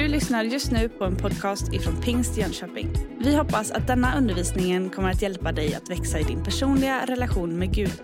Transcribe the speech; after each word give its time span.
Du 0.00 0.08
lyssnar 0.08 0.44
just 0.44 0.70
nu 0.70 0.88
på 0.88 1.04
en 1.04 1.16
podcast 1.16 1.72
ifrån 1.72 2.00
Pingst 2.02 2.36
Jönköping. 2.36 2.92
Vi 3.18 3.36
hoppas 3.36 3.70
att 3.70 3.86
denna 3.86 4.18
undervisning 4.18 4.90
kommer 4.90 5.10
att 5.10 5.22
hjälpa 5.22 5.52
dig 5.52 5.74
att 5.74 5.90
växa 5.90 6.18
i 6.18 6.22
din 6.22 6.44
personliga 6.44 7.06
relation 7.06 7.58
med 7.58 7.74
Gud. 7.74 8.02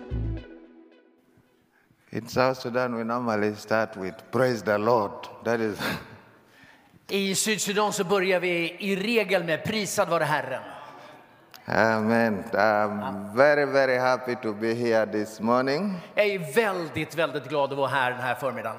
In 2.09 2.27
South 2.27 2.59
Sudan, 2.59 2.97
we 2.97 3.03
normally 3.03 3.55
start 3.55 3.89
with 3.97 4.17
praise 4.31 4.65
the 4.65 4.77
Lord. 4.77 5.27
That 5.43 5.59
is, 5.59 5.79
I 7.09 7.35
Sydsudan 7.35 7.93
så 7.93 8.03
börjar 8.03 8.39
vi 8.39 8.75
i 8.79 8.95
regel 8.95 9.43
med 9.43 9.63
prisad 9.63 10.09
vare 10.09 10.23
Herren. 10.23 10.63
Amen. 11.65 12.43
I'm 12.51 13.35
very, 13.35 13.65
very 13.65 13.97
happy 13.97 14.35
to 14.35 14.53
be 14.53 14.73
here 14.73 15.05
this 15.05 15.39
morning 15.39 15.99
Jag 16.15 16.25
är 16.25 16.53
väldigt, 16.55 17.15
väldigt 17.15 17.49
glad 17.49 17.71
att 17.71 17.77
vara 17.77 17.87
här 17.87 18.11
den 18.11 18.21
här 18.21 18.35
förmiddagen. 18.35 18.77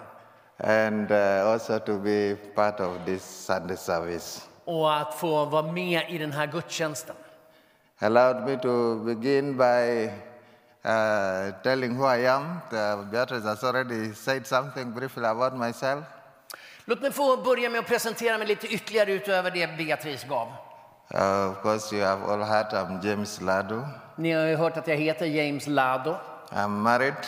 And 0.60 1.10
uh, 1.10 1.50
also 1.50 1.78
to 1.78 1.98
be 1.98 2.36
part 2.54 2.80
of 2.80 3.04
this 3.04 3.22
Sunday 3.22 3.76
service. 3.76 4.42
Och 4.64 4.96
att 4.96 5.14
få 5.14 5.44
vara 5.44 5.72
med 5.72 6.02
i 6.08 6.18
den 6.18 6.32
här 6.32 6.46
gudstjänsten. 6.46 7.16
Allowed 7.98 8.44
me 8.46 8.56
to 8.56 8.94
begin 9.04 9.56
by 9.56 10.10
uh, 10.84 11.52
telling 11.62 11.96
who 11.96 12.06
I 12.06 12.26
am. 12.26 12.60
Uh, 12.72 13.10
Beatrice 13.10 13.44
has 13.44 13.64
already 13.64 14.14
said 14.14 14.46
something 14.46 14.92
briefly 14.92 15.24
about 15.24 15.56
myself. 15.56 16.04
Låt 16.84 17.00
mig 17.00 17.12
få 17.12 17.36
börja 17.36 17.70
med 17.70 17.78
att 17.80 17.86
presentera 17.86 18.38
mig 18.38 18.46
lite 18.46 18.66
ytterligare 18.66 19.12
utöver 19.12 19.50
det 19.50 19.76
Beatrice 19.78 20.26
gav. 20.28 20.48
Uh, 21.14 21.50
of 21.50 21.62
course, 21.62 21.96
you 21.96 22.04
have 22.04 22.22
all 22.24 22.42
heard 22.42 22.72
I'm 22.72 23.06
James 23.06 23.40
Ladu. 23.40 23.82
Ni 24.16 24.32
har 24.32 24.46
ju 24.46 24.56
hört 24.56 24.76
att 24.76 24.88
jag 24.88 24.96
heter 24.96 25.26
James 25.26 25.66
Lado. 25.66 26.16
I'm 26.50 26.82
married 26.82 27.26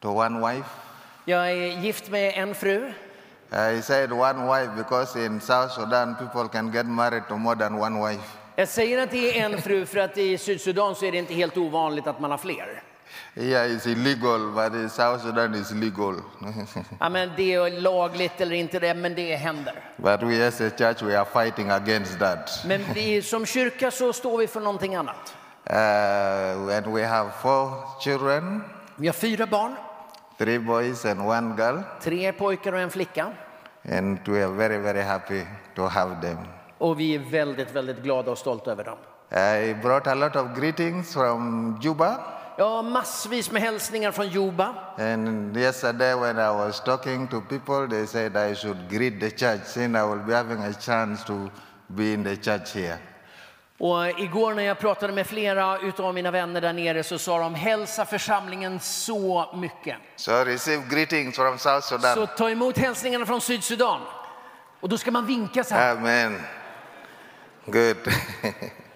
to 0.00 0.08
one 0.08 0.40
wife. 0.40 0.89
Jag 1.24 1.50
är 1.50 1.54
gift 1.80 2.10
med 2.10 2.32
en 2.36 2.54
fru. 2.54 2.92
I 3.52 3.82
said 3.82 4.12
one 4.12 4.46
wife 4.46 4.70
because 4.76 5.26
in 5.26 5.40
South 5.40 5.72
Sudan 5.74 6.14
people 6.14 6.48
can 6.48 6.72
get 6.72 6.86
married 6.86 7.22
to 7.28 7.36
more 7.36 7.56
than 7.56 7.74
one 7.80 8.08
wife. 8.08 8.24
Jag 8.56 8.68
säger 8.68 9.02
att 9.02 9.10
det 9.10 9.38
är 9.40 9.44
en 9.44 9.62
fru 9.62 9.86
för 9.86 9.98
att 9.98 10.18
i 10.18 10.38
Sydsudan 10.38 10.94
så 10.94 11.04
är 11.04 11.12
det 11.12 11.18
inte 11.18 11.34
helt 11.34 11.56
ovanligt 11.56 12.06
att 12.06 12.20
man 12.20 12.30
har 12.30 12.38
fler. 12.38 12.82
Here 13.34 13.66
is 13.66 13.86
illegal, 13.86 14.50
but 14.54 14.74
in 14.74 14.88
South 14.90 15.24
Sudan 15.24 15.54
is 15.54 15.70
legal. 15.72 16.14
Ja, 17.00 17.08
men 17.08 17.30
det 17.36 17.54
är 17.54 17.80
lagligt 17.80 18.40
eller 18.40 18.56
inte 18.56 18.78
det, 18.78 18.94
men 18.94 19.14
det 19.14 19.36
händer. 19.36 19.74
but 19.96 20.22
we 20.22 20.46
as 20.46 20.60
a 20.60 20.70
church 20.78 21.02
we 21.02 21.18
are 21.20 21.44
fighting 21.44 21.70
against 21.70 22.18
that. 22.18 22.50
Men 22.66 22.80
vi, 22.94 23.22
som 23.22 23.46
kyrka 23.46 23.90
så 23.90 24.12
står 24.12 24.38
vi 24.38 24.46
för 24.46 24.60
någonting 24.60 24.94
annat. 24.94 25.34
Uh, 25.70 26.76
and 26.76 26.86
we 26.86 27.06
have 27.06 27.30
four 27.42 27.70
children, 28.04 28.64
Vi 28.96 29.06
har 29.06 29.14
fyra 29.14 29.46
barn, 29.46 29.76
three 30.40 30.58
boys 30.58 31.04
and 31.04 31.20
one 31.20 31.54
girl, 31.56 31.82
tre 32.00 32.32
pojkar 32.32 32.72
och 32.72 32.80
en 32.80 32.90
flicka. 32.90 33.32
and 33.84 34.18
we 34.28 34.42
are 34.42 34.52
very 34.52 34.78
very 34.78 35.02
happy 35.02 35.46
to 35.74 35.82
have 35.86 36.20
them. 36.22 36.38
Och 36.78 37.00
vi 37.00 37.14
är 37.14 37.18
väldigt, 37.18 37.72
väldigt 37.74 38.02
glada 38.02 38.30
och 38.30 38.38
stolta 38.38 38.70
över 38.70 38.84
dem. 38.84 38.98
I 39.32 39.74
brought 39.74 40.06
a 40.06 40.14
lot 40.14 40.36
of 40.36 40.58
greetings 40.58 41.12
from 41.12 41.78
Juba. 41.82 42.20
Har 42.58 42.82
massvis 42.82 43.50
med 43.50 43.62
hälsningar 43.62 44.12
från 44.12 44.28
Juba. 44.28 44.74
And 44.98 45.56
yesterday, 45.56 46.14
when 46.14 46.36
I 46.36 46.50
was 46.50 46.80
talking 46.80 47.28
to 47.28 47.40
people, 47.40 47.88
they 47.88 48.06
said 48.06 48.36
I 48.36 48.54
should 48.54 48.88
greet 48.90 49.20
the 49.20 49.30
church, 49.30 49.64
saying 49.66 49.96
I 49.96 50.02
will 50.02 50.24
be 50.26 50.34
having 50.34 50.58
a 50.62 50.72
chance 50.72 51.24
to 51.26 51.50
be 51.86 52.12
in 52.12 52.24
the 52.24 52.36
church 52.36 52.74
here. 52.74 52.98
Och 53.80 54.20
igår 54.20 54.54
när 54.54 54.62
jag 54.62 54.78
pratade 54.78 55.12
med 55.12 55.26
flera 55.26 55.78
utav 55.78 56.14
mina 56.14 56.30
vänner 56.30 56.60
där 56.60 56.72
nere 56.72 57.02
så 57.02 57.18
sa 57.18 57.38
de 57.38 57.54
hälsa 57.54 58.06
församlingen 58.06 58.80
så 58.80 59.50
mycket. 59.54 59.96
So 60.16 60.32
receive 60.32 60.82
greetings 60.90 61.36
from 61.36 61.58
South 61.58 61.86
Sudan. 61.86 62.14
Så 62.14 62.26
ta 62.26 62.50
emot 62.50 62.78
hälsningarna 62.78 63.26
från 63.26 63.40
Sydsudan. 63.40 64.00
Och 64.80 64.88
då 64.88 64.98
ska 64.98 65.10
man 65.10 65.26
vinka 65.26 65.64
så 65.64 65.74
här. 65.74 65.96
Amen. 65.96 66.42
Good. 67.66 67.96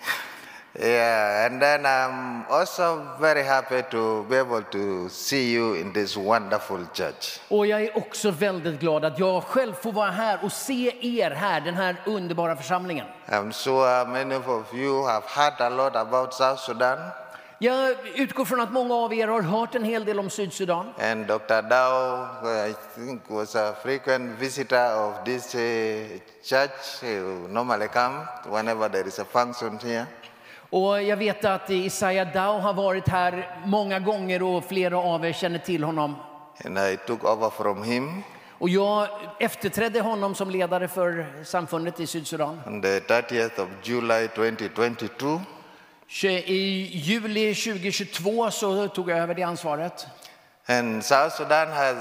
yeah, 0.81 1.47
and 1.47 1.61
then 1.63 1.85
I'm 1.87 2.45
also 2.51 3.07
very 3.21 3.43
happy 3.43 3.83
to 3.91 4.25
be 4.29 4.37
able 4.37 4.63
to 4.63 5.09
see 5.09 5.53
you 5.53 5.75
in 5.75 5.93
this 5.93 6.17
wonderful 6.17 6.87
church. 6.95 7.41
Och 7.49 7.67
jag 7.67 7.83
är 7.83 7.97
också 7.99 8.31
väldigt 8.31 8.81
glad 8.81 9.05
att 9.05 9.19
jag 9.19 9.43
själv 9.45 9.73
får 9.75 9.93
vara 9.93 10.11
här 10.11 10.39
och 10.45 10.53
se 10.53 10.93
er 11.21 11.31
här, 11.31 11.61
den 11.61 11.75
här 11.75 11.97
underbara 12.07 12.57
församlingen. 12.57 13.07
I'm 13.27 13.53
sure 13.53 14.05
many 14.07 14.35
of 14.35 14.75
you 14.75 15.07
have 15.07 15.25
heard 15.29 15.61
a 15.61 15.69
lot 15.71 15.97
about 15.97 16.35
South 16.35 16.61
Sudan, 16.63 16.99
Jag 17.59 17.97
utgår 18.15 18.45
från 18.45 18.61
att 18.61 18.73
många 18.73 18.95
av 18.95 19.15
er 19.15 19.29
har 19.29 19.43
hört 19.43 19.75
en 19.75 19.85
hel 19.85 20.05
del 20.05 20.19
om 20.19 20.31
Sydsudan. 20.31 20.87
and 20.99 21.27
Dr. 21.27 21.63
Dao, 21.69 22.27
I 22.69 22.75
think, 22.95 23.23
was 23.31 23.55
a 23.57 23.75
frequent 23.83 24.39
visitor 24.39 24.95
of 25.09 25.25
this 25.25 25.55
uh, 25.55 25.61
church. 26.43 27.01
He 27.03 27.21
normally 27.49 27.89
come 27.89 28.27
whenever 28.51 28.89
there 28.89 29.09
is 29.09 29.19
a 29.19 29.25
function 29.25 29.79
here. 29.79 30.07
Och 30.75 31.03
jag 31.03 31.17
vet 31.17 31.45
att 31.45 31.71
Isaiah 31.71 32.33
Dow 32.33 32.61
har 32.61 32.75
varit 32.75 33.09
här 33.09 33.59
många 33.65 33.99
gånger 33.99 34.43
och 34.43 34.65
flera 34.65 34.99
av 34.99 35.25
er 35.25 35.33
känner 35.33 35.59
till 35.59 35.85
honom. 35.85 36.17
And 36.65 36.79
I 36.79 36.97
took 37.07 37.25
over 37.25 37.51
from 37.51 37.83
him 37.83 38.23
Och 38.59 38.69
jag 38.69 39.09
efterträdde 39.41 40.01
honom 40.01 40.35
som 40.35 40.51
ledare 40.51 40.89
för 40.89 41.27
samfundet 41.45 42.01
i 42.01 42.07
Sydsudan. 42.07 42.61
on 42.67 42.83
the 42.83 43.01
30th 43.01 43.61
of 43.61 43.69
July 43.83 44.29
2022. 44.29 45.41
I 46.47 46.91
juli 46.93 47.55
2022 47.55 48.51
så 48.51 48.89
tog 48.89 49.11
jag 49.11 49.19
över 49.19 49.35
det 49.35 49.43
ansvaret. 49.43 50.07
And 50.67 51.05
South 51.05 51.37
Sudan 51.37 51.69
has 51.69 51.97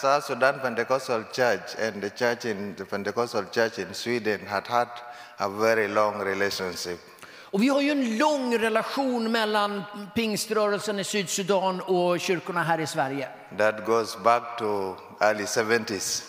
South 0.00 0.26
Sudan 0.26 0.54
Pentecostal 0.62 1.24
Church 1.32 1.76
and 1.86 2.02
the 2.02 2.10
church 2.10 2.44
in 2.44 2.74
the 2.74 2.84
Pentecostal 2.84 3.44
Church 3.54 3.78
in 3.78 3.94
Sweden 3.94 4.40
had 4.46 4.66
had 4.66 4.88
a 5.36 5.48
very 5.48 5.88
long 5.88 6.20
relationship. 6.20 7.09
Och 7.52 7.62
vi 7.62 7.68
har 7.68 7.80
ju 7.80 7.90
en 7.90 8.18
lång 8.18 8.58
relation 8.58 9.32
mellan 9.32 9.82
pingströrelsen 10.14 10.98
i 10.98 11.04
Sydsudan 11.04 11.80
och 11.80 12.20
kyrkorna 12.20 12.62
här 12.62 12.80
i 12.80 12.86
Sverige. 12.86 13.28
That 13.58 13.86
goes 13.86 14.18
back 14.22 14.58
to 14.58 14.94
early 15.20 15.44
70s. 15.44 16.24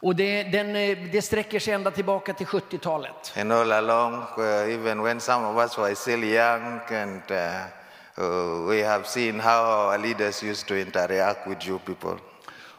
Och 0.00 0.16
det, 0.16 0.42
den, 0.42 0.76
eh, 0.76 0.98
det 1.12 1.22
sträcker 1.22 1.60
sig 1.60 1.74
ända 1.74 1.90
tillbaka 1.90 2.32
till 2.32 2.46
70-talet. 2.46 3.34
And 3.36 3.52
all 3.52 3.72
along, 3.72 4.14
uh, 4.38 4.74
even 4.74 5.02
when 5.02 5.20
some 5.20 5.46
of 5.46 5.56
us 5.56 5.78
were 5.78 5.94
still 5.94 6.24
young, 6.24 6.80
and 6.90 7.22
uh, 7.30 8.24
uh, 8.24 8.68
we 8.68 8.84
have 8.84 9.04
seen 9.06 9.40
how 9.40 9.62
our 9.64 9.98
leaders 9.98 10.42
used 10.42 10.66
to 10.68 10.74
interact 10.74 11.46
with 11.46 11.68
you 11.68 11.78
people. 11.78 12.18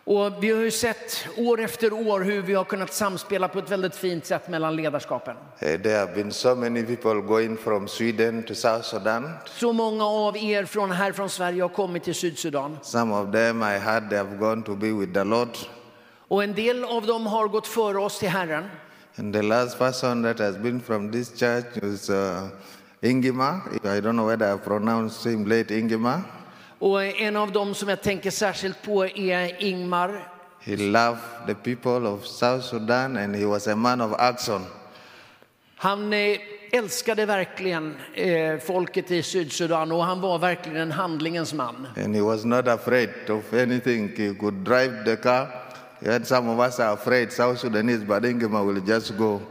Och 0.04 0.44
vi 0.44 0.52
har 0.52 0.62
ju 0.62 0.72
sett 0.72 1.28
år 1.38 1.62
efter 1.62 1.94
år 1.94 2.22
hur 2.22 2.42
vi 2.42 2.54
har 2.54 2.64
kunnat 2.64 2.94
samspela 2.94 3.48
på 3.48 3.60
ett 3.60 3.72
väldigt 3.72 3.96
fint 3.96 4.26
sätt 4.26 4.50
mellan 4.50 4.76
ledarskapen. 4.76 5.36
Uh, 5.36 5.82
there 5.82 5.98
have 5.98 6.14
been 6.16 6.32
so 6.32 6.56
many 6.56 6.84
people 6.84 7.22
going 7.22 7.58
from 7.58 7.88
Sweden 7.88 8.44
to 8.44 8.56
South 8.56 8.84
Sudan. 8.84 9.30
Så 9.46 9.74
många 9.74 10.06
av 10.06 10.38
er 10.38 10.66
från 10.66 10.92
här 10.92 11.12
från 11.12 11.30
Sverige 11.30 11.62
har 11.62 11.70
kommit 11.70 12.04
till 12.04 12.16
Sydsudan. 12.16 12.78
Some 12.82 13.16
of 13.16 13.32
them 13.32 13.64
I 13.64 13.78
heard 13.78 14.10
they 14.10 14.18
have 14.18 14.38
gone 14.38 14.64
to 14.64 14.76
be 14.76 14.92
with 14.92 15.14
the 15.14 15.24
Lord. 15.24 15.58
Och 16.28 16.44
en 16.44 16.54
del 16.54 16.84
av 16.84 17.06
dem 17.06 17.26
har 17.26 17.48
gått 17.48 17.68
före 17.68 17.98
oss 17.98 18.20
till 18.20 18.30
Herren. 18.30 18.64
And 19.18 19.34
the 19.34 19.42
last 19.42 19.80
person 19.80 20.24
that 20.24 20.40
has 20.40 20.58
been 20.58 20.80
from 20.80 21.12
this 21.12 21.40
church 21.40 21.78
is 21.84 22.10
uh, 22.10 22.48
Ingima. 23.02 23.62
I 23.84 24.02
don't 24.02 24.16
know 24.16 24.28
whether 24.28 24.54
I 24.54 24.58
pronounced 24.58 25.26
him 25.32 25.46
late 25.46 25.74
Ingima. 25.74 26.22
Och 26.80 27.04
en 27.04 27.36
av 27.36 27.52
dem 27.52 27.76
som 27.76 27.90
jag 27.90 28.02
tänker 28.02 28.32
särskilt 28.32 28.82
på 28.82 29.06
är 29.06 29.64
Ingmar. 29.64 30.28
He 30.60 30.78
loved 30.78 31.22
the 31.48 31.56
people 31.56 32.10
of 32.10 32.26
South 32.26 32.66
Sudan 32.66 33.18
and 33.18 33.36
he 33.36 33.46
was 33.46 33.68
a 33.68 33.76
man 33.76 34.02
of 34.02 34.14
action. 34.20 34.66
Han 35.76 36.14
eh, 36.14 36.40
älskade 36.72 37.26
verkligen 37.26 37.96
eh, 38.14 38.58
folket 38.58 39.12
i 39.12 39.24
Sydsudan 39.24 39.92
och 39.92 40.04
han 40.04 40.22
var 40.22 40.40
verkligen 40.40 40.78
en 40.78 40.92
handlingens 40.92 41.54
man. 41.54 41.88
And 42.04 42.16
he 42.16 42.22
was 42.22 42.46
not 42.46 42.68
afraid 42.68 43.10
of 43.30 43.54
anything. 43.54 44.08
He 44.18 44.34
could 44.34 44.54
drive 44.54 45.04
the 45.06 45.16
car. 45.16 45.48
And 46.08 46.28
some 46.28 46.52
of 46.52 46.60
us 46.60 46.80
are 46.80 46.94
afraid, 46.94 47.32
South 47.32 47.60
Sudanese, 47.60 48.06
but 48.06 48.24
Ingima 48.24 48.64
will 48.64 48.90
just 48.90 49.18
go. 49.18 49.42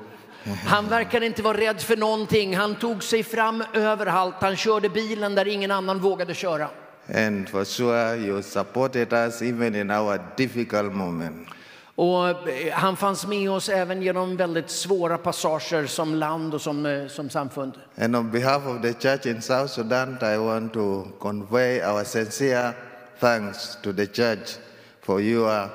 Han 0.66 0.88
verkade 0.88 1.26
inte 1.26 1.42
vara 1.42 1.56
rädd 1.56 1.80
för 1.80 1.96
någonting. 1.96 2.56
Han 2.56 2.74
tog 2.74 3.02
sig 3.02 3.22
fram 3.22 3.64
överallt. 3.72 4.34
Han 4.40 4.56
körde 4.56 4.88
bilen 4.88 5.34
där 5.34 5.48
ingen 5.48 5.70
annan 5.70 5.98
vågade 5.98 6.34
köra. 6.34 6.68
And 7.08 7.48
for 7.48 7.64
sure, 7.64 8.16
you 8.16 8.42
supported 8.42 9.12
us 9.12 9.42
even 9.42 9.74
in 9.74 9.90
our 9.90 10.18
difficult 10.36 10.92
moment. 10.92 11.48
Och 11.94 12.48
eh, 12.48 12.72
han 12.72 12.96
fanns 12.96 13.26
med 13.26 13.50
oss 13.50 13.68
även 13.68 14.02
genom 14.02 14.36
väldigt 14.36 14.70
svåra 14.70 15.18
passager 15.18 15.86
som 15.86 16.14
land 16.14 16.54
och 16.54 16.60
som, 16.60 16.86
eh, 16.86 17.06
som 17.08 17.30
samfund. 17.30 17.72
And 17.96 18.16
on 18.16 18.30
behalf 18.30 18.66
of 18.66 18.82
the 18.82 18.94
church 18.94 19.26
in 19.26 19.42
South 19.42 19.72
Sudan, 19.72 20.18
I 20.22 20.36
want 20.36 20.72
to 20.72 21.04
convey 21.20 21.82
our 21.82 22.04
sincere 22.04 22.72
thanks 23.20 23.78
to 23.82 23.92
the 23.92 24.06
church 24.06 24.58
for 25.02 25.20
your 25.20 25.68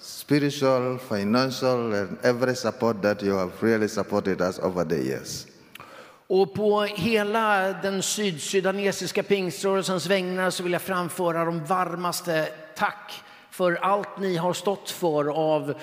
spiritual, 0.00 0.98
financial, 0.98 1.94
and 1.94 2.18
every 2.22 2.56
support 2.56 3.02
that 3.02 3.22
you 3.22 3.34
have 3.34 3.52
really 3.62 3.88
supported 3.88 4.40
us 4.40 4.58
over 4.58 4.84
the 4.84 5.02
years. 5.02 5.46
Och 6.32 6.54
på 6.54 6.82
hela 6.82 7.72
den 7.72 8.02
sydsudanesiska 8.02 9.22
pingströrelsens 9.22 10.06
vägnar 10.06 10.50
så 10.50 10.62
vill 10.62 10.72
jag 10.72 10.82
framföra 10.82 11.44
de 11.44 11.64
varmaste 11.64 12.48
tack 12.76 13.22
för 13.50 13.74
allt 13.74 14.18
ni 14.18 14.36
har 14.36 14.52
stått 14.52 14.90
för 14.90 15.28
av 15.28 15.74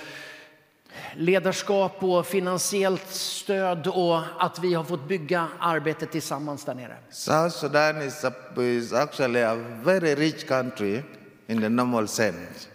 ledarskap 1.15 2.03
och 2.03 2.25
finansiellt 2.25 3.07
stöd 3.09 3.87
och 3.87 4.19
att 4.39 4.59
vi 4.59 4.73
har 4.73 4.83
fått 4.83 5.07
bygga 5.07 5.47
arbetet 5.59 6.11
tillsammans 6.11 6.65
där 6.65 6.75
nere. 6.75 6.97
South 7.09 7.55
Sudan 7.55 8.01
is, 8.01 8.25
a, 8.25 8.31
is 8.57 8.93
actually 8.93 9.41
a 9.41 9.55
very 9.83 10.15
rich 10.15 10.43
country 10.43 11.01
in 11.47 11.61
the 11.61 11.69
normal 11.69 12.07
sense. 12.07 12.69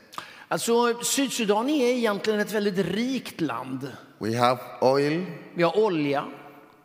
Alltså, 0.49 0.95
Sydsudan 1.03 1.71
är 1.71 1.93
egentligen 1.93 2.41
ett 2.41 2.53
väldigt 2.53 2.87
rikt 2.87 3.41
land. 3.41 3.93
We 4.19 4.39
have 4.39 4.61
oil, 4.81 5.27
Vi 5.55 5.63
har 5.63 5.79
olja, 5.79 6.25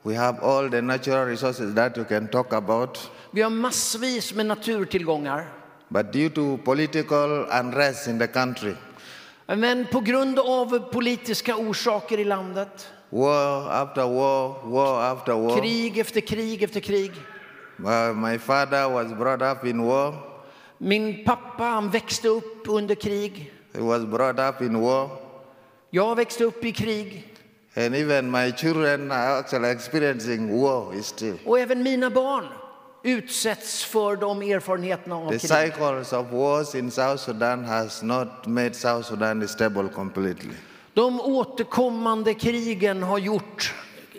we 0.08 0.16
have 0.16 0.40
all 0.40 0.70
the 0.70 0.82
natural 0.82 1.26
resources 1.26 1.74
that 1.74 1.98
you 1.98 2.06
can 2.06 2.28
talk 2.28 2.54
about. 2.54 3.10
vi 3.32 3.42
har 3.42 3.50
massvis 3.50 4.34
med 4.34 4.46
naturtillgångar. 4.46 5.46
But 5.90 6.12
due 6.14 6.30
to 6.30 6.58
political 6.58 7.48
unrest 7.62 8.08
in 8.08 8.20
the 8.20 8.28
country, 8.28 8.74
Men 9.48 9.86
på 9.92 10.00
grund 10.00 10.40
av 10.40 10.92
politiska 10.92 11.56
orsaker 11.56 12.20
i 12.20 12.24
landet, 12.24 12.88
war 13.10 13.72
after 13.72 14.02
war, 14.04 14.56
war 14.64 15.04
after 15.12 15.34
war, 15.34 15.60
krig 15.60 15.98
efter 15.98 16.22
krig 16.22 16.64
efter 16.64 16.80
krig. 16.80 17.12
my 18.16 18.38
father 18.38 18.90
was 18.90 19.14
brought 19.14 19.42
up 19.42 19.66
in 19.66 19.84
war. 19.84 20.14
Min 20.78 21.24
pappa 21.26 21.64
han 21.64 21.90
växte 21.90 22.28
upp 22.28 22.68
under 22.68 22.96
krig. 22.96 23.54
He 23.74 23.82
was 23.82 24.06
brought 24.06 24.40
up 24.40 24.62
in 24.62 24.82
war. 24.82 25.10
Jag 25.90 26.16
växte 26.16 26.44
upp 26.44 26.66
i 26.66 26.72
krig. 26.72 27.37
And 27.78 27.96
even 27.96 28.32
my 28.32 28.52
children 28.52 29.12
are 29.12 29.40
actually 29.40 29.70
experiencing 29.72 30.62
war 30.62 31.02
still. 31.02 31.38
Och 31.46 31.60
även 31.60 31.84
mina 31.84 32.10
barn 32.10 32.46
utsätts 33.04 33.84
för 33.84 34.16
de 34.16 34.42
erfarenheterna 34.42 35.16
av 35.16 35.30
The 35.32 35.40
krig. 35.40 35.52
cycles 35.74 36.14
of 36.14 36.32
wars 36.32 36.76
in 36.76 36.92
South 36.92 37.18
Sudan 37.24 37.66
has 37.66 38.04
not 38.04 38.46
made 38.46 38.74
South 38.74 39.10
Sudan 39.10 39.48
stable 39.48 39.88
completely. 39.96 40.54
De 40.94 41.22
återkommande 41.22 42.34
krigen 42.34 43.04
har 43.04 43.18
gjort 43.18 43.74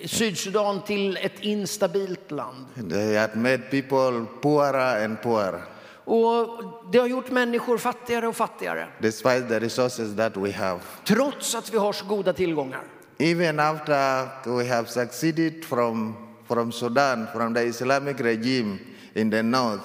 Sydsudan 0.07 0.81
till 0.85 1.17
ett 1.17 1.41
instabilt 1.41 2.31
land. 2.31 2.67
They 2.91 3.17
had 3.17 3.37
made 3.37 3.59
people 3.59 4.25
poorer 4.43 5.05
and 5.05 5.23
poorer, 5.23 5.63
Och 6.05 6.47
det 6.93 6.99
har 6.99 7.07
gjort 7.07 7.31
människor 7.31 7.79
fattigare 7.79 8.29
och 8.29 8.37
fattigare. 8.37 8.87
despite 8.99 9.41
the 9.49 9.59
resources 9.61 10.17
that 10.17 10.37
we 10.37 10.53
have. 10.53 10.81
Trots 11.05 11.55
att 11.55 11.73
vi 11.75 11.79
har 11.79 11.93
så 11.93 12.05
goda 12.05 12.33
tillgångar. 12.33 12.83
Even 13.21 13.61
after 13.61 14.29
we 14.47 14.65
have 14.69 14.89
succeeded 14.89 15.65
from, 15.65 16.17
from 16.47 16.73
Sudan, 16.73 17.27
from 17.33 17.55
the 17.55 17.63
Islamic 17.63 18.21
regime 18.21 18.79
in 19.15 19.31
the 19.31 19.43
north, 19.43 19.83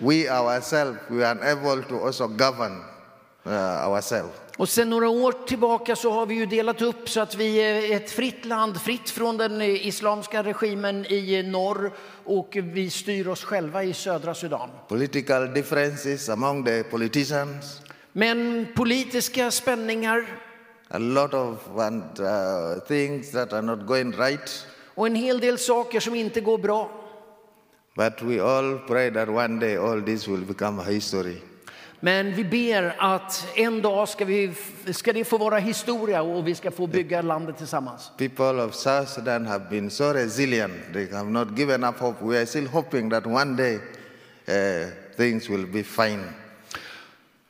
we 0.00 0.26
ourselves, 0.28 0.98
we 1.10 1.22
are 1.22 1.32
unable 1.32 1.82
to 1.82 2.06
also 2.06 2.28
govern 2.28 2.80
uh, 3.46 3.50
ourselves. 3.88 4.32
Och 4.56 4.68
sen 4.68 4.90
några 4.90 5.08
år 5.08 5.32
tillbaka 5.46 5.96
så 5.96 6.10
har 6.10 6.26
vi 6.26 6.34
ju 6.34 6.46
delat 6.46 6.82
upp 6.82 7.08
så 7.08 7.20
att 7.20 7.34
vi 7.34 7.56
är 7.56 7.96
ett 7.96 8.10
fritt 8.10 8.44
land, 8.44 8.80
fritt 8.80 9.10
från 9.10 9.36
den 9.36 9.62
islamska 9.62 10.42
regimen 10.42 11.06
i 11.06 11.42
norr 11.42 11.92
och 12.24 12.56
vi 12.62 12.90
styr 12.90 13.28
oss 13.28 13.44
själva 13.44 13.84
i 13.84 13.94
södra 13.94 14.34
Sudan. 14.34 14.70
Political 14.88 15.54
differences 15.54 16.28
among 16.28 16.64
the 16.64 16.82
politicians, 16.82 17.80
Men 18.12 18.66
politiska 18.74 19.50
spänningar 19.50 20.26
a 20.90 20.98
lot 20.98 21.34
of 21.34 21.58
uh, 21.76 22.80
things 22.86 23.30
that 23.30 23.52
are 23.52 23.62
not 23.62 23.86
going 23.86 24.12
right. 24.12 24.66
och 24.94 25.06
en 25.06 25.14
hel 25.14 25.40
del 25.40 25.58
saker 25.58 26.00
som 26.00 26.14
inte 26.14 26.40
går 26.40 26.58
bra. 26.58 26.90
But 27.94 28.22
we 28.22 28.40
all 28.40 28.78
pray 28.78 29.10
that 29.10 29.28
one 29.28 29.58
day 29.60 29.76
all 29.76 30.02
this 30.02 30.28
will 30.28 30.44
become 30.44 30.82
a 30.82 30.84
history. 30.84 31.36
Men 32.00 32.34
vi 32.34 32.44
ber 32.44 32.96
att 32.98 33.46
en 33.54 33.82
dag 33.82 34.08
ska, 34.08 34.24
vi, 34.24 34.52
ska 34.92 35.12
det 35.12 35.24
få 35.24 35.38
vara 35.38 35.58
historia 35.58 36.22
och 36.22 36.48
vi 36.48 36.54
ska 36.54 36.70
få 36.70 36.86
bygga 36.86 37.22
landet 37.22 37.58
tillsammans. 37.58 38.10
People 38.16 38.62
of 38.62 38.74
South 38.74 39.08
Sudan 39.08 39.46
have 39.46 39.64
been 39.70 39.90
so 39.90 40.12
resilient. 40.12 40.72
They 40.92 41.08
have 41.12 41.30
not 41.30 41.58
given 41.58 41.84
up 41.84 41.98
hope. 41.98 42.24
We 42.24 42.38
are 42.38 42.46
still 42.46 42.68
hoping 42.68 43.10
that 43.10 43.26
one 43.26 43.56
day 43.56 43.74
uh, 44.48 44.90
things 45.16 45.48
will 45.48 45.66
be 45.66 45.82
fine. 45.82 46.24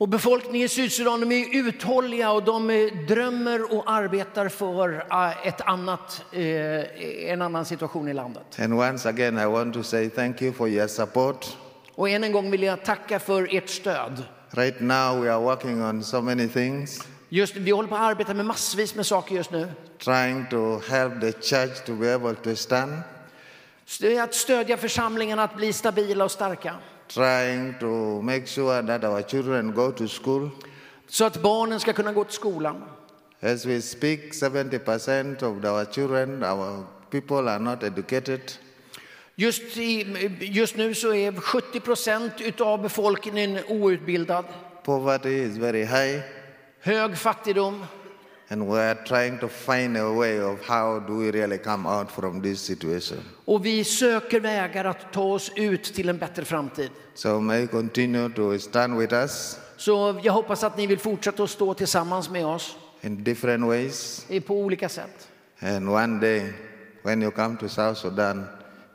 Och 0.01 0.09
befolkningen 0.09 0.67
i 0.67 0.69
Sydsudan 0.69 1.21
de 1.21 1.33
är 1.33 1.57
uthålliga 1.69 2.31
och 2.33 2.43
de 2.43 2.71
eh, 2.71 2.87
drömmer 3.09 3.75
och 3.75 3.91
arbetar 3.91 4.49
för 4.49 5.07
eh, 5.11 5.47
ett 5.47 5.61
annat, 5.61 6.25
eh, 6.33 7.31
en 7.31 7.43
annan 7.43 7.65
situation 7.65 8.09
i 8.09 8.15
landet. 8.15 8.43
And 8.59 8.75
once 8.75 9.09
again, 9.09 9.39
I 9.39 9.45
want 9.47 9.75
to 9.75 9.83
say 9.83 10.11
thank 10.11 10.43
you 10.43 10.53
for 10.53 10.69
your 10.69 10.87
support. 10.89 11.57
Och 11.95 12.09
än 12.09 12.25
en 12.25 12.33
gång 12.33 12.51
vill 12.51 12.63
jag 12.63 12.85
tacka 12.85 13.19
för 13.21 13.57
ert 13.57 13.69
stöd. 13.69 14.23
Right 14.51 14.81
now, 14.81 15.21
we 15.23 15.33
are 15.33 15.41
working 15.41 15.83
on 15.85 16.05
so 16.05 16.21
many 16.23 16.49
things, 16.49 17.09
Just, 17.29 17.57
vi 17.57 17.71
håller 17.71 17.89
på 17.89 17.95
att 17.95 18.01
arbeta 18.01 18.35
med 18.35 18.47
massvis 18.47 18.95
med 18.95 19.07
saker 19.07 19.35
just 19.35 19.51
nu. 19.51 19.69
trying 19.99 20.47
to 20.51 20.79
help 20.89 21.21
the 21.21 21.33
church 21.33 21.85
to 21.87 21.93
be 21.95 22.15
able 22.15 22.35
to 22.35 22.57
stand, 22.57 22.93
St- 23.87 24.19
Att 24.19 24.35
stödja 24.35 24.77
församlingarna 24.77 25.43
att 25.45 25.57
bli 25.57 25.73
stabila 25.73 26.25
och 26.25 26.31
starka. 26.31 26.75
Trying 27.15 27.75
to 27.81 28.23
make 28.23 28.47
sure 28.47 28.83
that 28.83 29.05
our 29.05 29.23
children 29.23 29.73
go 29.75 29.91
to 29.93 30.09
school. 30.09 30.51
Så 31.09 31.25
att 31.25 31.43
barnen 31.43 31.81
ska 31.81 31.93
kunna 31.93 32.13
gå 32.13 32.25
till 32.25 32.35
skolan. 32.35 32.83
As 33.41 33.67
we 33.67 33.81
speak, 33.81 34.33
70% 34.33 35.43
of 35.43 35.65
our 35.65 35.85
children, 35.93 36.45
our 36.45 36.85
people 37.11 37.49
are 37.49 37.59
not 37.59 37.83
educated. 37.83 38.41
Just, 39.37 39.77
i, 39.77 40.05
just 40.41 40.77
nu 40.77 40.95
så 40.95 41.15
är 41.15 41.33
70 41.33 41.81
procent 41.81 42.61
av 42.61 42.83
befolkningen 42.83 43.59
outbildad. 43.69 44.45
Poverty 44.85 45.43
is 45.43 45.57
very 45.57 45.85
high, 45.85 46.21
Hög 46.81 47.19
fattigdom. 47.19 47.85
And 48.51 48.69
we 48.69 48.79
are 48.79 48.95
trying 49.05 49.39
to 49.39 49.49
find 49.49 49.97
a 49.97 50.13
way 50.13 50.41
of 50.41 50.61
how 50.69 50.99
do 50.99 51.17
we 51.17 51.31
really 51.31 51.59
come 51.59 51.89
out 51.89 52.11
from 52.11 52.43
this 52.43 52.61
situation. 52.61 53.19
Och 53.45 53.67
vi 53.67 53.85
söker 53.85 54.41
vägar 54.41 54.85
att 54.85 55.13
ta 55.13 55.23
oss 55.23 55.53
ut 55.57 55.85
till 55.85 56.09
en 56.09 56.19
bättre 56.19 56.45
framtid. 56.45 56.91
So 57.15 57.41
may 57.41 57.59
you 57.59 57.67
continue 57.69 58.29
to 58.29 58.59
stand 58.59 58.99
with 58.99 59.15
us 59.15 59.59
Så 59.77 60.21
jag 60.23 60.33
hoppas 60.33 60.65
att 60.65 60.77
ni 60.77 60.87
vill 60.87 60.99
fortsätta 60.99 61.43
att 61.43 61.51
stå 61.51 61.75
tillsammans 61.75 62.31
med 62.31 62.47
oss 62.47 62.77
in 63.01 63.25
different 63.25 63.67
ways. 63.67 64.27
på 64.47 64.55
olika 64.55 64.89
sätt. 64.89 65.29
And 65.61 65.89
one 65.89 66.21
day, 66.21 66.53
when 67.03 67.23
you 67.23 67.31
come 67.31 67.57
to 67.57 67.69
South 67.69 68.01
Sudan, 68.01 68.47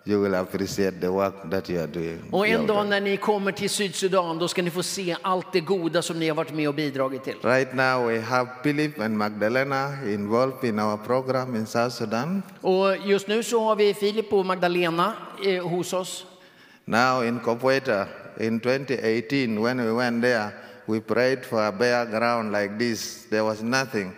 you 0.08 0.22
will 0.22 0.36
appreciate 0.36 1.02
the 1.02 1.12
work 1.12 1.50
that 1.50 1.70
you 1.70 1.80
are 1.80 1.88
doing. 1.88 2.20
Och 2.32 2.48
en 2.48 2.68
dag 2.68 2.88
när 2.88 3.02
ni 3.02 3.18
kommer 3.18 3.52
till 3.52 3.70
Sydsudan 3.70 4.38
då 4.38 4.48
ska 4.48 4.62
ni 4.62 4.70
få 4.70 4.84
se 4.84 5.16
allt 5.22 5.54
det 5.54 5.60
goda 5.60 6.02
som 6.02 6.20
ni 6.20 6.28
har 6.28 6.36
varit 6.36 6.54
med 6.54 6.68
och 6.68 6.76
bidragit 6.76 7.24
till. 7.24 7.36
Right 7.42 7.74
now, 7.74 8.08
we 8.08 8.20
have 8.20 8.50
Philip 8.64 9.00
and 9.00 9.18
Magdalena 9.18 9.98
involved 10.08 10.70
in 10.70 10.80
our 10.80 10.98
program 10.98 11.56
in 11.56 11.66
South 11.66 11.96
Sudan. 11.96 12.44
Och 12.62 12.98
just 13.06 13.28
nu 13.28 13.44
så 13.44 13.64
har 13.64 13.76
vi 13.76 13.94
Filip 13.94 14.34
och 14.34 14.46
Magdalena 14.46 15.14
eh, 15.46 15.68
hos 15.68 15.94
oss. 15.94 16.26
Now 16.86 17.24
in 17.28 17.40
Kopweta, 17.40 18.08
in 18.40 18.60
2018, 18.60 19.64
when 19.64 19.78
we 19.78 19.92
went 19.92 20.22
there, 20.22 20.52
we 20.86 21.00
prayed 21.00 21.46
for 21.46 21.64
a 21.64 21.72
bare 21.72 22.06
ground 22.06 22.52
like 22.52 22.78
this. 22.78 23.26
There 23.30 23.44
was 23.44 23.62
nothing. 23.62 24.12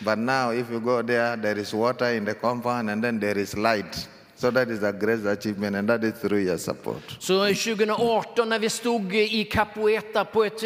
But 0.00 0.18
now, 0.18 0.52
if 0.52 0.70
you 0.70 0.80
go 0.80 1.02
there, 1.02 1.36
there 1.36 1.58
is 1.60 1.74
water 1.74 2.16
in 2.16 2.24
the 2.24 2.34
compound 2.34 2.90
and 2.90 3.04
then 3.04 3.20
there 3.20 3.38
is 3.38 3.56
light. 3.56 4.08
So 4.36 4.50
that 4.50 4.70
is 4.70 4.82
a 4.82 4.92
great 4.92 5.26
achievement, 5.26 5.76
and 5.76 5.88
that 5.88 6.04
is 6.04 6.14
through 6.20 6.40
your 6.40 6.58
support. 6.58 7.16
Så 7.18 7.46
2018 7.46 8.48
när 8.48 8.58
vi 8.58 8.70
stod 8.70 9.14
i 9.14 9.44
Capoeta 9.44 10.24
på 10.24 10.44
ett 10.44 10.62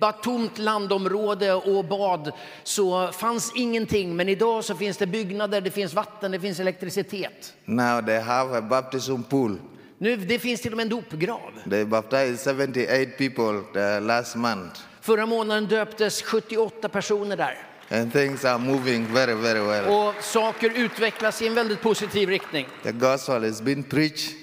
bara 0.00 0.12
tomt 0.12 0.58
landområde 0.58 1.52
och 1.52 1.84
bad 1.84 2.32
så 2.62 3.12
fanns 3.12 3.52
ingenting. 3.54 4.16
Men 4.16 4.28
idag 4.28 4.64
så 4.64 4.74
finns 4.74 4.96
det 4.96 5.06
byggnader, 5.06 5.60
det 5.60 5.70
finns 5.70 5.94
vatten, 5.94 6.30
det 6.30 6.40
finns 6.40 6.60
elektricitet. 6.60 7.54
Now 7.64 8.06
they 8.06 8.18
have 8.18 8.58
a 8.58 8.62
baptism 8.62 9.22
pool. 9.22 9.58
Nu, 9.98 10.16
det 10.16 10.38
finns 10.38 10.60
till 10.60 10.72
och 10.72 10.76
med 10.76 10.84
en 10.84 10.90
dopgrav. 10.90 11.50
They 11.70 11.84
baptized 11.84 12.56
78 12.56 13.10
people 13.18 13.60
the 13.72 14.00
last 14.00 14.36
month, 14.36 14.80
Förra 15.00 15.26
månaden 15.26 15.66
döptes 15.66 16.22
78 16.22 16.88
personer 16.88 17.36
där. 17.36 17.73
And 17.90 18.12
things 18.12 18.44
are 18.44 18.58
moving 18.58 19.06
very, 19.14 19.34
very 19.34 19.60
well. 19.60 19.84
Och 20.08 20.14
saker 20.24 20.72
utvecklas 20.76 21.42
i 21.42 21.46
en 21.46 21.54
väldigt 21.54 21.80
positiv 21.80 22.28
riktning. 22.28 22.66
The 22.82 22.92
gospel 22.92 23.44
has 23.44 23.62
been 23.62 23.82
preached, 23.82 24.34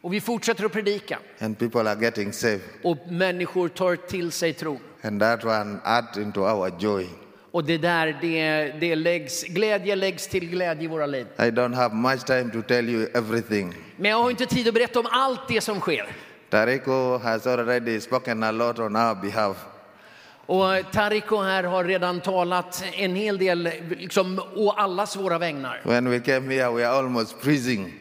Och 0.00 0.12
vi 0.12 0.20
fortsätter 0.20 0.64
att 0.64 0.72
predika. 0.72 1.18
and 1.40 1.58
people 1.58 1.90
are 1.90 2.00
getting 2.04 2.32
saved. 2.32 2.60
Och 2.82 2.96
människor 3.10 3.68
tar 3.68 3.96
till 3.96 4.32
sig 4.32 4.52
tro. 4.52 4.80
And 5.02 5.20
that 5.20 5.44
one 5.44 5.78
add 5.84 6.16
into 6.16 6.40
our 6.40 6.72
joy. 6.78 7.06
Och 7.50 7.64
det 7.64 7.78
där, 7.78 8.18
det, 8.20 8.72
det 8.80 8.96
läggs, 8.96 9.44
glädje 9.44 9.96
läggs 9.96 10.26
till 10.28 10.50
glädje 10.50 10.84
i 10.84 10.86
våra 10.86 11.06
liv. 11.06 11.26
I 11.38 11.42
don't 11.42 11.74
have 11.74 11.94
much 11.94 12.24
time 12.26 12.50
to 12.52 12.62
tell 12.62 12.88
you 12.88 13.06
everything. 13.14 13.74
Men 13.96 14.10
jag 14.10 14.22
har 14.22 14.30
inte 14.30 14.46
tid 14.46 14.68
att 14.68 14.74
berätta 14.74 15.00
om 15.00 15.06
allt 15.10 15.48
det 15.48 15.60
som 15.60 15.80
sker. 15.80 16.06
Tariko 16.50 17.18
has 17.18 17.46
already 17.46 18.00
spoken 18.00 18.42
a 18.42 18.50
lot 18.52 18.78
on 18.78 18.96
our 18.96 19.14
behalf. 19.14 19.56
Och 20.48 20.92
Tariko 20.92 21.42
här 21.42 21.64
har 21.64 21.84
redan 21.84 22.20
talat 22.20 22.84
en 22.92 23.14
hel 23.14 23.38
del 23.38 23.70
liksom, 23.90 24.40
å 24.54 24.70
allas 24.70 25.16
våra 25.16 25.38
vägnar. 25.38 25.80
When 25.84 26.10
we 26.10 26.20
came 26.20 26.54
here, 26.54 26.70
we 26.70 26.88
are 26.88 26.98
almost 26.98 27.36
freezing. 27.40 27.94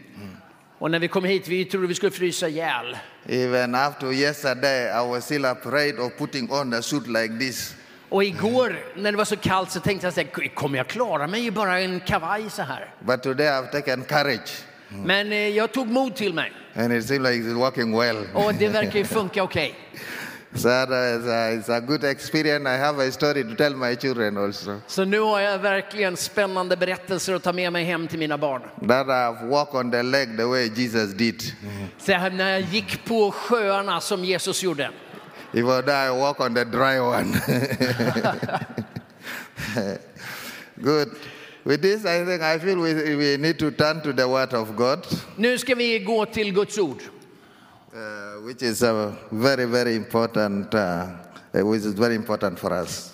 Och 0.80 0.92
när 0.92 1.00
vi 1.00 1.08
kom 1.08 1.24
hit, 1.24 1.48
vi 1.48 1.66
trodde 1.66 1.88
vi 1.88 1.96
skulle 1.96 2.12
frysa 2.12 2.48
ihjäl. 2.48 2.98
Even 3.26 3.76
after 3.76 4.12
yesterday, 4.12 5.04
I 5.04 5.10
was 5.10 5.26
still 5.26 5.46
afraid 5.46 6.00
of 6.00 6.18
putting 6.18 6.52
on 6.52 6.74
a 6.74 6.82
suit 6.82 7.08
like 7.08 7.40
this. 7.40 7.76
Och 8.10 8.24
igår 8.24 8.80
när 8.96 9.12
det 9.12 9.18
var 9.18 9.26
så 9.26 9.36
kallt 9.36 9.72
så 9.72 9.80
tänkte 9.80 10.08
jag 10.08 10.14
så 10.14 10.22
här, 10.22 10.56
kommer 10.56 10.78
jag 10.78 10.88
klara 10.88 11.28
mig 11.28 11.46
i 11.46 11.52
bara 11.52 11.80
en 11.80 12.00
kavaj 12.00 12.50
så 12.50 12.62
här? 12.62 12.94
But 13.00 13.24
today 13.24 13.48
I've 13.48 13.72
taken 13.72 14.04
courage 14.04 14.64
Men 14.90 15.32
eh, 15.32 15.38
jag 15.48 15.72
tog 15.72 15.88
mod 15.88 16.16
till 16.16 16.34
mig 16.34 16.52
and 16.76 16.94
it 16.94 17.06
seems 17.06 17.28
like 17.28 17.44
it's 17.44 17.54
working 17.54 17.98
well. 18.00 18.18
och 18.34 18.54
det 18.54 18.68
verkar 18.68 19.00
ju 19.00 19.06
funka 19.06 19.44
okej. 19.44 19.76
So 19.94 20.00
that 20.54 20.90
is 20.90 21.26
a, 21.28 21.54
it's 21.54 21.70
a 21.70 21.82
good 21.82 22.04
experience. 22.04 22.66
I 22.68 22.78
have 22.78 23.00
a 23.00 23.12
story 23.12 23.44
to 23.44 23.56
tell 23.56 23.76
my 23.76 23.96
children 23.96 24.38
also. 24.38 24.82
Så 24.88 25.06
nu 25.06 25.20
har 25.20 25.40
jag 25.40 25.60
verkligen 25.60 26.18
spännande 26.18 26.78
berättelser 26.78 27.34
att 27.34 27.44
ta 27.44 27.54
med 27.54 27.74
mig 27.74 27.84
hem 27.84 28.08
till 28.08 28.20
mina 28.20 28.38
barn. 28.38 28.62
That 28.88 29.08
I've 29.08 29.48
walked 29.48 29.76
on 29.76 29.92
the 29.92 30.04
lake 30.04 30.38
the 30.38 30.46
way 30.46 30.70
Jesus 30.76 31.14
did. 31.14 31.44
Så 31.98 32.12
här, 32.12 32.30
när 32.30 32.52
jag 32.52 32.62
gick 32.62 33.06
på 33.06 33.32
sjöarna 33.32 34.02
som 34.02 34.26
Jesus 34.26 34.64
gjorde. 34.64 34.92
If 35.54 35.66
I 35.66 35.82
die, 35.82 36.08
I 36.08 36.10
walk 36.10 36.40
on 36.40 36.54
the 36.54 36.66
dry 36.66 37.00
one. 37.00 37.42
Good. 40.76 41.10
With 41.64 41.82
this, 41.82 42.06
I 42.06 42.24
think 42.26 42.42
I 42.42 42.58
feel 42.60 42.78
we, 42.78 43.16
we 43.16 43.38
need 43.38 43.60
to 43.60 43.72
turn 43.72 44.02
to 44.02 44.14
the 44.14 44.28
Word 44.28 44.54
of 44.54 44.76
God, 44.76 45.06
Nu 45.36 45.58
ska 45.58 45.76
vi 45.76 46.00
gå 46.00 46.26
till 46.26 46.54
Guds 46.54 46.78
ord. 46.78 46.98
Uh, 47.98 48.46
which 48.46 48.62
is 48.62 48.84
uh, 48.84 49.12
very, 49.32 49.66
very 49.66 49.96
important. 49.96 50.74
Uh, 50.74 50.80
uh, 50.80 51.66
which 51.66 51.86
is 51.86 51.94
very 51.94 52.16
important 52.16 52.60
for 52.60 52.72
us. 52.74 53.14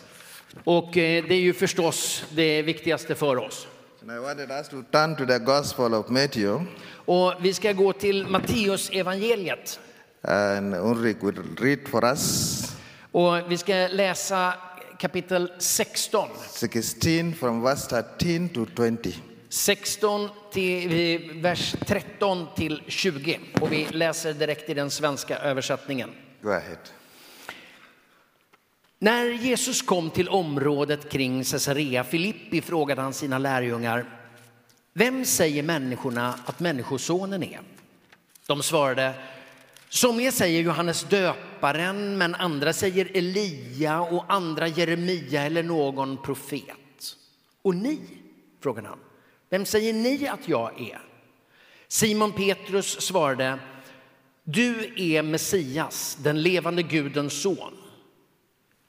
Och 0.63 0.97
eh, 0.97 1.23
det 1.27 1.33
är 1.35 1.39
ju 1.39 1.53
förstås 1.53 2.23
det 2.35 2.61
viktigaste 2.61 3.15
för 3.15 3.37
oss. 3.37 3.67
And 4.01 4.11
I 4.11 4.19
wanted 4.19 4.51
us 4.51 4.69
to 4.69 4.83
turn 4.91 5.15
to 5.15 5.25
the 5.25 5.39
Gospel 5.39 5.93
of 5.93 6.09
Matthew, 6.09 6.65
Och 7.05 7.33
vi 7.41 7.53
ska 7.53 7.73
gå 7.73 7.93
till 7.93 8.27
Matteus 8.27 8.89
evangeliet. 8.89 9.79
and 10.21 10.75
Ulrich 10.75 11.17
will 11.23 11.41
read 11.57 11.79
for 11.87 12.05
us 12.05 12.75
Och 13.11 13.51
vi 13.51 13.57
ska 13.57 13.73
läsa 13.91 14.53
kapitel 14.99 15.51
16. 15.59 16.29
16 16.49 17.33
from 17.33 17.63
verse 17.63 17.87
13 17.89 18.49
to 18.49 18.65
20. 18.75 19.13
16 19.53 20.29
till 20.51 21.31
vers 21.41 21.75
13 21.85 22.47
till 22.55 22.83
20. 22.87 23.39
Och 23.61 23.71
vi 23.71 23.85
läser 23.85 24.33
direkt 24.33 24.69
i 24.69 24.73
den 24.73 24.91
svenska 24.91 25.37
översättningen. 25.37 26.09
Go 26.41 26.49
ahead. 26.49 26.77
När 28.99 29.25
Jesus 29.25 29.81
kom 29.81 30.09
till 30.09 30.29
området 30.29 31.09
kring 31.09 31.43
Caesarea 31.43 32.03
Filippi 32.03 32.61
frågade 32.61 33.01
han 33.01 33.13
sina 33.13 33.37
lärjungar, 33.37 34.05
vem 34.93 35.25
säger 35.25 35.63
människorna 35.63 36.39
att 36.45 36.59
Människosonen 36.59 37.43
är? 37.43 37.59
De 38.47 38.63
svarade, 38.63 39.13
somliga 39.89 40.31
säger 40.31 40.61
Johannes 40.61 41.03
döparen, 41.03 42.17
men 42.17 42.35
andra 42.35 42.73
säger 42.73 43.17
Elia 43.17 44.01
och 44.01 44.25
andra 44.27 44.67
Jeremia 44.67 45.43
eller 45.43 45.63
någon 45.63 46.17
profet. 46.17 47.15
Och 47.61 47.75
ni, 47.75 47.99
frågade 48.61 48.87
han, 48.87 48.99
vem 49.53 49.65
säger 49.65 49.93
ni 49.93 50.27
att 50.27 50.47
jag 50.47 50.81
är? 50.81 51.01
Simon 51.87 52.31
Petrus 52.31 53.01
svarade, 53.01 53.59
du 54.43 54.93
är 54.97 55.21
Messias, 55.21 56.17
den 56.23 56.41
levande 56.41 56.83
Gudens 56.83 57.41
son. 57.41 57.73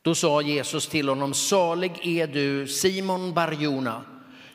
Då 0.02 0.14
sa 0.14 0.42
Jesus 0.42 0.87
till 0.87 1.09
honom, 1.09 1.35
salig 1.35 1.92
är 2.02 2.26
du 2.26 2.66
Simon 2.66 3.35
Barjona, 3.35 4.04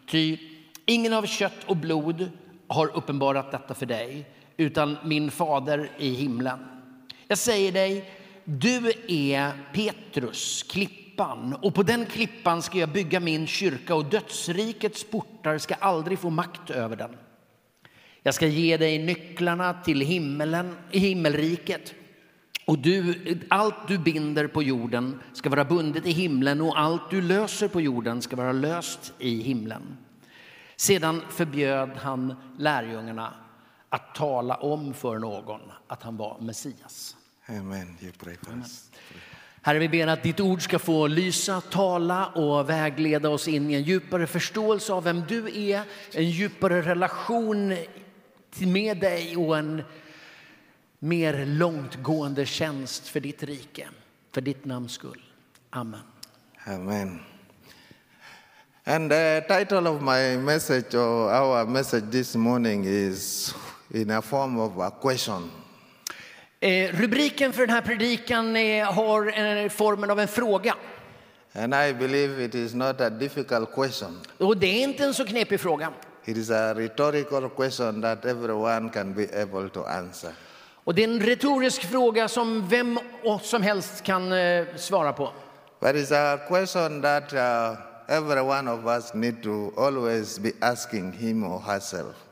ty 0.07 0.37
ingen 0.85 1.13
av 1.13 1.25
kött 1.25 1.63
och 1.65 1.77
blod 1.77 2.31
har 2.67 2.97
uppenbarat 2.97 3.51
detta 3.51 3.73
för 3.73 3.85
dig, 3.85 4.29
utan 4.57 4.97
min 5.03 5.31
fader 5.31 5.91
i 5.97 6.09
himlen. 6.09 6.59
Jag 7.27 7.37
säger 7.37 7.71
dig, 7.71 8.11
du 8.43 8.91
är 9.07 9.51
Petrus, 9.73 10.63
klippan, 11.19 11.53
och 11.53 11.75
på 11.75 11.83
den 11.83 12.05
klippan 12.05 12.61
ska 12.61 12.77
jag 12.77 12.89
bygga 12.89 13.19
min 13.19 13.47
kyrka 13.47 13.95
och 13.95 14.05
dödsrikets 14.05 15.03
portar 15.03 15.57
ska 15.57 15.75
aldrig 15.75 16.19
få 16.19 16.29
makt 16.29 16.69
över 16.69 16.95
den. 16.95 17.17
Jag 18.23 18.33
ska 18.33 18.47
ge 18.47 18.77
dig 18.77 19.05
nycklarna 19.05 19.73
till 19.73 20.01
himmelen, 20.01 20.75
himmelriket. 20.91 21.93
Och 22.65 22.79
du, 22.79 23.39
allt 23.49 23.87
du 23.87 23.97
binder 23.97 24.47
på 24.47 24.63
jorden 24.63 25.19
ska 25.33 25.49
vara 25.49 25.65
bundet 25.65 26.05
i 26.05 26.11
himlen 26.11 26.61
och 26.61 26.79
allt 26.79 27.09
du 27.09 27.21
löser 27.21 27.67
på 27.67 27.81
jorden 27.81 28.21
ska 28.21 28.35
vara 28.35 28.51
löst 28.51 29.13
i 29.19 29.41
himlen. 29.41 29.97
Sedan 30.75 31.21
förbjöd 31.29 31.89
han 31.97 32.35
lärjungarna 32.57 33.33
att 33.89 34.15
tala 34.15 34.55
om 34.55 34.93
för 34.93 35.19
någon 35.19 35.61
att 35.87 36.03
han 36.03 36.17
var 36.17 36.39
Messias. 36.39 37.15
Amen. 37.47 37.97
You 38.01 38.11
pray 38.11 38.35
for 38.43 38.53
us. 38.53 38.89
Herre, 39.61 39.79
vi 39.79 39.89
ber 39.89 40.07
att 40.07 40.23
ditt 40.23 40.39
ord 40.39 40.61
ska 40.61 40.79
få 40.79 41.07
lysa, 41.07 41.61
tala 41.61 42.27
och 42.27 42.69
vägleda 42.69 43.29
oss 43.29 43.47
in 43.47 43.69
i 43.69 43.73
en 43.73 43.83
djupare 43.83 44.27
förståelse 44.27 44.93
av 44.93 45.03
vem 45.03 45.23
du 45.27 45.69
är, 45.69 45.83
en 46.13 46.29
djupare 46.29 46.81
relation 46.81 47.77
med 48.59 48.97
dig 48.99 49.37
och 49.37 49.57
en 49.57 49.83
mer 50.99 51.45
långtgående 51.45 52.45
tjänst 52.45 53.07
för 53.07 53.19
ditt 53.19 53.43
rike, 53.43 53.87
för 54.31 54.41
ditt 54.41 54.65
namns 54.65 54.91
skull. 54.91 55.21
Amen. 55.69 55.99
Amen. 56.65 57.19
And 58.85 59.11
the 59.11 59.41
title 59.47 59.87
of 59.87 60.01
my 60.01 60.37
message 60.37 60.95
or 60.95 61.31
our 61.31 61.65
message 61.65 62.11
this 62.11 62.35
morning 62.35 62.85
is 62.85 63.53
in 63.93 64.09
a 64.11 64.21
form 64.21 64.59
of 64.59 64.79
a 64.79 64.89
question. 64.89 65.51
Eh, 66.61 66.91
rubriken 66.95 67.53
för 67.53 67.61
den 67.61 67.69
här 67.69 67.81
predikan 67.81 68.55
eh, 68.55 68.93
har 68.93 69.39
eh, 69.39 69.69
formen 69.69 70.11
av 70.11 70.19
en 70.19 70.27
fråga. 70.27 70.75
And 71.53 71.73
I 71.73 71.93
believe 71.93 72.45
it 72.45 72.55
is 72.55 72.73
not 72.73 73.01
a 73.01 73.09
difficult 73.09 73.71
question. 73.71 74.19
Och 74.37 74.57
det 74.57 74.67
är 74.67 74.83
inte 74.83 75.03
en 75.03 75.13
så 75.13 75.25
knepig 75.25 75.59
fråga. 75.59 75.93
It 76.25 76.37
is 76.37 76.49
a 76.49 76.73
rhetorical 76.73 77.49
question 77.49 78.01
that 78.01 78.25
everyone 78.25 78.89
can 78.89 79.13
be 79.13 79.41
able 79.41 79.69
to 79.69 79.83
answer. 79.83 80.31
Och 80.83 80.95
det 80.95 81.03
är 81.03 81.07
en 81.07 81.19
retorisk 81.19 81.85
fråga 81.89 82.27
som 82.27 82.67
vem 82.69 82.99
som 83.41 83.61
helst 83.61 84.03
kan 84.03 84.33
svara 84.75 85.13
på. 85.13 85.31
But 85.79 85.95
it's 85.95 86.11
a 86.11 86.37
question 86.47 87.01
that 87.01 87.33
uh, 87.33 87.77
every 88.07 88.41
one 88.41 88.71
of 88.71 88.85
us 88.85 89.13
need 89.13 89.43
to 89.43 89.71
always 89.77 90.39
be 90.39 90.51
asking 90.61 91.11
him 91.11 91.43
or 91.43 91.59
herself. 91.59 92.28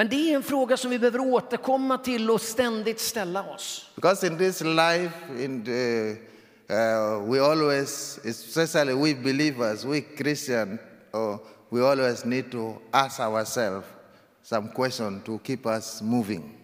Men 0.00 0.08
det 0.08 0.32
är 0.32 0.36
en 0.36 0.42
fråga 0.42 0.76
som 0.76 0.90
vi 0.90 0.98
behöver 0.98 1.20
återkomma 1.20 1.98
till 1.98 2.30
och 2.30 2.40
ständigt 2.40 3.00
ställa 3.00 3.42
oss. 3.42 3.90
Because 3.94 4.26
in 4.26 4.38
this 4.38 4.60
life, 4.60 5.12
in 5.38 5.64
the, 5.64 6.10
uh, 6.10 7.32
we 7.32 7.40
always, 7.40 8.18
especially 8.24 8.94
we 8.94 9.14
believers, 9.22 9.84
we 9.84 10.00
Christians, 10.16 10.80
uh, 11.14 11.36
we 11.70 11.90
always 11.90 12.24
need 12.24 12.50
to 12.50 12.74
ask 12.90 13.20
ourselves 13.20 13.86
some 14.42 14.68
question 14.68 15.20
to 15.20 15.38
keep 15.44 15.66
us 15.66 16.02
moving. 16.02 16.56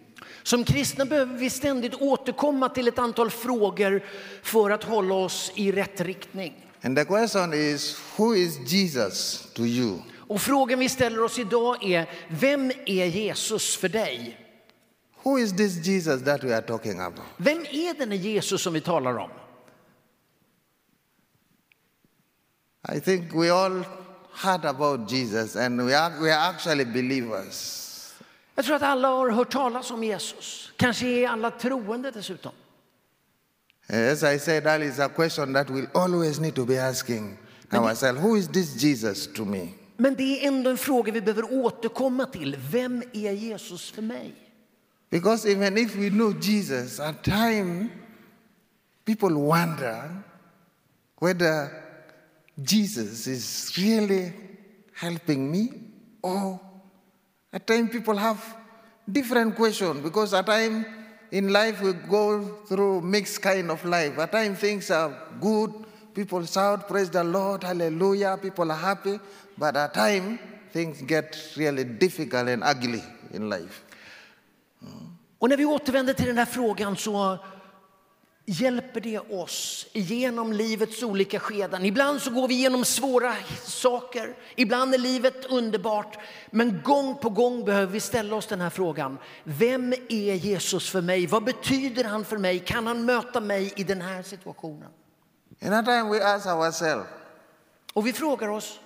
Som 0.43 0.63
kristna 0.63 1.05
behöver 1.05 1.37
vi 1.37 1.49
ständigt 1.49 1.95
återkomma 1.95 2.69
till 2.69 2.87
ett 2.87 2.99
antal 2.99 3.31
frågor 3.31 4.03
för 4.43 4.69
att 4.69 4.83
hålla 4.83 5.15
oss 5.15 5.51
i 5.55 5.71
rätt 5.71 6.01
riktning. 6.01 6.67
And 6.81 6.97
the 6.97 7.05
question 7.05 7.53
is, 7.53 8.01
who 8.17 8.35
is 8.35 8.73
Jesus 8.73 9.47
to 9.53 9.61
you? 9.65 9.99
Och 10.27 10.41
frågan 10.41 10.79
vi 10.79 10.89
ställer 10.89 11.23
oss 11.23 11.39
idag 11.39 11.83
är, 11.83 12.09
vem 12.27 12.71
är 12.85 13.05
Jesus 13.05 13.77
för 13.77 13.89
dig? 13.89 14.39
Who 15.23 15.39
is 15.39 15.55
this 15.55 15.87
Jesus 15.87 16.23
that 16.23 16.43
we 16.43 16.55
are 16.55 16.61
talking 16.61 16.99
about? 16.99 17.25
Vem 17.37 17.59
är 17.59 17.93
denne 17.93 18.15
Jesus 18.15 18.61
som 18.61 18.73
vi 18.73 18.81
talar 18.81 19.17
om? 19.17 19.29
I 22.95 22.99
think 22.99 23.33
we 23.33 23.49
all 23.49 23.83
heard 24.33 24.65
about 24.65 25.11
Jesus 25.11 25.55
and 25.55 25.81
we 25.81 25.93
are, 25.93 26.13
we 26.21 26.31
are 26.31 26.49
actually 26.49 26.85
believers. 26.85 27.83
Jag 28.55 28.65
tror 28.65 28.75
att 28.75 28.81
alla 28.81 29.07
har 29.07 29.29
hört 29.29 29.51
talas 29.51 29.91
om 29.91 30.03
Jesus. 30.03 30.71
Kanske 30.77 31.07
är 31.07 31.27
alla 31.27 31.51
troende 31.51 32.11
dessutom. 32.11 32.51
As 33.89 34.23
I 34.23 34.39
said 34.39 34.65
earlier, 34.65 34.91
it's 34.91 34.99
a 34.99 35.09
question 35.09 35.53
that 35.53 35.69
we'll 35.69 35.87
always 35.93 36.39
need 36.39 36.55
to 36.55 36.65
be 36.65 36.77
asking 36.77 37.37
ourselves 37.71 38.19
who 38.19 38.35
is 38.35 38.47
this 38.47 38.75
Jesus 38.75 39.27
to 39.27 39.45
me? 39.45 39.76
Men 39.97 40.15
det 40.15 40.43
är 40.43 40.47
ändå 40.47 40.69
en 40.69 40.77
fråga 40.77 41.13
vi 41.13 41.21
behöver 41.21 41.53
återkomma 41.53 42.25
till. 42.25 42.57
Vem 42.71 43.03
är 43.13 43.31
Jesus 43.31 43.91
för 43.91 44.01
mig? 44.01 44.33
Because 45.09 45.51
even 45.51 45.77
if 45.77 45.95
we 45.95 46.09
know 46.09 46.33
Jesus, 46.41 46.99
at 46.99 47.23
time 47.23 47.89
people 49.05 49.35
wonder 49.35 50.23
whether 51.19 51.69
Jesus 52.57 53.27
is 53.27 53.77
really 53.77 54.33
helping 54.93 55.51
me 55.51 55.69
or 56.21 56.59
at 57.53 57.65
time 57.65 57.87
people 57.87 58.17
have 58.17 58.37
different 59.05 59.55
questions 59.55 60.01
because 60.03 60.33
at 60.33 60.45
time 60.45 60.85
in 61.31 61.53
life 61.53 61.81
we 61.81 61.93
go 61.93 62.43
through 62.67 63.01
mixed 63.01 63.41
kind 63.41 63.71
of 63.71 63.83
life. 63.85 64.17
At 64.17 64.31
time 64.31 64.55
things 64.55 64.91
are 64.91 65.13
good, 65.39 65.73
people 66.17 66.47
shout, 66.47 66.87
praise 66.87 67.11
the 67.11 67.23
Lord, 67.23 67.63
hallelujah, 67.63 68.37
people 68.37 68.71
are 68.71 68.79
happy, 68.79 69.19
but 69.55 69.75
at 69.75 69.93
time, 69.93 70.39
things 70.73 71.01
get 71.01 71.37
really 71.55 71.83
difficult 71.83 72.49
and 72.49 72.63
ugly 72.63 73.03
in 73.33 73.49
life. 73.49 73.83
Och 75.39 75.49
när 75.49 75.57
vi 75.57 75.65
återvänder 75.65 76.13
till 76.13 76.25
den 76.25 76.37
här 76.37 76.45
frågan 76.45 76.97
så 76.97 77.37
hjälper 78.45 79.01
det 79.01 79.19
oss 79.19 79.87
igenom 79.93 80.53
livets 80.53 81.03
olika 81.03 81.39
skeden. 81.39 81.85
Ibland 81.85 82.21
så 82.21 82.31
går 82.31 82.47
vi 82.47 82.53
igenom 82.53 82.85
svåra 82.85 83.35
saker, 83.63 84.35
ibland 84.55 84.93
är 84.93 84.97
livet 84.97 85.45
underbart. 85.45 86.17
Men 86.51 86.81
gång 86.83 87.17
på 87.17 87.29
gång 87.29 87.65
behöver 87.65 87.93
vi 87.93 87.99
ställa 87.99 88.35
oss 88.35 88.47
den 88.47 88.61
här 88.61 88.69
frågan. 88.69 89.17
Vem 89.43 89.93
är 90.09 90.33
Jesus 90.33 90.89
för 90.89 91.01
mig? 91.01 91.27
Vad 91.27 91.43
betyder 91.43 92.03
han 92.03 92.25
för 92.25 92.37
mig? 92.37 92.59
Kan 92.59 92.87
han 92.87 93.05
möta 93.05 93.39
mig 93.39 93.73
i 93.75 93.83
den 93.83 94.01
här 94.01 94.23
situationen? 94.23 94.89
Another 95.61 95.83
time 95.99 96.09
we 96.09 96.21
ask 96.21 96.45
ourselves, 96.47 97.07
Och 97.93 98.07
vi 98.07 98.13
frågar 98.13 98.47
oss, 98.47 98.79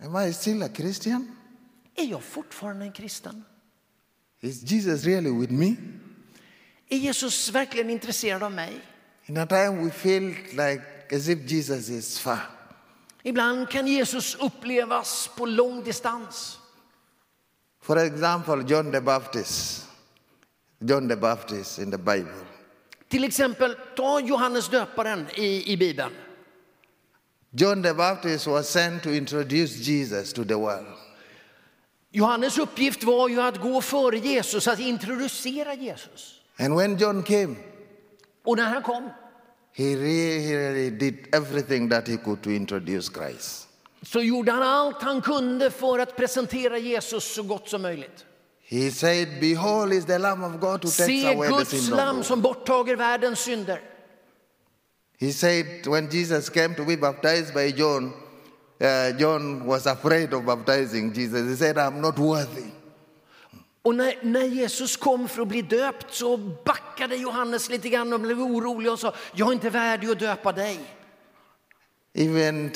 Am 0.00 0.16
I 0.16 0.32
still 0.32 0.62
a 0.62 0.68
Christian? 0.74 1.36
är 1.94 2.04
jag 2.04 2.22
fortfarande 2.22 2.84
en 2.84 2.92
kristen? 2.92 3.44
Is 4.40 4.62
Jesus 4.62 5.04
really 5.04 5.30
with 5.30 5.52
me? 5.52 5.76
Är 6.88 6.96
Jesus 6.96 7.50
verkligen 7.50 7.90
intresserad 7.90 8.42
av 8.42 8.52
mig? 8.52 8.80
In 9.26 9.36
a 9.38 9.46
time 9.46 9.84
we 9.84 9.90
feel 9.90 10.34
like 10.52 10.82
as 11.12 11.28
if 11.28 11.50
Jesus 11.50 11.88
is 11.88 12.18
far. 12.18 12.38
Ibland 13.22 13.70
kan 13.70 13.86
Jesus 13.86 14.34
upplevas 14.34 15.30
på 15.36 15.46
lång 15.46 15.84
distans. 15.84 16.58
For 17.80 17.98
example, 17.98 18.64
John 18.68 18.92
the 18.92 19.00
Baptist. 19.00 19.86
John 20.78 21.08
the 21.08 21.16
Baptist 21.16 21.78
in 21.78 21.90
the 21.90 21.98
Bible. 21.98 22.44
Till 23.12 23.24
exempel, 23.24 23.74
ta 23.96 24.20
Johannes 24.20 24.68
döparen 24.68 25.26
i, 25.34 25.72
i 25.72 25.76
Bibeln. 25.76 26.12
John 27.50 27.82
the 27.82 27.94
Baptist 27.94 28.46
was 28.46 28.68
sent 28.68 29.02
to 29.02 29.10
introduce 29.10 29.76
Jesus 29.76 30.32
to 30.32 30.44
the 30.44 30.54
world. 30.54 30.86
Johannes 32.10 32.58
uppgift 32.58 33.04
var 33.04 33.28
ju 33.28 33.40
att 33.40 33.60
gå 33.60 33.80
före 33.80 34.18
Jesus, 34.18 34.68
att 34.68 34.80
introducera 34.80 35.74
Jesus. 35.74 36.40
And 36.58 36.76
when 36.76 36.96
John 36.96 37.22
came, 37.22 37.56
Och 38.44 38.56
när 38.56 38.64
han 38.66 38.82
kom 38.82 39.10
he 39.72 39.84
really, 39.84 40.56
really 40.56 40.90
did 40.90 41.28
everything 41.32 41.88
that 41.88 42.08
he 42.08 42.16
could 42.16 42.42
to 42.42 42.50
introduce 42.50 43.10
Christ. 43.14 43.68
så 44.02 44.20
gjorde 44.20 44.52
han 44.52 44.62
allt 44.62 45.02
han 45.02 45.22
kunde 45.22 45.70
för 45.70 45.98
att 45.98 46.16
presentera 46.16 46.78
Jesus 46.78 47.34
så 47.34 47.42
gott 47.42 47.68
som 47.68 47.82
möjligt. 47.82 48.24
He 48.72 48.88
said, 48.90 49.38
Behold 49.38 49.92
is 49.92 50.06
the 50.06 50.18
Lamb 50.18 50.42
of 50.42 50.58
God 50.58 50.82
who 50.82 50.88
takes 50.88 51.04
Se 51.06 51.34
away 51.34 51.46
the 51.46 51.52
Guds 51.52 51.68
sin 51.68 51.90
the 51.90 51.96
lamm 51.96 52.16
world. 52.16 52.26
som 52.26 52.42
borttager 52.42 52.96
världens 52.96 53.38
synder. 53.38 53.78
He 55.18 55.30
said 55.32 55.86
when 55.86 56.08
Jesus 56.10 56.48
came 56.48 56.74
to 56.74 56.84
be 56.84 56.96
baptized 56.96 57.52
by 57.52 57.70
John, 57.70 58.14
uh, 58.80 59.12
John 59.18 59.66
was 59.66 59.86
afraid 59.86 60.32
of 60.32 60.46
baptizing 60.46 61.12
Jesus. 61.12 61.50
He 61.50 61.56
said, 61.56 61.76
I'm 61.76 62.00
not 62.00 62.18
worthy. 62.18 62.70
Och 63.82 63.94
när, 63.94 64.14
när 64.22 64.44
Jesus 64.44 64.96
kom 64.96 65.28
för 65.28 65.42
att 65.42 65.48
bli 65.48 65.62
döpt 65.62 66.14
så 66.14 66.36
backade 66.64 67.16
Johannes 67.16 67.68
lite 67.68 67.88
grann 67.88 68.12
och 68.12 68.20
blev 68.20 68.40
orolig 68.40 68.92
och 68.92 68.98
sa, 68.98 69.14
jag 69.34 69.48
är 69.48 69.52
inte 69.52 69.70
värdig 69.70 70.10
att 70.10 70.18
döpa 70.18 70.52
dig. 70.52 70.80
Even 72.14 72.70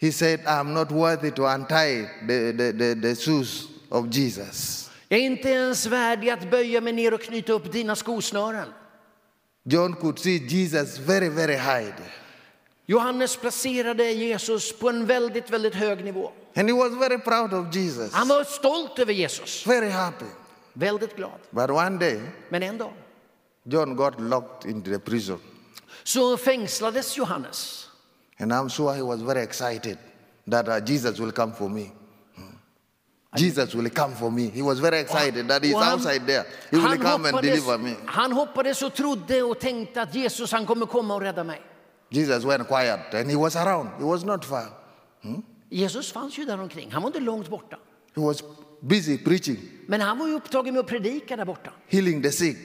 he 0.00 0.10
said, 0.12 0.40
I'm 0.46 0.72
not 0.72 0.90
worthy 0.90 1.30
to 1.30 1.46
untie 1.46 2.08
the, 2.26 2.52
the, 2.52 2.72
the, 2.72 2.94
the 2.94 3.14
shoes 3.14 3.68
of 3.90 4.06
Jesus. 4.14 4.90
Jag 5.08 5.20
är 5.20 5.24
inte 5.24 5.48
ens 5.48 5.86
värdig 5.86 6.30
att 6.30 6.50
böja 6.50 6.80
mig 6.80 6.92
ner 6.92 7.14
och 7.14 7.20
knyta 7.22 7.52
upp 7.52 7.72
dina 7.72 7.96
skosnören. 7.96 8.68
John 9.64 9.94
could 9.94 10.18
see 10.18 10.36
Jesus 10.48 10.98
very, 10.98 11.28
very 11.28 11.56
high. 11.56 11.92
Johannes 12.86 13.36
placerade 13.36 14.10
Jesus 14.12 14.78
på 14.78 14.88
en 14.88 15.06
väldigt, 15.06 15.50
väldigt 15.50 15.74
hög 15.74 16.04
nivå. 16.04 16.32
And 16.56 16.68
he 16.68 16.74
was 16.74 16.92
very 16.92 17.18
proud 17.18 17.54
of 17.54 17.74
Jesus, 17.74 18.12
Han 18.12 18.28
var 18.28 18.44
stolt 18.44 18.98
över 18.98 19.12
Jesus, 19.12 19.66
very 19.66 19.88
happy. 19.90 20.24
väldigt 20.72 21.16
glad. 21.16 21.38
But 21.50 21.70
one 21.70 21.98
day, 21.98 22.20
Men 22.48 22.62
en 22.62 22.78
dag 22.78 22.92
John 23.64 23.96
got 23.96 24.20
locked 24.20 24.70
into 24.70 24.90
the 24.90 24.98
prison. 24.98 25.38
så 26.04 26.36
fängslades 26.36 27.16
Johannes. 27.18 27.86
And 28.38 28.52
I'm 28.52 28.68
sure 28.68 28.94
he 28.96 29.02
was 29.02 29.20
very 29.22 29.42
excited 29.42 29.98
that 30.50 30.68
uh, 30.68 30.80
Jesus 30.86 31.18
will 31.18 31.32
come 31.32 31.52
for 31.52 31.68
me. 31.68 31.90
Hmm. 33.32 33.44
Jesus 33.44 33.74
will 33.74 33.90
come 33.90 34.14
for 34.14 34.30
me. 34.30 34.50
He 34.50 34.62
was 34.62 34.80
very 34.80 34.98
excited 35.00 35.48
that 35.48 35.62
he's 35.64 35.74
han- 35.76 35.92
outside 35.94 36.26
there. 36.26 36.44
He 36.70 36.76
will 36.78 36.96
come 36.98 37.14
and 37.28 37.36
hoppades- 37.36 37.42
deliver 37.42 37.78
me. 37.78 37.94
Han 38.06 38.32
hoppades 38.32 38.82
och 38.82 38.94
trodde 38.94 39.42
och 39.42 39.58
tänkte 39.58 40.02
att 40.02 40.14
Jesus 40.14 40.52
han 40.52 40.66
kommer 40.66 40.86
komma 40.86 41.14
och 41.14 41.20
rädda 41.20 41.44
mig. 41.44 41.60
Jesus 42.08 42.44
went 42.44 42.68
quiet 42.68 43.14
and 43.14 43.30
he 43.30 43.36
was 43.36 43.56
around. 43.56 43.88
He 43.98 44.04
was 44.04 44.24
not 44.24 44.44
far. 44.44 44.66
Jesus 45.68 46.12
fanns 46.12 46.38
ju 46.38 46.44
där 46.44 46.60
omkring. 46.60 46.90
Han 46.92 47.02
var 47.02 47.08
inte 47.08 47.20
långt 47.20 47.48
borta. 47.48 47.76
He 48.16 48.22
was 48.22 48.42
busy 48.80 49.18
preaching, 49.18 49.56
Men 49.86 50.00
han 50.00 50.18
var 50.18 50.26
ju 50.28 50.34
upptagen 50.34 50.74
med 50.74 50.80
att 50.80 50.86
predika 50.86 51.36
där 51.36 51.44
borta. 51.44 51.70
healing 51.88 52.22
the 52.22 52.32
sick. 52.32 52.56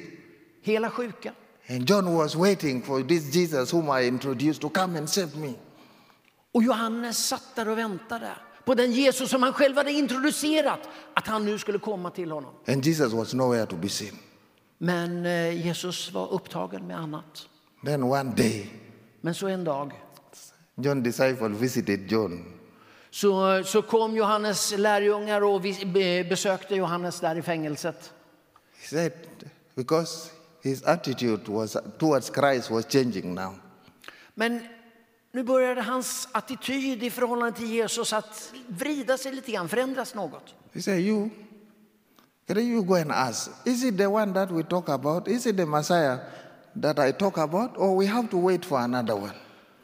Hela 0.62 0.89
sjuka. 0.89 1.32
And 1.69 1.89
John 1.89 2.13
was 2.17 2.36
waiting 2.36 2.82
for 2.82 3.01
this 3.04 3.36
Jesus 3.36 3.73
whom 3.73 3.99
I 3.99 4.08
introduced 4.08 4.62
to 4.62 4.69
come 4.69 4.97
and 4.99 5.10
save 5.10 5.36
me. 5.38 5.54
Och 6.54 6.63
Johannes 6.63 7.28
satt 7.28 7.56
där 7.56 7.69
och 7.69 7.78
väntade 7.78 8.32
på 8.65 8.73
den 8.73 8.91
Jesus 8.91 9.30
som 9.30 9.43
han 9.43 9.54
själv 9.54 9.78
hade 9.78 9.91
introducerat, 9.91 10.80
att 11.13 11.28
han 11.28 11.45
nu 11.45 11.60
skulle 11.60 11.80
komma 11.80 12.10
till 12.12 12.32
honom. 12.32 12.54
And 12.67 12.86
Jesus 12.86 13.13
was 13.13 13.34
nowhere 13.34 13.65
to 13.65 13.75
be 13.75 13.89
seen. 13.89 14.15
Men 14.78 15.25
eh, 15.25 15.65
Jesus 15.65 16.12
var 16.12 16.34
upptagen 16.34 16.88
med 16.88 16.97
annat. 16.99 17.47
Then 17.86 18.04
one 18.04 18.34
day, 18.36 18.69
Men 19.21 19.34
så 19.36 19.47
en 19.47 19.63
dag 19.63 19.91
John's 20.75 21.01
disciple 21.01 21.49
visited 21.49 22.12
John. 22.12 22.45
så, 23.10 23.63
så 23.63 23.82
kom 23.82 24.15
Johannes 24.15 24.73
lärjungar 24.78 25.41
och 25.41 25.62
besökte 26.30 26.75
Johannes 26.75 27.19
där 27.19 27.36
i 27.36 27.41
fängelset. 27.41 28.13
He 28.82 28.88
said, 28.88 29.12
because 29.75 30.32
his 30.62 30.84
attitude 30.84 31.51
was 31.51 31.78
towards 31.99 32.32
Christ 32.36 32.71
was 32.71 32.86
changing 32.86 33.36
now. 33.36 33.54
Men 34.34 34.67
nu 35.35 35.43
började 35.43 35.81
hans 35.81 36.27
attityd 36.31 37.03
i 37.03 37.09
förhållande 37.09 37.57
till 37.57 37.71
Jesus 37.71 38.13
att 38.13 38.53
vrida 38.67 39.17
sig 39.17 39.31
lite 39.31 39.51
grann, 39.51 39.69
förändras 39.69 40.15
något. 40.15 40.55
He 40.73 40.81
said, 40.81 40.99
You, 40.99 41.29
can 42.47 42.57
you 42.57 42.83
go 42.83 42.95
and 42.95 43.11
ask, 43.11 43.51
is 43.65 43.83
it 43.83 43.97
the 43.97 44.05
one 44.05 44.33
that 44.33 44.51
we 44.51 44.63
talk 44.63 44.89
about? 44.89 45.27
Is 45.27 45.45
it 45.45 45.57
the 45.57 45.65
Messiah 45.65 46.17
that 46.81 46.99
I 46.99 47.11
talk 47.11 47.37
about? 47.37 47.71
Or 47.77 47.99
we 47.99 48.07
have 48.07 48.27
to 48.27 48.47
wait 48.47 48.65
for 48.65 48.77
another 48.77 49.13
one? 49.13 49.33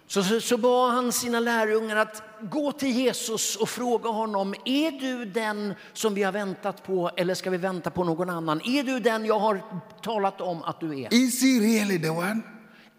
Så, 0.08 0.24
så, 0.24 0.42
så 0.42 0.58
bad 0.58 0.94
han 0.94 1.12
sina 1.12 1.40
lärjungar 1.40 1.96
att 1.96 2.24
gå 2.42 2.72
till 2.72 2.92
Jesus 2.92 3.56
och 3.56 3.70
fråga 3.70 4.10
honom, 4.10 4.56
är 4.66 4.92
du 4.92 5.26
den 5.26 5.74
som 5.94 6.14
vi 6.14 6.24
har 6.24 6.32
väntat 6.32 6.84
på 6.84 7.12
eller 7.18 7.34
ska 7.34 7.50
vi 7.50 7.58
vänta 7.58 7.90
på 7.90 8.04
någon 8.04 8.30
annan? 8.30 8.62
Är 8.66 8.84
du 8.84 9.00
den 9.00 9.26
jag 9.26 9.40
har 9.40 9.62
talat 10.02 10.42
om 10.42 10.64
att 10.64 10.80
du 10.80 11.02
är? 11.02 11.14
Is 11.14 11.42
he 11.42 11.48
really 11.48 12.00
the 12.02 12.10
one? 12.10 12.42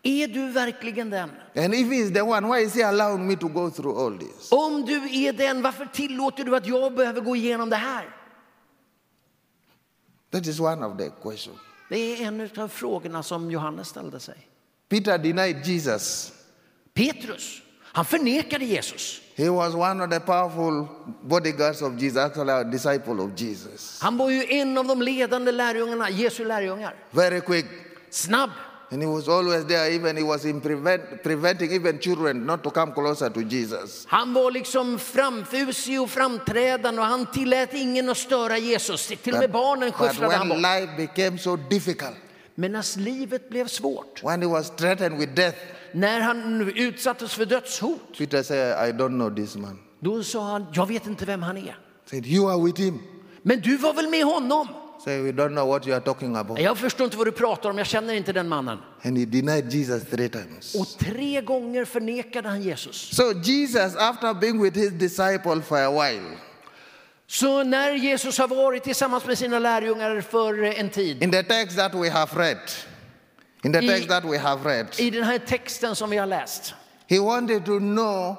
Är 0.02 0.28
du 0.28 0.50
verkligen 0.50 1.10
den? 1.10 1.30
And 1.56 1.74
if 1.74 1.86
he's 1.88 2.14
the 2.14 2.22
one, 2.22 2.48
why 2.48 2.64
is 2.64 2.74
he 2.74 2.82
allowing 2.82 3.26
me 3.26 3.36
to 3.36 3.48
go 3.48 3.70
through 3.70 3.98
all 3.98 4.18
this? 4.18 4.52
Om 4.52 4.84
du 4.84 5.24
är 5.26 5.32
den, 5.32 5.62
varför 5.62 5.86
tillåter 5.86 6.44
du 6.44 6.56
att 6.56 6.66
jag 6.66 6.94
behöver 6.94 7.20
gå 7.20 7.36
igenom 7.36 7.70
det 7.70 7.76
här? 7.76 8.16
That 10.30 10.46
is 10.46 10.60
one 10.60 10.86
of 10.86 10.98
the 10.98 11.10
questions. 11.22 11.58
Det 11.88 11.96
är 11.96 12.26
en 12.26 12.50
av 12.56 12.68
frågorna 12.68 13.22
som 13.22 13.50
Johannes 13.50 13.88
ställde 13.88 14.20
sig. 14.20 14.48
Peter 14.88 15.18
denied 15.18 15.66
Jesus. 15.66 16.32
Petrus, 16.94 17.62
han 17.82 18.04
förnekade 18.04 18.64
Jesus. 18.64 19.20
He 19.34 19.50
was 19.50 19.74
one 19.74 20.04
of 20.04 20.10
the 20.10 20.20
powerful 20.20 20.86
bodyguards 21.22 21.82
of 21.82 22.00
Jesus, 22.00 22.18
actually 22.18 22.52
a 22.52 22.64
disciple 22.64 23.22
of 23.22 23.30
Jesus. 23.40 24.00
Han 24.02 24.16
var 24.16 24.30
ju 24.30 24.44
en 24.48 24.78
av 24.78 24.86
de 24.86 25.02
ledande 25.02 25.52
lärjungarna, 25.52 26.10
Jesu 26.10 26.44
lärjungar. 26.44 26.94
Very 27.10 27.40
quick. 27.40 27.66
Snabb. 28.10 28.50
And 28.92 29.02
he 29.02 29.08
was 29.08 29.28
always 29.28 29.64
there, 29.64 29.90
even 29.90 30.16
he 30.16 30.22
was 30.22 30.44
in 30.44 30.60
prevent, 30.60 31.22
preventing 31.22 31.72
even 31.72 31.98
children 31.98 32.44
not 32.46 32.62
to 32.62 32.70
come 32.70 32.92
closer 32.92 33.30
to 33.30 33.40
Jesus. 33.40 34.04
Han 34.08 34.34
var 34.34 34.50
liksom 34.50 34.98
framfusig 34.98 36.00
och 36.00 36.10
framträdande 36.10 37.00
och 37.00 37.06
han 37.06 37.26
tillät 37.26 37.74
ingen 37.74 38.08
att 38.08 38.18
störa 38.18 38.58
Jesus. 38.58 39.06
Till 39.06 39.34
och 39.34 39.40
med 39.40 39.50
barnen 39.50 39.92
skyfflade 39.92 40.34
han 40.36 40.48
when 40.48 40.62
bort. 40.62 40.70
life 40.72 40.96
became 40.96 41.38
so 41.38 41.56
difficult, 41.56 42.16
Men 42.54 42.72
när 42.72 42.98
livet 42.98 43.48
blev 43.48 43.68
svårt, 43.68 44.22
when 44.24 44.42
he 44.42 44.48
was 44.48 44.70
threatened 44.76 45.18
with 45.18 45.32
death, 45.34 45.58
när 45.92 46.20
han 46.20 46.70
utsattes 46.76 47.34
för 47.34 47.46
dödshot, 47.46 48.18
Peter 48.18 48.42
said, 48.42 48.88
I 48.88 48.92
don't 48.92 49.08
know 49.08 49.30
this 49.34 49.56
man. 49.56 49.78
då 50.00 50.22
sa 50.22 50.44
han, 50.44 50.66
jag 50.74 50.86
vet 50.86 51.06
inte 51.06 51.24
vem 51.24 51.42
han 51.42 51.56
är. 51.56 51.76
said, 52.10 52.26
You 52.26 52.50
are 52.50 52.64
with 52.66 52.80
him. 52.80 52.98
Men 53.42 53.60
du 53.60 53.76
var 53.76 53.94
väl 53.94 54.08
med 54.10 54.24
honom? 54.24 54.68
Say, 55.04 55.20
we 55.22 55.32
don't 55.32 55.54
know 55.54 55.66
what 55.68 55.86
you 55.86 55.94
are 55.96 56.00
talking 56.04 56.36
about. 56.36 56.58
Jag 56.60 56.78
förstår 56.78 57.04
inte 57.04 57.16
vad 57.16 57.26
du 57.26 57.32
pratar 57.32 57.70
om, 57.70 57.78
jag 57.78 57.86
känner 57.86 58.14
inte 58.14 58.32
den 58.32 58.48
mannen. 58.48 58.78
And 59.04 59.18
he 59.18 59.24
denied 59.24 59.72
Jesus 59.72 60.02
three 60.10 60.28
times. 60.28 60.74
Och 60.74 60.86
tre 60.98 61.40
gånger 61.40 61.84
förnekade 61.84 62.48
han 62.48 62.62
Jesus. 62.62 62.96
So 63.16 63.32
Jesus, 63.42 63.96
after 63.96 64.34
being 64.34 64.62
with 64.62 64.78
his 64.78 64.90
disciple 64.92 65.60
for 65.62 65.78
a 65.78 65.90
while, 65.90 66.36
Så 67.26 67.62
när 67.64 67.92
Jesus 67.92 68.38
har 68.38 68.48
varit 68.48 68.84
tillsammans 68.84 69.26
med 69.26 69.38
sina 69.38 69.58
lärjungar 69.58 70.20
för 70.20 70.62
eh, 70.62 70.80
en 70.80 70.90
tid, 70.90 71.22
in 71.22 71.30
the 71.30 71.42
text 71.42 71.76
that 71.76 71.94
we 71.94 72.10
have 72.10 72.30
read, 72.36 72.58
in 73.64 73.72
the 73.72 73.78
I- 73.84 73.88
text 73.88 74.08
that 74.08 74.24
we 74.24 74.38
have 74.38 74.70
read, 74.70 74.86
i 74.98 75.10
den 75.10 75.24
här 75.24 75.38
texten 75.38 75.96
som 75.96 76.10
vi 76.10 76.16
har 76.16 76.26
läst, 76.26 76.74
he 77.08 77.18
wanted 77.18 77.64
to 77.64 77.78
know 77.78 78.36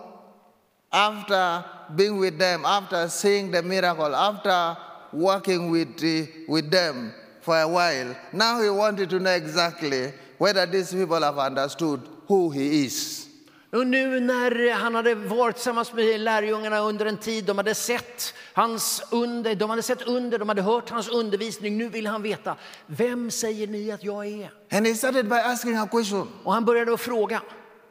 after 0.90 1.62
being 1.98 2.22
with 2.22 2.38
them, 2.38 2.66
after 2.66 3.08
seeing 3.08 3.52
the 3.52 3.62
miracle, 3.62 4.16
after 4.16 4.76
working 5.14 5.72
with, 5.72 6.04
uh, 6.04 6.26
with 6.48 6.70
them 6.72 7.12
for 7.42 7.60
a 7.60 7.68
while, 7.68 8.16
now 8.32 8.62
he 8.62 8.70
wanted 8.70 9.10
to 9.10 9.20
know 9.20 9.32
exactly 9.32 10.12
whether 10.38 10.66
these 10.66 10.94
people 10.94 11.22
have 11.22 11.38
understood 11.38 12.02
who 12.28 12.50
he 12.50 12.86
is. 12.86 13.28
Och 13.74 13.88
nu 13.88 14.20
när 14.20 14.74
han 14.74 14.96
hade 14.96 15.16
varit 15.16 15.56
tillsammans 15.56 15.94
med 15.94 16.20
lärjungarna 16.20 16.80
under 16.80 17.06
en 17.06 17.18
tid, 17.18 17.46
de 17.46 17.58
hade 17.58 17.76
sett 17.76 18.34
hans 18.54 19.04
under, 19.12 19.56
de 19.56 19.70
hade 19.70 19.82
sett 19.82 20.02
under, 20.02 20.40
de 20.40 20.50
hade 20.50 20.62
hört 20.62 20.90
hans 20.90 21.10
undervisning. 21.10 21.78
Nu 21.78 21.90
vill 21.90 22.08
han 22.08 22.22
veta, 22.22 22.56
vem 22.86 23.32
säger 23.32 23.68
ni 23.68 23.92
att 23.92 24.04
jag 24.04 24.26
är? 24.28 24.52
And 24.72 24.88
he 24.88 24.96
started 24.96 25.30
by 25.30 25.36
asking 25.36 25.78
a 25.78 25.88
question 25.92 26.28
Och 26.44 26.54
han 26.54 26.66
började 26.66 26.94
att 26.94 27.02
fråga, 27.02 27.42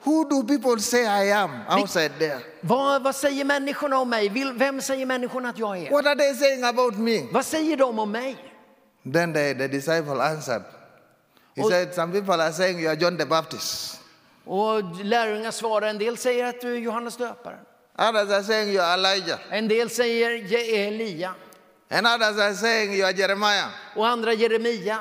Who 0.04 0.28
do 0.28 0.42
people 0.42 0.78
say 0.82 1.02
I 1.02 1.32
am 1.32 1.50
outside 1.68 2.10
there? 2.18 2.40
vad, 2.60 3.02
vad 3.02 3.16
säger 3.16 3.44
människorna 3.44 3.98
om 3.98 4.10
mig? 4.10 4.28
Vem 4.54 4.80
säger 4.80 5.06
människorna 5.06 5.48
att 5.48 5.58
jag 5.58 5.78
är? 5.78 5.90
What 5.90 6.06
are 6.06 6.14
they 6.16 6.34
saying 6.34 6.64
about 6.64 6.96
me? 6.98 7.22
Vad 7.32 7.46
säger 7.46 7.76
de 7.76 7.98
om 7.98 8.12
mig? 8.12 8.36
Then 9.12 9.32
the, 9.34 9.54
the 9.54 9.68
disciple 9.68 10.22
answered. 10.22 10.62
He 11.56 11.62
Oh. 11.62 11.68
said, 11.70 11.94
Some 11.94 12.12
people 12.12 12.42
are 12.42 12.52
saying 12.52 12.78
you 12.80 12.88
are 12.88 12.96
John 13.00 13.16
the 13.18 13.26
Baptist. 13.26 14.00
Och 14.44 14.82
lärjungarna 15.04 15.52
svarar, 15.52 15.86
en 15.88 15.98
del 15.98 16.16
säger 16.16 16.44
att 16.46 16.60
du 16.60 16.74
är 16.74 16.78
Johannes 16.78 17.16
döparen. 17.16 17.58
Others 17.98 18.30
are 18.30 18.42
saying 18.42 18.68
you 18.70 18.80
are 18.84 18.94
Elijah. 18.94 19.38
En 19.50 19.68
del 19.68 19.90
säger 19.90 20.30
"Jag 20.30 20.60
är 20.62 20.88
Elia 20.88 21.34
And 21.90 22.06
others 22.06 22.38
are 22.38 22.54
saying 22.54 22.94
you 22.94 23.04
are 23.06 23.12
Jeremiah. 23.12 23.68
och 23.96 24.06
andra 24.08 24.32
Jeremia 24.32 24.98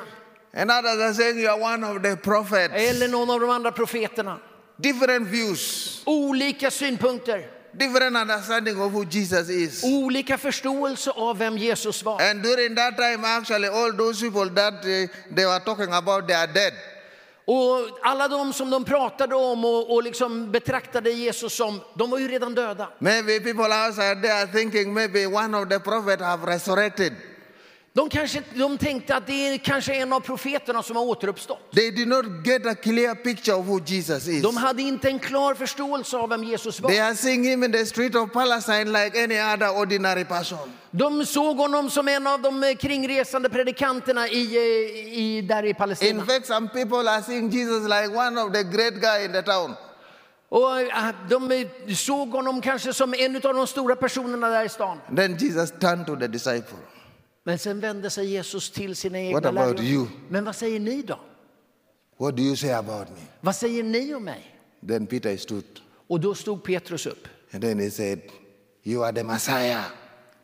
And 0.56 0.70
others 0.70 1.00
are 1.02 1.14
saying 1.14 1.38
you 1.38 1.48
are 1.52 1.74
one 1.74 1.86
of 1.96 2.02
the 2.02 2.16
prophets. 2.16 2.74
eller 2.76 3.08
någon 3.08 3.30
av 3.30 3.40
de 3.40 3.50
andra 3.50 3.72
profeterna. 3.72 4.38
Different 4.76 5.28
views, 5.28 6.02
Olika 6.06 6.70
synpunkter, 6.70 7.44
different 7.72 8.16
understanding 8.16 8.80
of 8.80 8.92
who 8.92 9.04
Jesus 9.04 9.48
is. 9.48 9.84
olika 9.84 10.38
förståelse 10.38 11.10
av 11.10 11.38
vem 11.38 11.58
Jesus 11.58 12.02
var. 12.02 12.20
And 12.22 12.42
during 12.42 12.74
that 12.74 12.96
time, 12.96 13.24
actually, 13.24 13.68
all 13.68 13.92
those 13.96 14.20
people 14.20 14.50
that 14.50 14.74
uh, 14.74 15.34
they 15.34 15.46
were 15.46 15.60
talking 15.60 15.92
about, 15.92 16.26
they 16.26 16.34
are 16.36 16.46
dead. 16.52 16.72
Och 17.44 17.98
alla 18.02 18.28
de 18.28 18.52
som 18.52 18.70
de 18.70 18.84
pratade 18.84 19.34
om 19.34 19.64
och, 19.64 19.94
och 19.94 20.02
liksom 20.02 20.52
betraktade 20.52 21.10
Jesus 21.10 21.52
som, 21.54 21.80
de 21.94 22.10
var 22.10 22.18
ju 22.18 22.28
redan 22.28 22.54
döda. 22.54 22.88
Maybe 22.98 23.40
people 23.40 23.64
outside 23.86 24.22
there 24.22 24.32
are 24.32 24.46
thinking 24.46 24.94
maybe 24.94 25.26
one 25.26 25.54
of 25.54 25.68
the 25.68 25.78
prophets 25.80 26.22
have 26.22 26.46
resurrected. 26.46 27.12
De, 27.94 28.08
kanske, 28.08 28.42
de 28.54 28.78
tänkte 28.78 29.16
att 29.16 29.26
det 29.26 29.48
är 29.48 29.58
kanske 29.58 29.94
en 29.94 30.12
av 30.12 30.20
profeterna 30.20 30.82
som 30.82 30.96
har 30.96 31.04
återuppstått. 31.04 31.72
They 31.74 31.90
did 31.90 32.08
not 32.08 32.24
get 32.44 32.66
a 32.66 32.74
clear 32.74 33.14
picture 33.14 33.56
of 33.56 33.66
who 33.66 33.80
Jesus 33.86 34.28
is. 34.28 34.42
De 34.42 34.56
hade 34.56 34.82
inte 34.82 35.08
en 35.08 35.18
klar 35.18 35.54
förståelse 35.54 36.16
av 36.16 36.28
vem 36.28 36.44
Jesus 36.44 36.76
They 36.76 36.98
var. 36.98 37.06
are 37.06 37.14
seeing 37.14 37.44
him 37.44 37.64
in 37.64 37.72
the 37.72 37.86
street 37.86 38.14
of 38.14 38.32
Palestine 38.32 38.84
like 38.92 39.24
any 39.24 39.38
other 39.54 39.78
ordinary 39.78 40.24
person. 40.24 40.58
De 40.90 41.26
såg 41.26 41.56
honom 41.56 41.90
som 41.90 42.08
en 42.08 42.26
av 42.26 42.42
de 42.42 42.62
eh, 42.64 42.76
kringresande 42.76 43.48
predikanterna 43.48 44.28
i, 44.28 44.56
eh, 44.56 45.18
i, 45.18 45.42
där 45.48 45.62
i 45.64 45.68
In 45.68 45.74
Palestina. 45.74 46.24
fact, 46.26 46.46
some 46.46 46.68
people 46.68 47.10
are 47.10 47.22
seeing 47.22 47.50
Jesus 47.50 47.82
like 47.82 48.08
one 48.16 48.38
of 48.42 48.52
the 48.52 48.62
great 48.62 48.94
guy 48.94 49.24
in 49.24 49.32
the 49.32 49.42
town. 49.42 49.74
Och 50.48 50.80
eh, 50.80 51.08
de 51.28 51.68
såg 51.94 52.28
honom 52.30 52.60
kanske 52.60 52.92
som 52.92 53.14
en 53.14 53.36
av 53.36 53.54
de 53.54 53.66
stora 53.66 53.96
personerna 53.96 54.48
där 54.48 54.64
i 54.64 54.68
stan. 54.68 54.98
Then 55.16 55.36
Jesus 55.36 55.70
turned 55.80 56.06
to 56.06 56.16
the 56.16 56.28
disciple. 56.28 56.78
Men 57.44 57.58
sen 57.58 57.80
vände 57.80 58.10
sig 58.10 58.26
Jesus 58.26 58.70
till 58.70 58.96
sina 58.96 59.18
What 59.18 59.24
egna 59.46 59.60
about 59.60 59.78
lärjungar. 59.78 59.92
you? 59.92 60.06
Men 60.28 60.44
vad 60.44 60.56
säger 60.56 60.80
ni 60.80 61.02
då? 61.02 61.18
What 62.18 62.36
do 62.36 62.42
you 62.42 62.56
say 62.56 62.70
about 62.72 63.08
me? 63.08 63.20
Vad 63.40 63.56
säger 63.56 63.82
ni 63.82 64.14
om 64.14 64.24
mig? 64.24 64.56
Then 64.88 65.06
Peter 65.06 65.36
stood 65.36 65.64
Och 66.06 66.20
då 66.20 66.34
stod 66.34 66.62
Petrus 66.64 67.06
upp 67.06 67.28
and 67.52 67.62
then 67.62 67.78
he 67.78 67.90
said, 67.90 68.20
You 68.82 69.04
are 69.04 69.12
the 69.12 69.24
Messiah, 69.24 69.84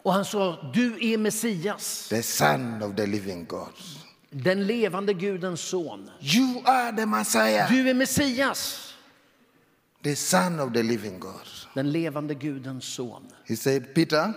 och 0.02 0.12
han 0.12 0.24
sa, 0.24 0.70
du 0.74 1.12
är 1.12 1.18
Messias, 1.18 2.08
the 2.08 2.22
Son 2.22 2.82
of 2.82 2.96
the 2.96 3.06
living 3.06 3.44
God. 3.44 3.72
den 4.30 4.66
levande 4.66 5.14
Gudens 5.14 5.61
son. 5.61 6.11
You 6.20 6.62
are 6.64 6.96
the 6.96 7.06
Messiah, 7.06 7.70
Du 7.72 7.90
är 7.90 7.94
Messias, 7.94 8.94
the 10.02 10.16
Son 10.16 10.61
of 10.61 10.72
the 10.72 10.82
living 10.82 11.18
God. 11.20 11.40
den 11.74 11.92
levande 11.92 12.34
Gudens 12.34 12.84
son. 12.94 13.22
He 13.44 13.56
said, 13.56 13.94
Peter, 13.94 14.32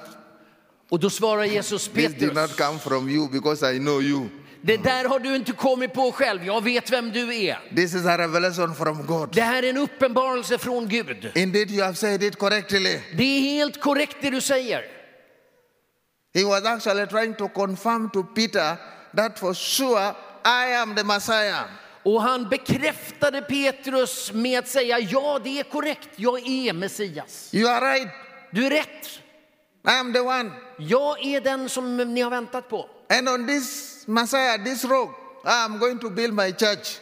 Och 0.91 0.99
då 0.99 1.09
svarar 1.09 1.43
Jesus 1.43 1.87
this 1.87 2.13
did 2.13 2.21
not 2.21 2.35
Petrus, 2.35 2.55
come 2.57 2.79
from 2.79 3.09
you 3.09 3.29
because 3.29 3.73
I 3.75 3.79
know 3.79 4.01
you. 4.01 4.29
det 4.61 4.77
där 4.77 5.05
har 5.05 5.19
du 5.19 5.35
inte 5.35 5.51
kommit 5.51 5.93
på 5.93 6.11
själv, 6.11 6.45
jag 6.45 6.63
vet 6.63 6.91
vem 6.91 7.11
du 7.11 7.35
är. 7.35 7.75
This 7.75 7.95
is 7.95 8.05
a 8.05 8.17
revelation 8.17 8.75
from 8.75 9.05
God. 9.05 9.29
Det 9.33 9.41
här 9.41 9.63
är 9.63 9.69
en 9.69 9.77
uppenbarelse 9.77 10.57
från 10.57 10.87
Gud. 10.87 11.31
Indeed, 11.35 11.71
you 11.71 11.83
have 11.83 11.95
said 11.95 12.23
it 12.23 12.35
correctly. 12.35 12.99
Det 13.17 13.23
är 13.23 13.39
helt 13.41 13.81
korrekt 13.81 14.17
det 14.21 14.29
du 14.29 14.41
säger. 14.41 14.83
He 16.33 16.43
was 16.43 16.65
actually 16.65 17.07
trying 17.07 17.33
to 17.33 17.47
confirm 17.47 18.09
to 18.09 18.23
Peter 18.23 18.75
that 19.15 19.39
for 19.39 19.53
sure 19.53 20.13
I 20.45 20.75
am 20.75 20.95
the 20.95 21.03
Messiah. 21.03 21.63
Och 22.03 22.21
han 22.21 22.49
bekräftade 22.49 23.41
Petrus 23.41 24.31
med 24.33 24.59
att 24.59 24.67
säga, 24.67 24.99
ja 24.99 25.39
det 25.43 25.59
är 25.59 25.63
korrekt, 25.63 26.09
jag 26.15 26.47
är 26.47 26.73
Messias. 26.73 27.49
You 27.53 27.69
are 27.69 27.93
right. 27.93 28.09
Du 28.51 28.65
är 28.65 28.69
rätt, 28.69 29.20
I 29.83 29.99
am 29.99 30.13
the 30.13 30.19
one. 30.21 30.51
jag 30.77 31.25
är 31.25 31.41
den 31.41 31.69
som 31.69 31.97
ni 31.97 32.21
har 32.21 32.29
väntat 32.29 32.69
på. 32.69 32.89
And 33.09 33.29
on 33.29 33.47
this 33.47 34.03
Messiah, 34.07 34.63
this 34.63 34.85
rock, 34.85 35.09
I 35.45 35.65
am 35.65 35.79
going 35.79 35.99
to 35.99 36.09
build 36.09 36.33
my 36.33 36.51
church. 36.51 36.99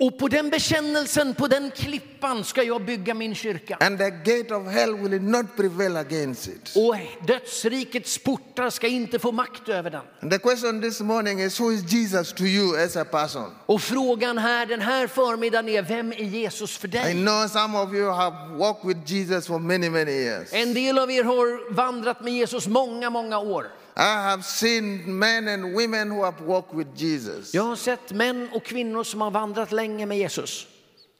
Och 0.00 0.18
på 0.18 0.28
den 0.28 0.50
bekännelsen, 0.50 1.34
på 1.34 1.46
den 1.46 1.70
klippan 1.70 2.44
ska 2.44 2.62
jag 2.62 2.84
bygga 2.84 3.14
min 3.14 3.34
kyrka. 3.34 3.76
And 3.80 3.98
the 3.98 4.10
gate 4.10 4.54
of 4.54 4.66
hell 4.72 4.94
will 4.94 5.22
not 5.22 5.46
prevail 5.56 5.96
against 5.96 6.48
it. 6.48 6.72
Och 6.76 6.96
dödsrikets 7.26 8.18
portar 8.18 8.70
ska 8.70 8.86
inte 8.86 9.18
få 9.18 9.32
makt 9.32 9.68
över 9.68 9.90
den. 9.90 10.00
And 10.22 10.32
the 10.32 10.38
question 10.38 10.82
this 10.82 11.00
morning 11.00 11.40
is 11.42 11.60
who 11.60 11.72
is 11.72 11.92
Jesus 11.92 12.32
to 12.32 12.42
you 12.44 12.84
as 12.84 12.96
a 12.96 13.04
person? 13.04 13.50
Och 13.66 13.80
frågan 13.82 14.38
här 14.38 14.66
den 14.66 14.80
här 14.80 15.06
förmiddagen 15.06 15.68
är, 15.68 15.82
vem 15.82 16.12
är 16.12 16.24
Jesus 16.24 16.76
för 16.76 16.88
I 16.88 16.90
dig? 16.90 17.14
know 17.14 17.48
some 17.48 17.78
of 17.78 17.94
you 17.94 18.10
have 18.10 18.56
walked 18.56 18.88
with 18.88 19.12
Jesus 19.12 19.46
for 19.46 19.58
many, 19.58 19.90
many 19.90 20.12
years. 20.12 20.48
En 20.52 20.74
del 20.74 20.98
av 20.98 21.10
er 21.10 21.24
har 21.24 21.74
vandrat 21.74 22.20
med 22.24 22.32
Jesus 22.32 22.66
många, 22.66 23.10
många 23.10 23.38
år. 23.38 23.66
I 23.98 24.30
have 24.30 24.44
seen 24.44 25.18
men 25.18 25.48
and 25.48 25.74
women 25.74 26.10
who 26.10 26.22
have 26.22 26.40
walked 26.40 26.72
with 26.72 26.88
Jesus. 26.94 27.54
Jag 27.54 27.62
har 27.62 27.76
sett 27.76 28.12
män 28.12 28.48
och 28.52 28.64
kvinnor 28.64 29.04
som 29.04 29.20
har 29.20 29.30
vandrat 29.30 29.72
länge 29.72 30.06
med 30.06 30.18
Jesus. 30.18 30.66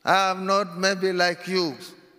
I 0.05 0.31
am 0.31 0.47
not 0.47 0.67
maybe 0.77 1.13
like 1.13 1.51
you. 1.51 1.73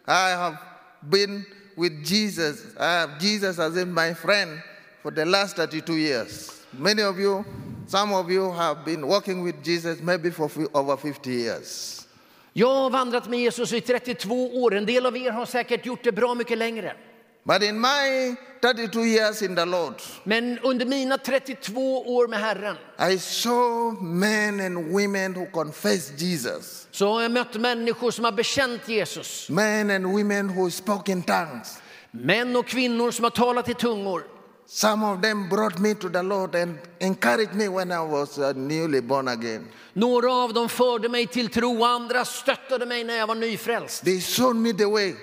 I 0.05 0.31
have 0.35 0.57
been 1.01 1.45
with 1.77 1.93
Jesus. 2.03 2.65
I 2.77 2.99
have 2.99 3.11
Jesus 3.21 3.59
as 3.59 3.77
in 3.77 3.93
my 3.93 4.13
friend 4.13 4.61
for 5.01 5.11
the 5.11 5.25
last 5.25 5.55
32 5.55 5.93
years. 5.93 6.51
Many 6.71 7.03
of 7.03 7.19
you, 7.19 7.43
some 7.87 8.13
of 8.13 8.29
you 8.29 8.51
have 8.51 8.83
been 8.85 9.07
walking 9.07 9.43
with 9.43 9.63
Jesus 9.63 10.01
maybe 10.01 10.29
for 10.29 10.51
over 10.73 10.97
50 10.97 11.31
years. 11.31 12.05
Jag 12.53 12.75
har 12.75 12.89
vandrat 12.89 13.29
med 13.29 13.39
Jesus 13.39 13.73
i 13.73 13.81
32 13.81 14.63
år. 14.63 14.75
En 14.75 14.85
del 14.85 15.05
av 15.05 15.17
er 15.17 15.31
har 15.31 15.45
säkert 15.45 15.85
gjort 15.85 16.03
det 16.03 16.11
bra 16.11 16.35
mycket 16.35 16.57
längre. 16.57 16.95
But 17.43 17.63
in 17.63 17.79
my 17.79 18.35
32 18.61 19.05
years 19.05 19.41
in 19.41 19.55
the 19.55 19.65
Lord, 19.65 19.93
Men 20.23 20.59
under 20.63 20.85
mina 20.85 21.17
32 21.17 21.79
år 22.05 22.27
med 22.27 22.39
Herren 22.39 22.75
I 23.13 23.17
saw 23.17 23.91
men 24.01 24.59
and 24.59 24.91
women 24.93 25.33
who 25.35 25.45
confessed 25.45 26.21
Jesus, 26.21 26.87
så 26.91 27.13
har 27.13 27.21
jag 27.21 27.31
mött 27.31 27.55
människor 27.55 28.11
som 28.11 28.25
har 28.25 28.31
bekänt 28.31 28.87
Jesus. 28.89 29.49
men 29.49 29.89
and 29.91 30.05
women 30.05 30.49
who 30.49 30.69
spoke 30.69 31.11
in 31.11 31.23
tongues. 31.23 31.77
Män 32.11 32.55
och 32.55 32.65
kvinnor 32.67 33.11
som 33.11 33.23
har 33.23 33.31
talat 33.31 33.69
i 33.69 33.73
tungor. 33.73 34.23
Some 34.65 35.03
of 35.05 35.21
them 35.21 35.49
brought 35.49 35.79
me 35.79 35.95
to 35.95 36.09
the 36.09 36.21
Lord 36.23 36.55
and 36.55 36.77
encouraged 36.99 37.55
me 37.55 37.67
when 37.67 37.91
I 37.91 37.99
was 38.05 38.37
uh, 38.37 38.53
newly 38.55 39.01
born 39.01 39.27
again. 39.27 39.67
Några 39.93 40.33
av 40.33 40.53
dem 40.53 40.69
förde 40.69 41.09
mig 41.09 41.27
till 41.27 41.49
tro, 41.49 41.83
andra 41.83 42.25
stöttade 42.25 42.85
mig 42.85 43.03
när 43.03 43.15
jag 43.17 43.27
var 43.27 43.35
nyfrälst. 43.35 44.03
They 44.03 44.21
showed 44.21 44.55
me 44.55 44.73
the 44.73 44.85
way. 44.85 45.15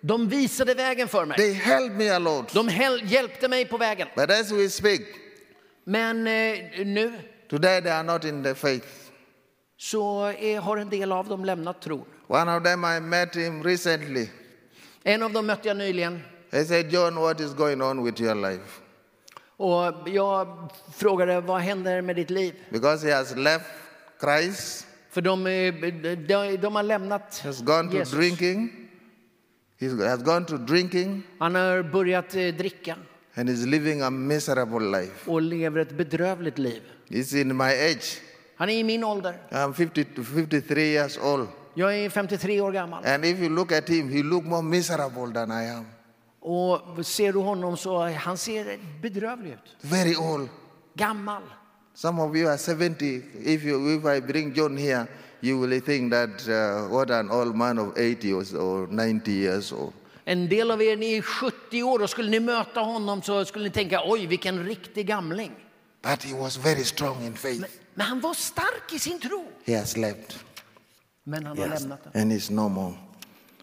De 0.00 0.28
visade 0.28 0.74
vägen 0.74 1.08
för 1.08 1.24
mig. 1.26 1.36
They 1.36 1.52
helped 1.52 1.96
me 1.96 2.08
a 2.10 2.18
lot. 2.18 2.52
De 2.54 2.68
hjälpte 3.04 3.48
mig 3.48 3.64
på 3.64 3.76
vägen. 3.76 4.08
But 4.16 4.30
as 4.30 4.50
we 4.52 4.68
speak, 4.68 5.00
Men 5.84 6.26
eh, 6.26 6.86
nu 6.86 7.12
today 7.50 7.82
they 7.82 7.90
are 7.92 8.02
not 8.02 8.24
in 8.24 8.42
the 8.42 8.54
faith. 8.54 8.86
så 9.76 10.24
är, 10.24 10.60
har 10.60 10.76
en 10.76 10.90
del 10.90 11.12
av 11.12 11.28
dem 11.28 11.44
lämnat 11.44 11.82
tron. 11.82 12.04
One 12.26 12.56
of 12.56 12.62
them, 12.62 12.84
I 12.84 13.00
met 13.00 13.36
him 13.36 13.62
recently. 13.64 14.28
En 15.02 15.22
av 15.22 15.32
dem 15.32 15.46
mötte 15.46 15.68
jag 15.68 15.76
nyligen. 15.76 16.20
I 16.52 16.64
said, 16.64 16.92
John, 16.92 17.14
what 17.14 17.40
is 17.40 17.54
going 17.54 17.82
on 17.82 18.04
with 18.04 18.22
your 18.22 18.34
life? 18.34 18.80
Och 19.56 20.08
jag 20.08 20.68
frågade 20.96 21.40
vad 21.40 21.60
händer 21.60 22.02
med 22.02 22.16
ditt 22.16 22.30
liv? 22.30 22.54
Because 22.70 23.06
he 23.08 23.14
has 23.14 23.36
left 23.36 23.64
Christ, 24.20 24.86
För 25.10 25.20
de, 25.20 25.46
eh, 25.46 25.74
de, 26.16 26.56
de 26.56 26.74
har 26.76 26.82
lämnat 26.82 27.38
has 27.44 27.60
gone 27.60 27.90
to 27.90 27.96
Jesus. 27.96 28.14
drinking. 28.14 28.79
He 29.80 29.86
has 29.88 30.22
gone 30.22 30.44
to 30.46 30.56
drinking 30.58 31.22
Han 31.38 31.54
har 31.54 31.82
börjat 31.82 32.34
eh, 32.34 32.54
dricka 32.54 32.96
and 33.34 33.50
is 33.50 33.66
living 33.66 34.02
a 34.02 34.10
miserable 34.10 35.00
life. 35.00 35.30
och 35.30 35.42
lever 35.42 35.80
ett 35.80 35.92
bedrövligt 35.92 36.58
liv. 36.58 36.82
He's 37.08 37.40
in 37.40 37.56
my 37.56 37.64
age. 37.64 38.20
Han 38.56 38.68
är 38.68 38.74
i 38.74 38.84
min 38.84 39.04
ålder. 39.04 39.34
I'm 39.50 39.72
50 39.72 40.04
to 40.04 40.22
53 40.24 40.82
years 40.82 41.18
old. 41.18 41.48
Jag 41.74 41.96
är 41.98 42.10
53 42.10 42.60
år 42.60 42.72
gammal. 42.72 43.06
And 43.06 43.24
if 43.24 43.38
you 43.38 43.48
look 43.48 43.72
at 43.72 43.88
him, 43.88 44.08
he 44.08 44.22
look 44.22 44.44
more 44.44 44.62
miserable 44.62 45.32
than 45.34 45.50
I 45.62 45.70
am. 45.70 45.84
Och 46.40 47.06
ser 47.06 47.32
du 47.32 47.38
honom 47.38 47.76
så 47.76 48.08
han 48.08 48.36
ser 48.38 48.78
bedrövlig 49.02 49.50
ut. 49.52 49.76
Very 49.80 50.16
old. 50.16 50.48
Gammal. 50.94 51.42
Some 52.00 52.18
of 52.18 52.34
you 52.34 52.48
are 52.48 52.56
70. 52.56 53.22
If, 53.44 53.62
you, 53.62 53.98
if 53.98 54.06
I 54.06 54.20
bring 54.20 54.54
John 54.54 54.74
here, 54.74 55.06
you 55.42 55.58
will 55.58 55.80
think 55.80 56.10
that 56.12 56.48
uh, 56.48 56.88
what 56.88 57.10
an 57.10 57.30
old 57.30 57.54
man 57.54 57.78
of 57.78 57.98
80 57.98 58.32
or, 58.32 58.44
or 58.56 58.86
90 58.86 59.30
years 59.30 59.70
old. 59.70 59.92
En 60.24 60.48
del 60.48 60.70
av 60.70 60.82
er 60.82 60.96
ni 60.96 61.16
är 61.16 61.22
70 61.22 61.82
år 61.82 62.02
och 62.02 62.10
skulle 62.10 62.30
ni 62.30 62.40
möta 62.40 62.80
honom 62.80 63.22
så 63.22 63.44
skulle 63.44 63.64
ni 63.64 63.70
tänka 63.70 64.00
oj 64.04 64.26
vilken 64.26 64.64
riktig 64.64 65.06
gamling. 65.06 65.52
But 66.02 66.22
he 66.22 66.34
was 66.34 66.56
very 66.56 66.84
strong 66.84 67.22
in 67.24 67.34
faith. 67.34 67.64
Men 67.94 68.06
han 68.06 68.20
var 68.20 68.34
stark 68.34 68.92
i 68.92 68.98
sin 68.98 69.20
tro. 69.20 69.44
He 69.64 69.78
has 69.78 69.96
left. 69.96 70.44
Men 71.24 71.46
han 71.46 71.58
har 71.58 71.66
Yes. 71.66 71.80
lämnat 71.80 72.12
den 72.12 72.22
And 72.22 72.32
he's 72.32 72.50
no 72.52 72.68
more. 72.68 72.94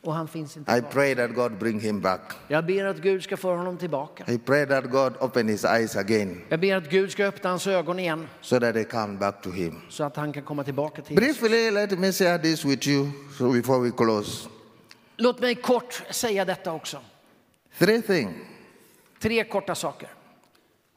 Och 0.07 0.13
han 0.13 0.27
finns 0.27 0.57
inte 0.57 0.71
I 0.71 0.79
kvar. 0.81 0.91
pray 0.91 1.15
that 1.15 1.35
God 1.35 1.51
bring 1.57 1.79
him 1.79 2.01
back. 2.01 2.21
Jag 2.47 2.65
ber 2.65 2.85
att 2.85 2.97
Gud 2.97 3.23
ska 3.23 3.37
föra 3.37 3.57
honom 3.57 3.77
tillbaka. 3.77 4.23
I 4.27 4.37
pray 4.37 4.65
that 4.65 4.85
God 4.91 5.13
open 5.19 5.47
his 5.47 5.65
eyes 5.65 5.95
again 5.95 6.41
Jag 6.49 6.59
ber 6.59 6.75
att 6.75 6.89
Gud 6.89 7.11
ska 7.11 7.25
öppna 7.25 7.49
hans 7.49 7.67
ögon 7.67 7.99
igen 7.99 8.27
so 8.41 8.59
that 8.59 8.73
they 8.73 8.83
come 8.83 9.17
back 9.17 9.41
to 9.41 9.51
him. 9.51 9.81
så 9.89 10.03
att 10.03 10.15
han 10.15 10.33
kan 10.33 10.43
komma 10.43 10.63
tillbaka 10.63 11.01
till 11.01 11.19
Jesus. 11.19 11.39
Briefly, 11.39 11.71
let 11.71 11.99
me 11.99 12.11
share 12.11 12.37
this 12.37 12.65
with 12.65 12.87
you 12.87 13.09
so 13.37 13.51
before 13.51 13.79
we 13.79 13.91
close. 13.91 14.47
Låt 15.17 15.39
mig 15.39 15.55
kort 15.55 16.01
säga 16.09 16.45
detta 16.45 16.71
också. 16.73 16.97
Three 17.79 18.01
things. 18.01 18.35
Tre 19.19 19.43
korta 19.43 19.75
saker. 19.75 20.09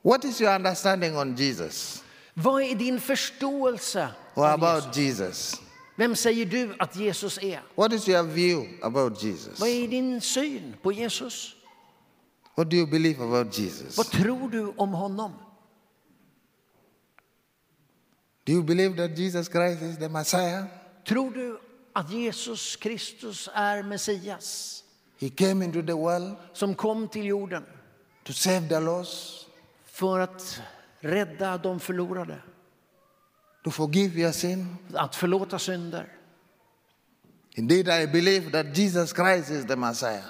What 0.02 0.24
is 0.24 0.40
your 0.40 0.54
understanding 0.54 1.16
on 1.18 1.34
Jesus? 1.36 2.04
Vad 2.34 2.62
är 2.62 2.74
din 2.74 3.00
förståelse 3.00 4.08
Or 4.34 4.46
about 4.46 4.96
Jesus? 4.96 4.96
Jesus? 4.96 5.60
Vem 6.00 6.16
säger 6.16 6.46
du 6.46 6.74
att 6.78 6.96
Jesus 6.96 7.38
är? 7.42 7.62
What 7.74 7.92
is 7.92 8.08
your 8.08 8.22
view 8.22 8.68
about 8.82 9.22
Jesus? 9.22 9.60
Vad 9.60 9.68
är 9.68 9.88
din 9.88 10.20
syn 10.20 10.76
på 10.82 10.92
Jesus? 10.92 11.54
What 12.54 12.70
do 12.70 12.76
you 12.76 12.86
believe 12.86 13.24
about 13.24 13.58
Jesus? 13.58 13.96
Vad 13.98 14.06
tror 14.06 14.48
du 14.48 14.72
om 14.76 14.92
honom? 14.92 15.32
Do 18.44 18.52
you 18.52 18.62
believe 18.62 18.96
that 18.96 19.18
Jesus 19.18 19.48
Christ 19.48 19.82
is 19.82 19.98
the 19.98 20.08
Messiah? 20.08 20.64
Tror 21.06 21.30
du 21.30 21.60
att 21.92 22.12
Jesus 22.12 22.76
Kristus 22.76 23.48
är 23.54 23.82
Messias 23.82 24.84
He 25.18 25.28
came 25.28 25.64
into 25.64 25.82
the 25.82 25.92
world 25.92 26.36
som 26.52 26.74
kom 26.74 27.08
till 27.08 27.24
jorden 27.24 27.64
to 28.24 28.32
save 28.32 28.68
the 28.68 28.80
lost, 28.80 29.48
för 29.84 30.20
att 30.20 30.60
rädda 31.00 31.58
de 31.58 31.80
förlorade, 31.80 32.42
to 33.64 33.70
forgive 33.70 34.20
your 34.20 34.32
sin. 34.32 34.76
att 34.94 35.16
förlåta 35.16 35.58
synder? 35.58 36.16
Indeed, 37.54 37.88
I 37.88 38.06
believe 38.06 38.50
that 38.50 38.76
Jesus 38.78 39.12
Christ 39.12 39.50
is 39.50 39.66
the 39.66 39.76
Messiah. 39.76 40.24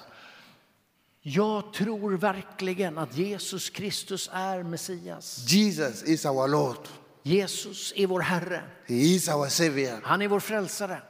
Jag 1.23 1.73
tror 1.73 2.17
verkligen 2.17 2.99
att 2.99 3.17
Jesus 3.17 3.71
Kristus 3.71 4.31
är 4.33 4.63
Messias. 4.63 5.45
Jesus 5.49 6.03
is 6.03 6.25
our 6.25 6.49
Lord. 6.49 6.89
Jesus 7.23 7.93
är 7.97 8.07
vår 8.07 8.21
Herre. 8.21 8.63
He 8.87 8.95
is 8.95 9.29
our 9.29 9.49
Savior. 9.49 10.01
Han 10.05 10.23
är 10.23 10.29
vår 10.29 10.41
frälsare. 10.41 11.03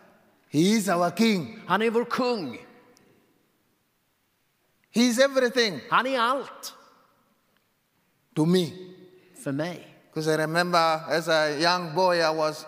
He 0.49 0.59
is 0.59 0.89
our 0.89 1.11
King. 1.17 1.63
Han 1.67 1.83
är 1.83 1.91
vår 1.91 2.05
kung. 2.05 2.67
He 4.93 5.01
is 5.01 5.19
everything 5.19 5.81
Han 5.91 6.07
är 6.07 6.21
allt 6.21 6.75
to 8.35 8.47
me. 8.47 8.71
för 9.45 9.53
mig. 9.53 9.89
Because 10.14 10.29
I 10.35 10.37
remember 10.37 11.01
as 11.09 11.29
a 11.29 11.59
young 11.61 11.94
boy, 11.94 12.20
I 12.20 12.31
was 12.31 12.66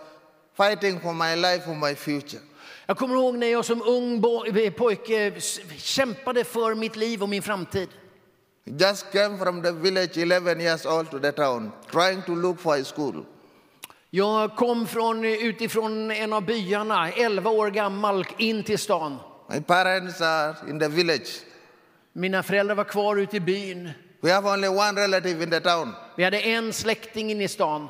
fighting 0.56 1.00
for 1.00 1.12
my 1.14 1.34
life, 1.34 1.64
for 1.64 1.74
my 1.74 1.94
future. 1.94 2.40
Jag 2.86 2.96
kommer 2.96 3.14
ihåg 3.14 3.38
när 3.38 3.46
jag 3.46 3.64
som 3.64 3.82
ung 3.82 4.20
bo- 4.20 4.44
pojke 4.76 5.32
kämpade 5.76 6.44
för 6.44 6.74
mitt 6.74 6.96
liv 6.96 7.22
och 7.22 7.28
min 7.28 7.42
framtid. 7.42 7.88
Just 8.64 9.12
came 9.12 9.38
from 9.38 9.62
the 9.62 9.72
village, 9.72 10.16
11 10.18 10.60
years 10.60 10.86
old, 10.86 11.10
to 11.10 11.18
the 11.18 11.32
town, 11.32 11.72
trying 11.90 12.22
to 12.22 12.34
look 12.34 12.60
for 12.60 12.80
a 12.80 12.84
school. 12.84 13.24
Jag 14.10 14.56
kom 14.56 14.86
från, 14.86 15.24
utifrån 15.24 16.10
en 16.10 16.32
av 16.32 16.44
byarna, 16.44 17.10
11 17.12 17.50
år 17.50 17.70
gammal, 17.70 18.26
in 18.38 18.64
till 18.64 18.78
stan. 18.78 19.16
My 19.48 19.60
parents 19.60 20.20
are 20.20 20.54
in 20.68 20.78
the 20.78 20.88
village. 20.88 21.28
Mina 22.12 22.42
föräldrar 22.42 22.74
var 22.74 22.84
kvar 22.84 23.16
ute 23.16 23.36
i 23.36 23.40
byn. 23.40 23.90
We 24.22 24.30
have 24.30 24.46
only 24.48 24.68
one 24.68 25.00
relative 25.00 25.42
in 25.42 25.50
the 25.50 25.60
town, 25.60 25.94
Vi 26.16 26.24
hade 26.24 26.40
en 26.40 26.72
släkting 26.72 27.30
inne 27.30 27.44
i 27.44 27.48
stan. 27.48 27.88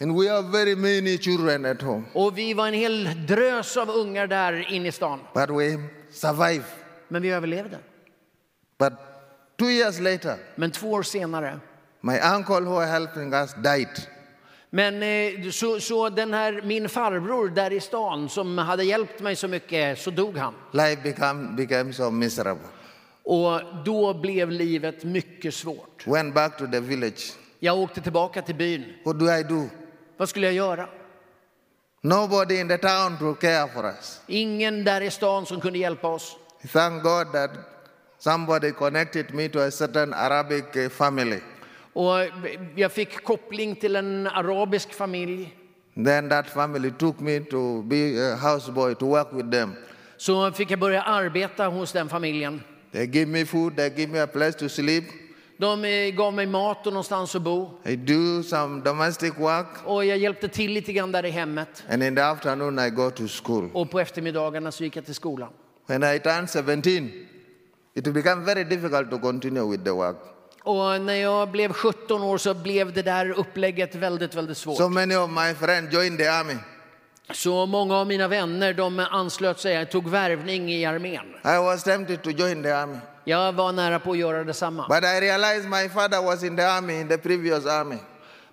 and 0.00 0.16
we 0.20 0.28
have 0.28 0.48
very 0.52 0.76
many 0.76 1.18
children 1.18 1.64
at 1.66 1.82
home. 1.82 2.02
Och 2.12 2.38
vi 2.38 2.54
var 2.54 2.66
en 2.68 2.74
hel 2.74 3.26
drös 3.26 3.76
av 3.76 3.90
ungar 3.90 4.26
där 4.26 4.72
inne 4.72 4.88
i 4.88 4.92
stan. 4.92 5.20
But 5.34 5.50
we 5.50 5.78
survived. 6.12 6.64
Men 7.08 7.22
vi 7.22 7.30
överlevde. 7.30 7.78
But 8.78 8.92
two 9.58 9.70
years 9.70 10.00
later, 10.00 10.36
Men 10.54 10.70
två 10.70 10.92
år 10.92 11.02
senare. 11.02 11.60
my 12.00 12.18
uncle 12.18 12.60
who 12.60 12.74
was 12.74 12.88
helping 12.90 13.32
us 13.32 13.54
died. 13.54 14.08
Men 14.70 15.02
eh, 15.02 15.50
så, 15.50 15.80
så 15.80 16.08
den 16.08 16.34
här, 16.34 16.62
min 16.64 16.88
farbror 16.88 17.48
där 17.48 17.72
i 17.72 17.80
stan 17.80 18.28
som 18.28 18.58
hade 18.58 18.84
hjälpt 18.84 19.20
mig 19.20 19.36
så 19.36 19.48
mycket, 19.48 19.98
så 19.98 20.10
dog 20.10 20.36
han. 20.36 20.54
Life 20.72 21.02
became, 21.02 21.56
became 21.56 21.92
so 21.92 22.10
miserable. 22.10 22.66
Och 23.24 23.60
då 23.84 24.14
blev 24.14 24.50
livet 24.50 25.04
mycket 25.04 25.54
svårt. 25.54 26.06
Went 26.06 26.34
back 26.34 26.58
to 26.58 26.66
the 26.66 26.80
village. 26.80 27.32
Jag 27.58 27.78
åkte 27.78 28.00
tillbaka 28.00 28.42
till 28.42 28.54
byn. 28.54 28.84
What 29.04 29.18
do 29.18 29.32
I 29.32 29.42
do? 29.42 29.68
Vad 30.16 30.28
skulle 30.28 30.46
jag 30.46 30.54
göra? 30.54 30.88
Nobody 32.00 32.60
in 32.60 32.68
the 32.68 32.78
town 32.78 33.18
to 33.18 33.34
care 33.34 33.68
for 33.68 33.86
us. 33.86 34.20
Ingen 34.26 34.84
där 34.84 35.00
i 35.00 35.10
stan 35.10 35.46
som 35.46 35.60
kunde 35.60 35.78
hjälpa 35.78 36.08
oss. 36.08 36.36
Thank 36.72 37.02
God 37.02 37.32
that 37.32 37.50
somebody 38.18 38.72
connected 38.72 39.34
me 39.34 39.48
to 39.48 39.58
a 39.60 39.70
certain 39.70 40.14
Arabic 40.14 40.92
family. 40.92 41.40
Och 41.92 42.14
jag 42.76 42.92
fick 42.92 43.24
koppling 43.24 43.76
till 43.76 43.96
en 43.96 44.26
arabisk 44.26 44.92
familj. 44.92 45.54
Then 45.94 46.28
that 46.28 46.46
family 46.46 46.90
took 46.90 47.20
me 47.20 47.40
to 47.40 47.82
be 47.82 48.32
a 48.32 48.36
houseboy 48.36 48.94
to 48.94 49.06
work 49.06 49.28
with 49.32 49.50
them. 49.50 49.74
Så 50.16 50.52
fick 50.52 50.70
jag 50.70 50.78
börja 50.78 51.02
arbeta 51.02 51.66
hos 51.66 51.92
den 51.92 52.08
familjen. 52.08 52.62
They 52.94 53.06
give 53.06 53.26
me 53.26 53.44
food, 53.44 53.76
they 53.76 53.90
give 53.90 54.12
me 54.12 54.20
a 54.20 54.26
place 54.26 54.58
to 54.58 54.68
sleep. 54.68 55.04
De 55.56 55.84
eh, 55.84 56.14
gav 56.14 56.34
mig 56.34 56.46
mat 56.46 56.86
och 56.86 56.92
någonstans 56.92 57.34
att 57.34 57.42
bo. 57.42 57.70
I 57.84 57.96
do 57.96 58.42
some 58.42 58.82
domestic 58.84 59.32
work, 59.38 59.66
Och 59.84 60.04
jag 60.04 60.18
hjälpte 60.18 60.48
till 60.48 60.72
lite 60.72 60.92
grann 60.92 61.12
där 61.12 61.24
i 61.24 61.30
hemmet. 61.30 61.84
and 61.90 62.02
in 62.02 62.14
the 62.14 62.22
afternoon 62.22 62.78
I 62.78 62.90
go 62.90 63.10
to 63.10 63.22
school. 63.44 63.70
Och 63.72 63.90
på 63.90 64.00
eftermiddagarna 64.00 64.72
så 64.72 64.84
gick 64.84 64.96
jag 64.96 65.04
till 65.04 65.14
skolan. 65.14 65.48
When 65.86 66.02
I 66.02 66.18
turned 66.18 66.50
17, 66.50 67.10
it 67.94 68.04
became 68.04 68.44
very 68.44 68.64
difficult 68.64 69.10
to 69.10 69.18
continue 69.18 69.70
with 69.70 69.84
the 69.84 69.90
work. 69.90 70.16
Och 70.62 71.00
när 71.00 71.14
jag 71.14 71.50
blev 71.50 71.72
17 71.72 72.22
år 72.22 72.38
så 72.38 72.54
blev 72.54 72.92
det 72.92 73.02
där 73.02 73.30
upplägget 73.30 73.94
väldigt, 73.94 74.34
väldigt 74.34 74.56
svårt. 74.56 74.76
So 74.76 74.88
many 74.88 75.16
of 75.16 75.30
my 75.30 75.54
friends 75.54 75.94
joined 75.94 76.18
the 76.18 76.26
army. 76.26 76.56
Så 77.32 77.66
många 77.66 77.96
av 77.96 78.06
mina 78.06 78.28
vänner 78.28 78.72
de 78.72 78.98
anslöt 78.98 79.60
sig, 79.60 79.86
tog 79.86 80.08
värvning 80.08 80.72
i 80.72 80.84
armén. 80.84 81.34
I 81.44 81.58
was 81.58 81.84
tempted 81.84 82.22
to 82.22 82.30
join 82.30 82.62
the 82.62 82.70
army. 82.70 82.98
Jag 83.24 83.52
var 83.52 83.72
nära 83.72 83.98
på 83.98 84.10
att 84.10 84.18
göra 84.18 84.44
detsamma. 84.44 84.86
But 84.88 85.04
I 85.04 85.20
realized 85.20 85.70
my 85.70 85.88
father 85.88 86.22
was 86.22 86.44
in 86.44 86.56
the 86.56 86.62
army, 86.62 87.00
in 87.00 87.08
the 87.08 87.18
previous 87.18 87.66
army. 87.66 87.96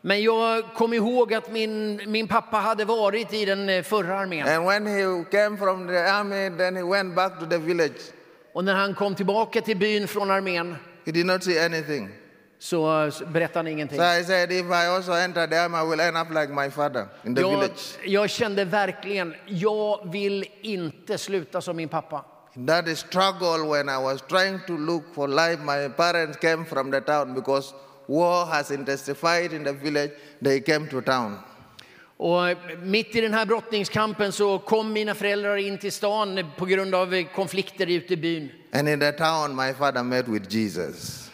Men 0.02 0.22
jag 0.22 0.64
kom 0.76 0.94
ihåg 0.94 1.34
att 1.34 1.52
min, 1.52 2.02
min 2.12 2.28
pappa 2.28 2.58
hade 2.58 2.86
varit 2.86 3.34
i 3.34 3.46
den 3.46 3.70
eh, 3.70 3.84
förra 3.84 4.20
armén. 4.20 4.48
And 4.48 4.66
when 4.66 4.88
he 4.88 5.26
came 5.32 5.58
from 5.58 5.88
the 5.88 5.98
army, 5.98 6.58
then 6.58 6.76
he 6.76 6.84
went 6.84 7.16
back 7.16 7.40
to 7.40 7.46
the 7.46 7.58
village. 7.58 8.02
Och 8.54 8.64
när 8.64 8.74
han 8.74 8.96
kom 8.96 9.16
tillbaka 9.16 9.62
till 9.62 9.78
byn 9.78 10.08
från 10.08 10.32
armén 10.32 10.76
He 11.06 11.12
did 11.12 11.26
not 11.26 11.44
see 11.44 11.66
anything. 11.66 12.10
Så 12.62 13.12
berättade 13.28 13.60
han 13.60 13.68
ingenting. 13.68 13.98
So 13.98 14.04
I 14.04 14.24
said, 14.24 14.52
if 14.52 14.66
I 14.66 14.88
also 14.88 15.12
enter 15.14 15.48
the 15.48 15.58
army, 15.58 15.78
I 15.78 15.84
will 15.84 16.00
end 16.00 16.18
up 16.18 16.30
like 16.30 16.54
my 16.54 16.70
father 16.70 17.08
in 17.26 17.36
the 17.36 17.42
Jag, 17.42 17.50
village. 17.52 17.98
jag 18.06 18.30
kände 18.30 18.66
verkligen, 18.66 19.34
jag 19.46 20.12
vill 20.12 20.46
inte 20.62 21.18
sluta 21.18 21.62
som 21.62 21.76
min 21.76 21.90
pappa. 21.90 22.26
That 22.68 22.98
struggle, 22.98 23.68
when 23.70 23.90
I 23.90 23.98
was 23.98 24.22
trying 24.22 24.60
to 24.68 24.78
look 24.78 25.04
for 25.16 25.28
life, 25.28 25.60
my 25.64 25.90
parents 25.90 26.38
came 26.38 26.66
from 26.66 26.92
the 26.92 27.02
town 27.02 27.34
because 27.34 27.74
war 28.08 28.46
has 28.46 28.72
intensified 28.72 29.54
in 29.54 29.64
the 29.64 29.74
village. 29.74 30.12
They 30.44 30.60
came 30.60 30.88
to 30.90 31.02
town. 31.02 31.38
Och 32.18 32.42
mitt 32.84 33.16
i 33.16 33.22
den 33.22 33.34
här 33.34 33.46
brottningskampen 33.46 34.32
så 34.32 34.60
kom 34.60 34.94
mina 34.94 35.16
föräldrar 35.16 35.58
in 35.58 35.78
till 35.78 35.92
stan 35.92 36.52
på 36.58 36.66
grund 36.66 36.96
av 36.96 37.24
konflikter 37.36 37.88
ute 37.88 38.14
i 38.14 38.18
byn. 38.18 38.50
And 38.74 38.90
in 38.90 39.00
the 39.00 39.12
town, 39.12 39.56
my 39.56 39.74
father 39.74 40.04
met 40.04 40.28
with 40.28 40.56
Jesus. 40.56 41.31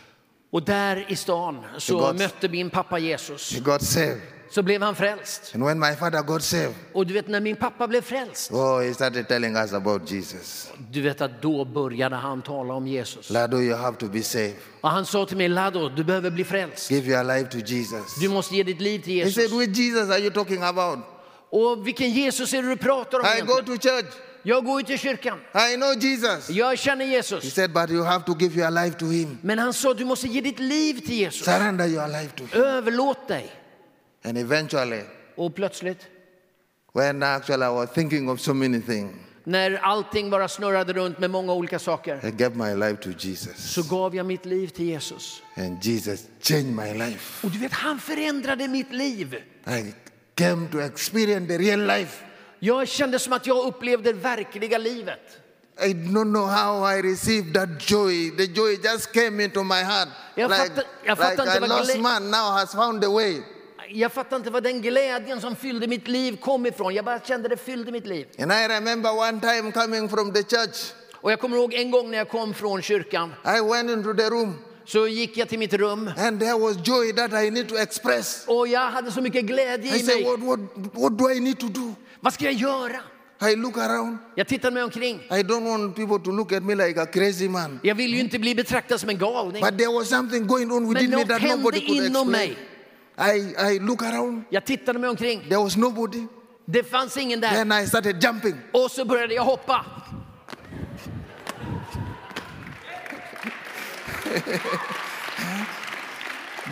Och 0.57 0.63
där 0.63 1.05
i 1.07 1.15
stan 1.15 1.65
så 1.77 1.97
God- 1.97 2.17
mötte 2.17 2.49
min 2.49 2.69
pappa 2.69 2.99
Jesus. 2.99 3.53
He 3.53 3.59
got 3.59 3.81
saved. 3.81 4.21
Så 4.49 4.63
blev 4.63 4.81
han 4.81 4.95
frälst. 4.95 5.51
And 5.55 5.63
when 5.65 5.79
my 5.79 5.95
father 5.95 6.21
got 6.23 6.43
saved, 6.43 6.73
Och 6.93 7.07
du 7.07 7.13
vet 7.13 7.27
när 7.27 7.39
min 7.41 7.55
pappa 7.55 7.87
blev 7.87 8.01
frälst, 8.01 8.51
oh, 8.51 8.79
he 8.81 8.93
started 8.93 9.27
telling 9.27 9.55
us 9.55 9.73
about 9.73 10.11
Jesus. 10.11 10.71
du 10.91 11.01
vet 11.01 11.21
att 11.21 11.41
då 11.41 11.65
började 11.65 12.15
han 12.15 12.41
tala 12.41 12.73
om 12.73 12.87
Jesus. 12.87 13.29
Lado, 13.29 13.57
you 13.61 13.75
have 13.75 13.97
to 13.97 14.05
be 14.07 14.23
saved. 14.23 14.55
Och 14.81 14.89
han 14.89 15.05
sa 15.05 15.25
till 15.25 15.37
mig, 15.37 15.47
Lado, 15.49 15.89
du 15.89 16.03
behöver 16.03 16.29
bli 16.31 16.43
frälst. 16.43 16.91
Give 16.91 17.11
your 17.11 17.23
life 17.23 17.51
to 17.51 17.57
Jesus. 17.57 18.15
Du 18.19 18.29
måste 18.29 18.55
ge 18.55 18.63
ditt 18.63 18.81
liv 18.81 18.99
till 18.99 19.23
He 19.25 19.31
said, 19.31 19.43
Jesus. 19.43 19.59
which 19.67 19.77
Jesus 19.77 20.09
are 20.09 20.19
you 20.19 20.31
talking 20.31 20.63
about? 20.63 20.99
Och 21.49 21.87
vilken 21.87 22.11
Jesus 22.11 22.53
är 22.53 22.61
det 22.63 22.69
du 22.69 22.77
pratar 22.77 23.19
om 23.19 23.25
I 23.37 23.41
go 23.41 23.53
to 23.65 23.71
church. 23.89 24.13
Jag 24.47 24.65
går 24.65 24.81
ju 24.81 24.87
till 24.87 24.99
kyrkan. 24.99 25.39
I 25.71 25.75
know 25.75 25.93
Jesus. 25.99 26.49
Jag 26.49 26.77
känner 26.79 27.05
He 27.05 27.11
Jesus. 27.11 27.53
said, 27.53 27.73
but 27.73 27.89
you 27.89 28.03
have 28.03 28.25
to 28.25 28.35
give 28.39 28.55
your 28.55 28.71
life 28.71 28.97
to 28.97 29.05
him. 29.05 29.37
Men 29.41 29.59
han 29.59 29.73
sa, 29.73 29.93
du 29.93 30.05
måste 30.05 30.27
ge 30.27 30.41
ditt 30.41 30.59
liv 30.59 30.99
till 30.99 31.15
Jesus. 31.15 31.45
Surrender 31.45 31.87
your 31.87 32.07
life 32.07 32.31
to 32.37 32.43
him. 32.43 32.63
Överlåt 32.63 33.27
dig. 33.27 33.51
And 34.23 34.37
eventually, 34.37 35.01
Och 35.35 35.55
plötsligt, 35.55 35.97
when 36.93 37.23
actually 37.23 37.65
I 37.65 37.69
was 37.69 37.89
thinking 37.89 38.29
of 38.29 38.39
so 38.39 38.53
many 38.53 38.81
things, 38.81 39.15
när 39.43 39.79
allting 39.83 40.29
bara 40.29 40.47
snurrade 40.47 40.93
runt 40.93 41.19
med 41.19 41.29
många 41.29 41.53
olika 41.53 41.79
saker, 41.79 42.25
I 42.27 42.31
gave 42.31 42.55
my 42.55 42.75
life 42.75 43.01
to 43.03 43.09
Jesus. 43.19 43.73
så 43.73 43.83
gav 43.83 44.15
jag 44.15 44.25
mitt 44.25 44.45
liv 44.45 44.67
till 44.67 44.85
Jesus. 44.85 45.41
And 45.55 45.83
Jesus 45.83 46.23
changed 46.41 46.73
my 46.75 46.93
life. 46.93 47.47
Och 47.47 47.51
du 47.51 47.59
vet, 47.59 47.71
han 47.71 47.99
förändrade 47.99 48.67
mitt 48.67 48.91
liv. 48.93 49.35
I 49.67 49.93
came 50.35 50.67
to 50.71 50.79
experience 50.79 51.47
the 51.47 51.57
real 51.57 51.79
life. 51.87 52.23
Jag 52.59 52.87
kände 52.87 53.19
som 53.19 53.33
att 53.33 53.47
jag 53.47 53.65
upplevde 53.65 54.11
det 54.13 54.19
verkliga 54.19 54.77
livet. 54.77 55.19
I 55.81 55.93
don't 55.93 56.33
know 56.33 56.47
how 56.47 56.91
I 56.97 57.01
received 57.01 57.53
that 57.53 57.89
joy. 57.91 58.31
The 58.37 58.45
joy 58.45 58.77
just 58.83 59.11
came 59.13 59.43
into 59.43 59.63
my 59.63 59.75
heart. 59.83 60.07
Jag 60.35 60.49
like 60.51 60.61
fattar- 60.63 60.83
jag 61.05 61.17
fattar 61.17 61.31
like 61.31 61.41
inte 61.43 61.57
a 61.57 61.59
vad 61.59 61.79
lost 61.79 61.95
glä- 61.95 62.01
man 62.01 62.31
now 62.31 62.51
has 62.51 62.71
found 62.71 63.03
a 63.05 63.09
way. 63.09 63.41
Jag 63.89 64.11
fattar 64.11 64.37
inte 64.37 64.49
var 64.49 64.61
den 64.61 64.81
glädjen 64.81 65.41
som 65.41 65.55
fyllde 65.55 65.87
mitt 65.87 66.07
liv 66.07 66.37
kom 66.41 66.65
ifrån. 66.65 66.93
Jag 66.95 67.05
bara 67.05 67.19
kände 67.19 67.49
det 67.49 67.57
fyllde 67.57 67.91
mitt 67.91 68.07
liv. 68.07 68.27
And 68.39 68.51
I 68.51 68.67
remember 68.67 69.11
one 69.17 69.39
time 69.41 69.71
coming 69.71 70.09
from 70.09 70.33
the 70.33 70.43
church. 70.43 70.93
Och 71.21 71.31
jag 71.31 71.39
kommer 71.39 71.57
ihåg 71.57 71.73
en 71.73 71.91
gång 71.91 72.11
när 72.11 72.17
jag 72.17 72.29
kom 72.29 72.53
från 72.53 72.81
kyrkan 72.81 73.33
I 73.45 73.61
went 73.61 73.89
into 73.89 74.13
the 74.13 74.29
room 74.29 74.55
så 74.85 75.07
gick 75.07 75.37
jag 75.37 75.49
till 75.49 75.59
mitt 75.59 75.73
rum 75.73 76.11
and 76.17 76.39
there 76.39 76.59
was 76.59 76.77
joy 76.87 77.13
that 77.13 77.33
I 77.43 77.49
need 77.51 77.69
to 77.69 77.75
express. 77.77 78.43
och 78.47 78.67
jag 78.67 78.89
hade 78.91 79.11
så 79.11 79.21
mycket 79.21 79.45
glädje 79.45 79.95
I 79.95 79.99
i 79.99 80.03
said, 80.03 80.15
mig. 80.17 80.25
what, 80.25 80.39
what, 80.39 80.59
what 80.93 81.17
do 81.17 81.29
I 81.31 81.39
need 81.39 81.59
to 81.59 81.67
do? 81.67 81.93
Vad 82.27 82.33
ska 82.33 82.45
jag 82.45 82.53
göra? 82.53 82.99
I 83.51 83.55
look 83.55 83.77
around. 83.77 84.17
Jag 84.35 84.47
tittade 84.47 84.73
mig 84.73 84.83
omkring. 84.83 85.15
I 85.31 85.43
don't 85.43 85.63
want 85.65 85.95
people 85.95 86.19
to 86.19 86.31
look 86.31 86.51
at 86.51 86.63
me 86.63 86.75
like 86.75 87.01
a 87.01 87.05
crazy 87.05 87.49
man. 87.49 87.79
Jag 87.83 87.95
vill 87.95 88.13
ju 88.13 88.19
inte 88.19 88.39
bli 88.39 88.55
betraktad 88.55 88.99
som 88.99 89.09
en 89.09 89.17
galning. 89.17 89.61
But 89.63 89.77
there 89.77 89.87
was 89.93 90.09
something 90.09 90.47
going 90.47 90.71
on 90.71 90.93
within 90.93 91.09
me 91.09 91.25
that 91.25 91.41
nobody 91.41 91.79
could 91.79 92.05
inom 92.05 92.33
explain. 92.35 92.55
mig. 93.17 93.37
I, 93.37 93.55
I 93.75 93.79
look 93.79 94.03
around. 94.03 94.43
Jag 94.49 94.65
tittade 94.65 94.99
mig 94.99 95.09
omkring. 95.09 95.41
There 95.41 95.57
was 95.57 95.77
nobody. 95.77 96.27
Det 96.65 96.83
fanns 96.83 97.17
ingen 97.17 97.39
där. 97.39 97.49
Then 97.49 97.71
I 97.71 97.87
started 97.87 98.23
jumping. 98.23 98.55
Och 98.71 98.91
så 98.91 99.05
började 99.05 99.33
jag 99.33 99.43
hoppa. 99.43 99.85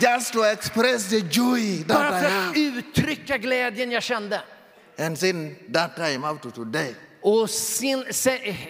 Just 0.00 0.32
to 0.32 0.42
express 0.42 1.10
the 1.10 1.20
joy 1.20 1.84
that 1.88 1.96
Bara 1.96 2.18
I 2.18 2.22
för 2.22 2.26
att 2.26 2.32
have. 2.32 2.60
uttrycka 2.60 3.38
glädjen 3.38 3.90
jag 3.90 4.02
kände. 4.02 4.42
And 4.98 5.18
since 5.18 5.54
that 5.72 5.96
time 5.96 6.24
up 6.30 6.42
to 6.42 6.50
today, 6.50 6.94
Och 7.22 7.50
sen, 7.50 8.04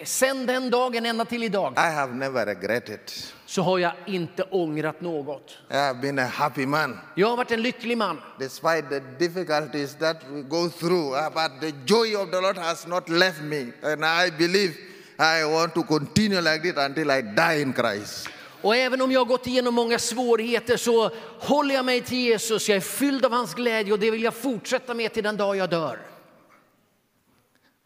sen, 0.03 0.45
den 0.45 0.69
dagen 0.69 1.05
ända 1.05 1.25
till 1.25 1.43
idag 1.43 1.73
I 1.77 1.93
have 1.93 2.13
never 2.13 2.45
regretted. 2.45 2.99
så 3.45 3.61
har 3.61 3.79
jag 3.79 3.91
inte 4.05 4.43
ångrat 4.43 5.01
något. 5.01 5.57
I 5.71 5.73
have 5.75 5.99
been 6.01 6.19
a 6.19 6.25
happy 6.25 6.65
man. 6.65 6.99
Jag 7.15 7.27
har 7.27 7.37
varit 7.37 7.51
en 7.51 7.61
lycklig 7.61 7.97
man. 7.97 8.21
Despite 8.39 8.81
the 8.89 8.99
difficulties 9.19 9.95
that 9.95 10.17
we 10.29 10.41
go 10.41 10.69
through, 10.69 11.13
uh, 11.13 11.29
but 11.33 11.61
the 11.61 11.73
joy 11.85 12.15
of 12.15 12.31
the 12.31 12.41
Lord 12.41 12.57
has 12.57 12.87
not 12.87 13.09
left 13.09 13.41
me. 13.41 13.65
And 13.83 14.05
I 14.05 14.31
believe 14.37 14.73
I 15.19 15.43
want 15.53 15.73
to 15.73 15.83
continue 15.83 16.41
like 16.41 16.61
this 16.61 16.77
until 16.77 17.11
I 17.11 17.21
die 17.21 17.61
in 17.61 17.73
Christ. 17.73 18.29
Och 18.61 18.75
även 18.75 19.01
om 19.01 19.11
jag 19.11 19.19
har 19.19 19.25
gått 19.25 19.47
igenom 19.47 19.73
många 19.75 19.99
svårigheter 19.99 20.77
så 20.77 21.11
håller 21.39 21.75
jag 21.75 21.85
mig 21.85 22.01
till 22.01 22.17
Jesus. 22.17 22.69
Jag 22.69 22.75
är 22.75 22.81
fylld 22.81 23.25
av 23.25 23.31
hans 23.31 23.53
glädje 23.53 23.93
och 23.93 23.99
det 23.99 24.11
vill 24.11 24.23
jag 24.23 24.33
fortsätta 24.33 24.93
med 24.93 25.13
till 25.13 25.23
den 25.23 25.37
dag 25.37 25.55
jag 25.57 25.69
dör. 25.69 25.99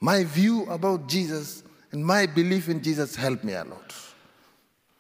My 0.02 0.24
view 0.24 0.66
about 0.70 1.08
Jesus 1.14 1.64
and 1.92 2.06
my 2.06 2.28
belief 2.28 2.70
in 2.70 2.82
Jesus 2.84 3.16
helped 3.16 3.44
me 3.44 3.54
a 3.56 3.64
lot. 3.64 3.94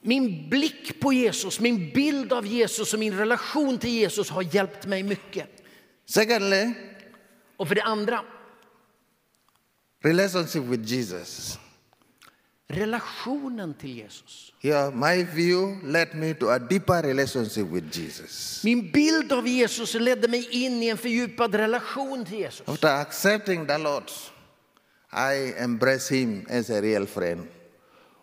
Min 0.03 0.49
blick 0.49 0.99
på 0.99 1.13
Jesus, 1.13 1.59
min 1.59 1.91
bild 1.93 2.33
av 2.33 2.45
Jesus 2.47 2.93
och 2.93 2.99
min 2.99 3.17
relation 3.17 3.77
till 3.79 3.89
Jesus 3.89 4.29
har 4.29 4.41
hjälpt 4.55 4.85
mig 4.85 5.03
mycket. 5.03 5.49
Secondly, 6.05 6.73
Och 7.57 7.67
för 7.67 7.75
det 7.75 7.83
andra, 7.83 8.23
relationship 10.03 10.63
with 10.63 10.83
Jesus. 10.83 11.59
relationen 12.67 13.73
till 13.73 13.97
Jesus. 13.97 14.53
Here, 14.61 14.91
my 14.91 15.23
view 15.23 15.79
led 15.83 16.15
me 16.15 16.33
to 16.33 16.49
a 16.49 16.59
deeper 16.59 17.01
relationship 17.03 17.67
with 17.67 17.97
Jesus. 17.99 18.63
Min 18.63 18.91
bild 18.91 19.31
av 19.31 19.47
Jesus 19.47 19.93
ledde 19.93 20.27
mig 20.27 20.47
in 20.51 20.83
i 20.83 20.87
en 20.89 20.97
fördjupad 20.97 21.55
relation 21.55 22.25
till 22.25 22.39
Jesus. 22.39 22.67
After 22.67 22.87
accepting 22.87 23.67
the 23.67 23.77
Lord, 23.77 24.03
I 25.13 25.53
embrace 25.63 26.15
him 26.15 26.45
as 26.49 26.69
a 26.69 26.81
real 26.81 27.05
friend. 27.07 27.47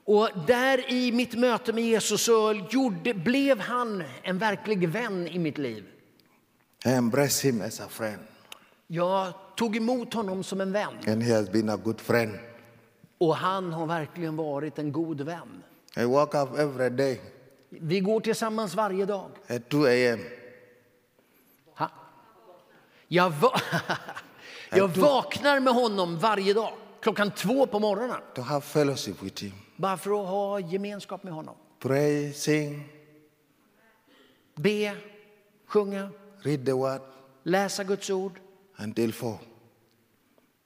Och 0.05 0.29
där 0.46 0.92
i 0.92 1.12
mitt 1.12 1.35
möte 1.35 1.72
med 1.72 1.85
Jesus 1.85 2.22
så 2.24 2.53
gjorde, 2.70 3.14
blev 3.14 3.61
han 3.61 4.03
en 4.22 4.38
verklig 4.38 4.88
vän 4.88 5.27
i 5.29 5.38
mitt 5.38 5.59
liv. 5.59 5.85
I 6.85 6.88
embrace 6.88 7.46
him 7.48 7.62
as 7.62 7.81
a 7.81 7.88
friend, 7.88 8.22
Jag 8.87 9.33
tog 9.57 9.77
emot 9.77 10.14
honom 10.14 10.44
som 10.44 10.61
en 10.61 10.72
vän 10.72 10.92
and 11.07 11.22
he 11.22 11.35
has 11.35 11.51
been 11.51 11.68
a 11.68 11.77
good 11.77 12.01
friend. 12.01 12.38
och 13.18 13.37
han 13.37 13.72
har 13.72 13.87
verkligen 13.87 14.37
varit 14.37 14.79
en 14.79 14.92
god 14.92 15.20
vän. 15.20 15.62
I 15.96 16.05
woke 16.05 16.38
up 16.38 16.59
every 16.59 16.90
day 16.90 17.20
Vi 17.68 18.01
går 18.01 18.20
tillsammans 18.20 18.74
varje 18.74 19.05
dag. 19.07 19.31
at 19.46 19.68
2 19.68 19.85
a.m. 19.87 20.18
Jag, 23.09 23.31
va 23.31 23.61
jag 24.70 24.88
vaknar 24.88 25.61
med 25.61 25.74
honom 25.74 26.18
varje 26.18 26.54
dag 26.54 26.72
klockan 27.00 27.31
två 27.31 27.66
på 27.66 27.78
morgonen 27.81 28.16
to 28.35 28.40
have 28.42 28.61
fellowship 28.61 29.22
with 29.22 29.42
him. 29.44 29.52
bara 29.76 29.96
för 29.96 30.11
att 30.22 30.28
ha 30.28 30.61
gemenskap 30.61 31.22
med 31.22 31.33
honom. 31.33 31.54
Pray, 31.78 32.33
sing, 32.33 32.88
Be, 34.54 34.94
sjunga, 35.66 36.11
read 36.42 36.66
the 36.66 36.72
word 36.72 37.00
läsa 37.42 37.85
Guds 37.85 38.11
ord. 38.11 38.33
until 38.78 39.12
4 39.12 39.38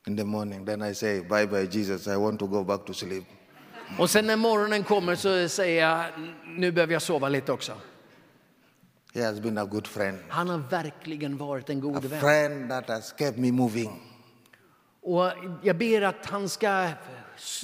in 0.06 0.16
the 0.16 0.24
morning. 0.24 0.64
Then 0.66 0.82
I 0.82 0.94
say, 0.94 1.20
Bye 1.20 1.46
bye, 1.46 1.66
Jesus. 1.70 2.06
I 2.06 2.16
want 2.16 2.38
to 2.40 2.46
go 2.46 2.64
back 2.64 2.84
to 2.86 2.92
sleep. 2.94 3.24
Och 3.98 4.10
sen 4.10 4.26
när 4.26 4.36
morgonen 4.36 4.84
kommer 4.84 5.14
så 5.14 5.48
säger 5.48 5.88
jag, 5.88 6.04
nu 6.46 6.72
behöver 6.72 6.92
jag 6.92 7.02
sova 7.02 7.28
lite 7.28 7.52
också. 7.52 7.72
He 9.14 9.20
has 9.20 9.40
been 9.40 9.58
a 9.58 9.66
good 9.66 9.86
friend, 9.86 10.18
Han 10.28 10.48
har 10.48 10.58
verkligen 10.58 11.36
varit 11.36 11.70
en 11.70 11.78
a 11.78 11.80
god 11.80 12.04
vän. 12.04 12.20
friend 12.20 12.68
that 12.70 12.88
has 12.88 13.12
kept 13.18 13.38
me 13.38 13.52
moving. 13.52 14.02
Och 15.02 15.30
jag 15.62 15.76
ber 15.78 16.02
att 16.02 16.26
han 16.26 16.48
ska 16.48 16.88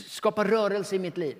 skapa 0.06 0.44
rörelse 0.44 0.96
i 0.96 0.98
mitt 0.98 1.16
liv. 1.16 1.36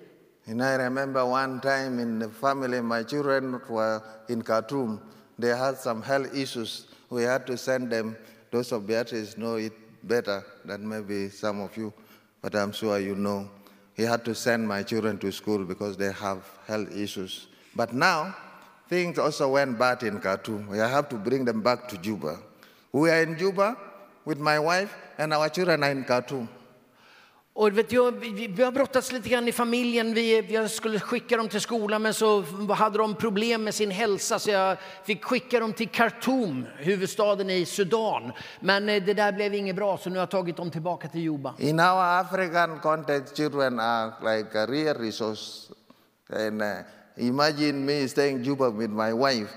And 0.47 0.61
I 0.61 0.77
remember 0.77 1.23
one 1.23 1.59
time 1.61 2.01
in 2.01 2.19
the 2.19 2.29
family, 2.29 2.81
my 2.81 3.03
children 3.03 3.59
were 3.69 4.01
in 4.29 4.41
Khartoum. 4.41 4.99
They 5.37 5.53
had 5.55 5.77
some 5.77 6.01
health 6.01 6.33
issues. 6.33 6.87
We 7.09 7.23
had 7.25 7.45
to 7.47 7.57
send 7.57 7.91
them. 7.91 8.15
Those 8.51 8.75
of 8.75 8.87
Beatrice 8.87 9.37
know 9.37 9.57
it 9.59 9.73
better 10.01 10.41
than 10.65 10.87
maybe 10.87 11.29
some 11.29 11.61
of 11.61 11.77
you, 11.77 11.93
but 12.41 12.55
I'm 12.55 12.71
sure 12.71 12.97
you 12.99 13.15
know. 13.15 13.47
He 13.93 14.03
had 14.05 14.23
to 14.25 14.33
send 14.33 14.67
my 14.67 14.81
children 14.83 15.17
to 15.19 15.31
school 15.31 15.65
because 15.65 15.97
they 15.97 16.11
have 16.11 16.41
health 16.67 16.89
issues. 16.95 17.47
But 17.75 17.93
now, 17.93 18.33
things 18.89 19.19
also 19.19 19.47
went 19.47 19.77
bad 19.77 20.03
in 20.03 20.19
Khartoum. 20.19 20.67
We 20.67 20.79
have 20.79 21.07
to 21.09 21.15
bring 21.15 21.45
them 21.45 21.61
back 21.61 21.87
to 21.89 21.97
Juba. 21.97 22.37
We 22.91 23.11
are 23.11 23.21
in 23.23 23.37
Juba 23.37 23.77
with 24.25 24.39
my 24.39 24.59
wife, 24.59 24.95
and 25.17 25.33
our 25.33 25.49
children 25.49 25.83
are 25.83 25.91
in 25.91 26.03
Khartoum. 26.03 26.47
Och 27.53 27.77
vet 27.77 27.91
jag, 27.91 28.11
vi, 28.11 28.63
har 28.63 28.71
brottats 28.71 29.11
lite 29.11 29.29
grann 29.29 29.47
i 29.47 29.51
familjen. 29.51 30.13
Vi, 30.13 30.53
jag 30.53 30.71
skulle 30.71 30.99
skicka 30.99 31.37
dem 31.37 31.49
till 31.49 31.61
skolan 31.61 32.01
men 32.01 32.13
så 32.13 32.43
hade 32.73 32.97
de 32.97 33.15
problem 33.15 33.63
med 33.63 33.75
sin 33.75 33.91
hälsa 33.91 34.39
så 34.39 34.49
jag 34.49 34.77
fick 35.03 35.23
skicka 35.23 35.59
dem 35.59 35.73
till 35.73 35.89
Khartoum, 35.89 36.65
huvudstaden 36.77 37.49
i 37.49 37.65
Sudan. 37.65 38.31
Men 38.59 38.89
eh, 38.89 39.03
det 39.03 39.13
där 39.13 39.31
blev 39.31 39.53
inget 39.53 39.75
bra 39.75 39.97
så 39.97 40.09
nu 40.09 40.15
har 40.15 40.21
jag 40.21 40.29
tagit 40.29 40.57
dem 40.57 40.71
tillbaka 40.71 41.07
till 41.07 41.21
Juba. 41.21 41.53
In 41.57 41.79
our 41.79 42.03
African 42.03 42.79
context, 42.79 43.37
children 43.37 43.79
are 43.79 44.35
like 44.35 44.59
a 44.59 44.65
real 44.65 44.95
resource. 44.95 45.71
And 46.29 46.61
uh, 46.61 46.67
imagine 47.19 47.85
me 47.85 48.07
staying 48.07 48.35
in 48.37 48.43
Juba 48.43 48.69
with 48.69 48.89
my 48.91 49.13
wife, 49.13 49.49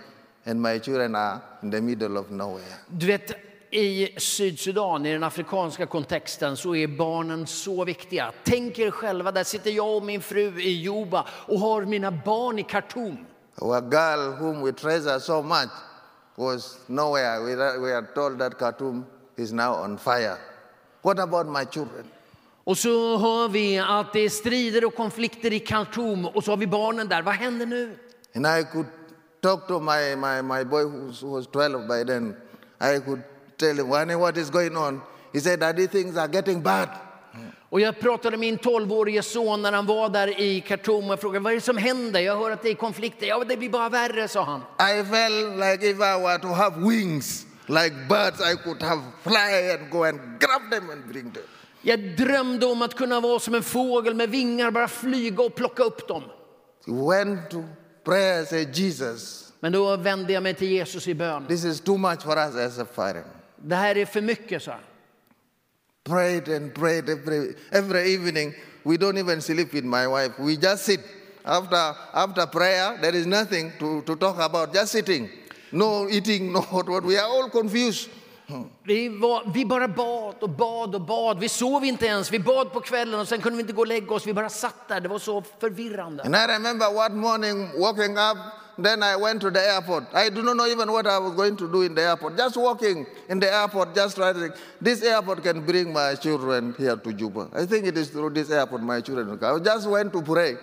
and 0.44 0.60
my 0.62 0.78
children 0.78 1.14
are 1.14 1.40
in 1.62 1.70
the 1.70 1.80
middle 1.80 2.16
of 2.18 2.30
nowhere. 2.30 2.78
Du 2.88 3.06
vet, 3.06 3.32
i 3.70 4.08
Sydsudan, 4.20 5.06
i 5.06 5.12
den 5.12 5.24
afrikanska 5.24 5.86
kontexten, 5.86 6.56
så 6.56 6.74
är 6.76 6.86
barnen 6.86 7.46
så 7.46 7.84
viktiga. 7.84 8.32
Tänk 8.44 8.78
er 8.78 8.90
själva, 8.90 9.32
där 9.32 9.44
sitter 9.44 9.70
jag 9.70 9.96
och 9.96 10.02
min 10.02 10.20
fru 10.20 10.60
i 10.60 10.82
Juba 10.82 11.26
och 11.48 11.58
har 11.58 11.82
mina 11.84 12.10
barn 12.10 12.58
i 12.58 12.62
Khartoum. 12.62 13.26
Our 13.58 13.80
girl, 13.90 14.32
whom 14.38 14.62
we 14.64 14.72
treasure 14.72 15.20
so 15.20 15.42
much, 15.42 15.68
was 16.36 16.78
nowhere. 16.86 17.40
We, 17.44 17.52
are- 17.52 17.78
we 17.80 17.92
are 17.96 18.06
told 18.14 18.38
that 18.38 18.58
Khartoum 18.58 19.04
is 19.36 19.52
now 19.52 19.74
on 19.74 19.98
fire. 19.98 20.36
What 21.02 21.18
about 21.18 21.46
my 21.48 21.64
children? 21.64 22.04
Och 22.64 22.78
så 22.78 23.16
hör 23.18 23.48
vi 23.48 23.78
att 23.78 24.12
det 24.12 24.20
är 24.20 24.28
strider 24.28 24.84
och 24.84 24.94
konflikter 24.94 25.52
i 25.52 25.58
Khartoum 25.58 26.26
och 26.26 26.44
så 26.44 26.52
har 26.52 26.56
vi 26.56 26.66
barnen 26.66 27.08
där. 27.08 27.22
Vad 27.22 27.34
händer 27.34 27.66
nu? 27.66 27.98
And 28.34 28.46
I 28.46 28.64
could 28.72 28.86
talk 29.40 29.66
to 29.68 29.80
my, 29.80 30.16
my, 30.16 30.42
my 30.42 30.64
boy 30.64 30.84
who 30.84 31.34
was 31.34 31.46
12 31.46 31.88
by 31.88 32.04
then. 32.04 32.36
I 32.80 33.00
could 33.00 33.22
tell 33.56 33.76
him, 33.76 33.88
Wani, 33.88 34.14
what 34.14 34.36
is 34.36 34.50
going 34.50 34.76
on? 34.76 35.00
He 35.32 35.40
said, 35.40 35.60
Daddy, 35.60 35.86
things 35.86 36.16
are 36.16 36.28
getting 36.32 36.62
bad. 36.62 36.88
Och 37.68 37.80
jag 37.80 38.00
pratade 38.00 38.30
med 38.36 38.40
min 38.40 38.58
12-årige 38.58 39.22
son 39.22 39.62
när 39.62 39.72
han 39.72 39.86
var 39.86 40.08
där 40.08 40.40
i 40.40 40.60
Khartoum 40.60 41.10
och 41.10 41.20
frågade 41.20 41.44
vad 41.44 41.52
är 41.52 41.56
det 41.56 41.62
som 41.62 41.76
händer? 41.76 42.20
Jag 42.20 42.36
hör 42.36 42.50
att 42.50 42.62
det 42.62 42.68
är 42.68 42.74
konflikter. 42.74 43.26
Ja, 43.26 43.44
det 43.48 43.56
blir 43.56 43.70
bara 43.70 43.88
värre, 43.88 44.28
sa 44.28 44.44
han. 44.44 44.60
I 44.60 45.04
felt 45.04 45.56
like 45.56 45.90
if 45.90 45.96
I 45.96 46.22
were 46.22 46.38
to 46.38 46.48
have 46.48 46.88
wings, 46.88 47.46
Like 47.68 48.08
birds, 48.08 48.40
I 48.40 48.56
could 48.56 48.82
have 48.82 49.02
fly 49.22 49.70
and 49.70 49.90
go 49.90 50.04
and 50.04 50.18
grab 50.40 50.62
them 50.70 50.90
and 50.90 51.06
bring 51.06 51.30
them. 51.30 51.44
Jag 51.82 52.16
drömde 52.16 52.66
om 52.66 52.82
att 52.82 52.94
kunna 52.94 53.20
vara 53.20 53.40
som 53.40 53.54
en 53.54 53.62
fågel 53.62 54.14
med 54.14 54.30
vingar, 54.30 54.70
bara 54.70 54.88
flyga 54.88 55.42
och 55.42 55.54
plocka 55.54 55.82
upp 55.82 56.08
dem. 56.08 56.22
Went 56.86 57.50
to 57.50 57.64
prayer 58.04 58.44
said, 58.44 58.76
Jesus, 58.76 59.52
Men 59.60 59.72
då 59.72 59.96
vände 59.96 60.32
jag 60.32 60.42
mig 60.42 60.54
till 60.54 60.68
Jesus 60.70 61.08
i 61.08 61.14
bön. 61.14 61.46
this 61.46 61.64
is 61.64 61.80
too 61.80 61.96
much 61.96 62.22
for 62.22 62.36
us 62.38 62.54
as 62.56 62.78
a 62.78 62.84
parent. 62.94 63.26
Det 63.56 63.74
här 63.76 63.96
är 63.96 64.06
för 64.06 64.20
mycket, 64.20 64.62
så. 64.62 64.70
han. 64.70 64.80
Prayed 66.04 66.48
and 66.48 66.74
prayed 66.74 67.08
every, 67.08 67.54
every 67.70 68.14
evening. 68.14 68.54
We 68.82 68.96
don't 68.96 69.18
even 69.18 69.40
sleep 69.42 69.72
with 69.72 69.84
my 69.84 70.06
wife. 70.06 70.32
We 70.38 70.52
just 70.52 70.84
sit. 70.84 71.00
After, 71.44 71.94
after 72.12 72.46
prayer, 72.46 72.98
there 73.00 73.16
is 73.16 73.26
nothing 73.26 73.72
to, 73.78 74.02
to 74.02 74.16
talk 74.16 74.38
about, 74.40 74.74
just 74.74 74.92
sitting. 74.92 75.28
No 75.72 76.08
eating, 76.08 76.52
no 76.52 76.60
what. 76.60 77.04
We 77.04 77.16
are 77.18 77.28
all 77.28 77.48
confused. 77.50 78.08
Vi, 78.84 79.08
var, 79.08 79.52
vi 79.54 79.64
bara 79.64 79.88
bad 79.88 80.34
och 80.40 80.50
bad 80.50 80.94
och 80.94 81.00
bad. 81.00 81.38
Vi 81.38 81.48
sov 81.48 81.84
inte 81.84 82.06
ens. 82.06 82.32
Vi 82.32 82.38
bad 82.38 82.72
på 82.72 82.80
kvällen 82.80 83.20
och 83.20 83.28
sen 83.28 83.40
kunde 83.40 83.56
vi 83.56 83.60
inte 83.60 83.72
gå 83.72 83.80
och 83.80 83.86
lägga 83.86 84.14
oss. 84.14 84.26
Vi 84.26 84.34
bara 84.34 84.48
satt 84.48 84.88
där. 84.88 85.00
Det 85.00 85.08
var 85.08 85.18
så 85.18 85.42
förvirrande. 85.60 86.22
And 86.22 86.36
I 86.36 86.46
remember 86.46 86.96
one 86.96 87.14
morning 87.14 87.80
waking 87.80 88.16
up, 88.18 88.36
then 88.76 89.02
I 89.02 89.16
went 89.16 89.40
to 89.40 89.50
the 89.50 89.60
airport. 89.60 90.04
I 90.14 90.30
do 90.30 90.42
not 90.42 90.56
know 90.56 90.66
even 90.66 90.90
what 90.92 91.06
I 91.06 91.18
was 91.18 91.34
going 91.34 91.56
to 91.56 91.68
do 91.68 91.82
in 91.82 91.94
the 91.94 92.02
airport. 92.02 92.36
Just 92.36 92.56
walking 92.56 93.06
in 93.28 93.40
the 93.40 93.52
airport, 93.52 93.94
just 93.94 94.16
think, 94.16 94.54
this 94.80 95.02
airport 95.02 95.42
can 95.42 95.64
bring 95.64 95.92
my 95.92 96.14
children 96.14 96.74
here 96.78 96.96
to 96.96 97.12
Juba. 97.12 97.48
I 97.54 97.66
think 97.66 97.86
it 97.86 97.96
is 97.96 98.10
through 98.10 98.30
this 98.30 98.50
airport 98.50 98.82
my 98.82 99.00
children 99.00 99.28
will 99.28 99.38
come. 99.38 99.60
I 99.60 99.64
just 99.64 99.88
went 99.88 100.12
to 100.12 100.22
pray, 100.22 100.56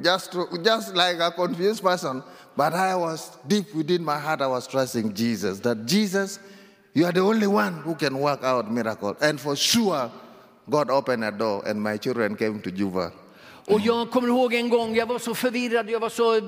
just, 0.00 0.32
to, 0.32 0.46
just 0.62 0.94
like 0.94 1.18
a 1.20 1.30
confused 1.30 1.82
person. 1.82 2.22
But 2.56 2.74
I 2.74 2.94
was 2.96 3.38
deep 3.46 3.74
within 3.74 4.04
my 4.04 4.18
heart, 4.18 4.42
I 4.42 4.46
was 4.46 4.66
trusting 4.66 5.14
Jesus, 5.14 5.60
that 5.60 5.86
Jesus, 5.86 6.38
you 6.94 7.06
are 7.06 7.12
the 7.12 7.20
only 7.20 7.46
one 7.46 7.72
who 7.84 7.94
can 7.94 8.14
work 8.18 8.44
out 8.44 8.70
miracle. 8.70 9.16
And 9.20 9.40
for 9.40 9.56
sure, 9.56 10.10
God 10.70 10.90
opened 10.90 11.24
a 11.24 11.30
door 11.30 11.62
and 11.66 11.82
my 11.82 11.98
children 11.98 12.36
came 12.36 12.60
to 12.60 12.70
Juba. 12.70 13.10
Och 13.66 13.80
jag 13.80 14.10
kommer 14.10 14.28
ihåg 14.28 14.54
en 14.54 14.68
gång, 14.68 14.94
jag 14.94 15.06
var 15.06 15.18
så 15.18 15.34
förvirrad, 15.34 15.90
jag 15.90 16.00
var 16.00 16.08
så 16.08 16.40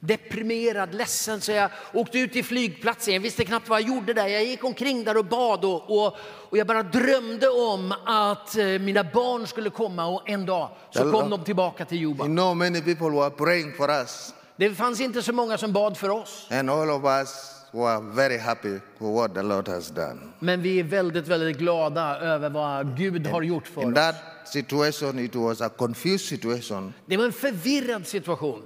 deprimerad, 0.00 0.94
ledsen 0.94 1.40
så 1.40 1.52
jag 1.52 1.70
åkte 1.92 2.18
ut 2.18 2.32
till 2.32 2.44
flygplatsen. 2.44 3.14
Jag 3.14 3.20
visste 3.20 3.44
knappt 3.44 3.68
vad 3.68 3.80
jag 3.80 3.88
gjorde 3.88 4.14
där. 4.14 4.26
Jag 4.26 4.44
gick 4.44 4.64
omkring 4.64 5.04
där 5.04 5.16
och 5.16 5.24
bad 5.24 5.64
och, 5.64 5.90
och, 5.90 6.16
och 6.50 6.58
jag 6.58 6.66
bara 6.66 6.82
drömde 6.82 7.48
om 7.48 7.94
att 8.06 8.56
eh, 8.56 8.66
mina 8.66 9.04
barn 9.04 9.46
skulle 9.46 9.70
komma 9.70 10.06
och 10.06 10.28
en 10.28 10.46
dag 10.46 10.70
så 10.90 11.12
kom 11.12 11.30
de 11.30 11.44
tillbaka 11.44 11.84
till 11.84 11.98
You 12.02 12.10
Juba. 12.10 12.24
know, 12.24 12.56
many 12.56 12.80
people 12.80 13.10
were 13.10 13.30
praying 13.30 13.72
for 13.72 13.90
us. 13.90 14.34
Det 14.56 14.70
fanns 14.70 15.00
inte 15.00 15.22
så 15.22 15.32
många 15.32 15.58
som 15.58 15.72
bad 15.72 15.96
för 15.96 16.08
oss. 16.08 16.46
And 16.50 16.70
all 16.70 16.90
of 16.90 17.04
us 17.04 17.57
were 17.78 18.00
very 18.14 18.38
happy 18.38 18.80
for 18.98 19.12
what 19.14 19.34
the 19.34 19.42
Lord 19.42 19.68
has 19.68 19.90
done. 19.90 20.20
Men 20.40 20.62
vi 20.62 20.78
är 20.80 20.84
väldigt, 20.84 21.28
väldigt 21.28 21.58
glada 21.58 22.18
över 22.20 22.50
vad 22.50 22.96
Gud 22.96 23.26
har 23.26 23.42
gjort 23.42 23.66
för 23.66 23.82
In 23.82 23.88
oss. 23.88 23.94
that 23.94 24.14
situation, 24.44 25.18
it 25.18 25.34
was 25.34 25.60
a 25.60 25.68
confused 25.68 26.20
situation, 26.28 26.94
Det 27.06 27.16
var 27.16 27.24
en 27.24 27.32
förvirrad 27.32 28.06
situation, 28.06 28.62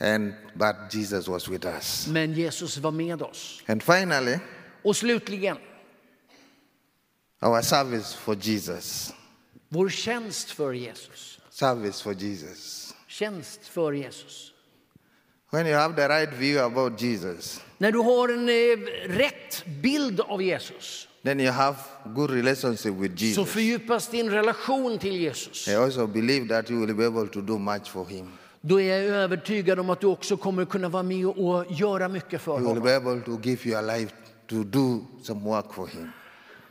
and 0.00 0.32
but 0.54 0.76
Jesus 0.94 1.28
was 1.28 1.48
with 1.48 1.66
us. 1.66 2.06
men 2.08 2.32
Jesus 2.32 2.78
var 2.78 2.90
med 2.90 3.22
oss. 3.22 3.62
And 3.66 3.82
finally, 3.82 4.38
Och 4.84 4.96
slutligen, 4.96 5.56
our 7.42 7.62
service 7.62 8.14
for 8.14 8.34
Jesus. 8.40 9.12
vår 9.68 9.88
tjänst 9.88 10.50
för 10.50 10.72
Jesus. 10.72 11.38
Service 11.50 12.02
for 12.02 12.12
Jesus. 12.12 12.94
Tjänst 13.06 13.66
för 13.66 13.92
Jesus. 13.92 14.50
When 15.50 15.66
you 15.66 15.76
have 15.76 15.94
the 15.94 16.08
right 16.08 16.32
view 16.32 16.58
about 16.60 17.00
Jesus, 17.02 17.60
När 17.78 17.92
du 17.92 17.98
har 17.98 18.28
en 18.28 18.48
eh, 18.48 19.14
rätt 19.18 19.64
bild 19.66 20.20
av 20.20 20.42
Jesus 20.42 21.08
then 21.24 21.40
you 21.40 21.50
have 21.50 21.76
good 22.14 22.30
relationship 22.30 22.94
with 22.94 23.16
så 23.16 23.24
Jesus. 23.24 23.48
fördjupas 23.48 24.08
din 24.08 24.30
relation 24.30 24.98
till 24.98 25.16
Jesus. 25.16 25.68
I 25.68 25.74
also 25.74 26.06
believe 26.06 26.48
that 26.48 26.70
you 26.70 26.80
will 26.86 26.94
be 26.94 27.06
able 27.06 27.28
to 27.28 27.40
do 27.40 27.58
much 27.58 27.86
for 27.88 28.06
him. 28.06 28.28
Då 28.60 28.80
är 28.80 28.96
jag 28.96 29.16
övertygad 29.16 29.78
om 29.78 29.90
att 29.90 30.00
du 30.00 30.06
också 30.06 30.36
kommer 30.36 30.64
kunna 30.64 30.88
vara 30.88 31.02
med 31.02 31.26
och 31.26 31.64
göra 31.68 32.08
mycket 32.08 32.40
för 32.40 32.52
You 32.52 32.60
will 32.60 32.68
honom. 32.68 32.84
be 32.84 32.96
able 32.96 33.20
to 33.20 33.48
give 33.48 33.70
your 33.70 33.82
life 33.82 34.14
to 34.46 34.64
do 34.64 35.04
some 35.22 35.40
work 35.40 35.72
for 35.74 35.86
him. 35.86 36.10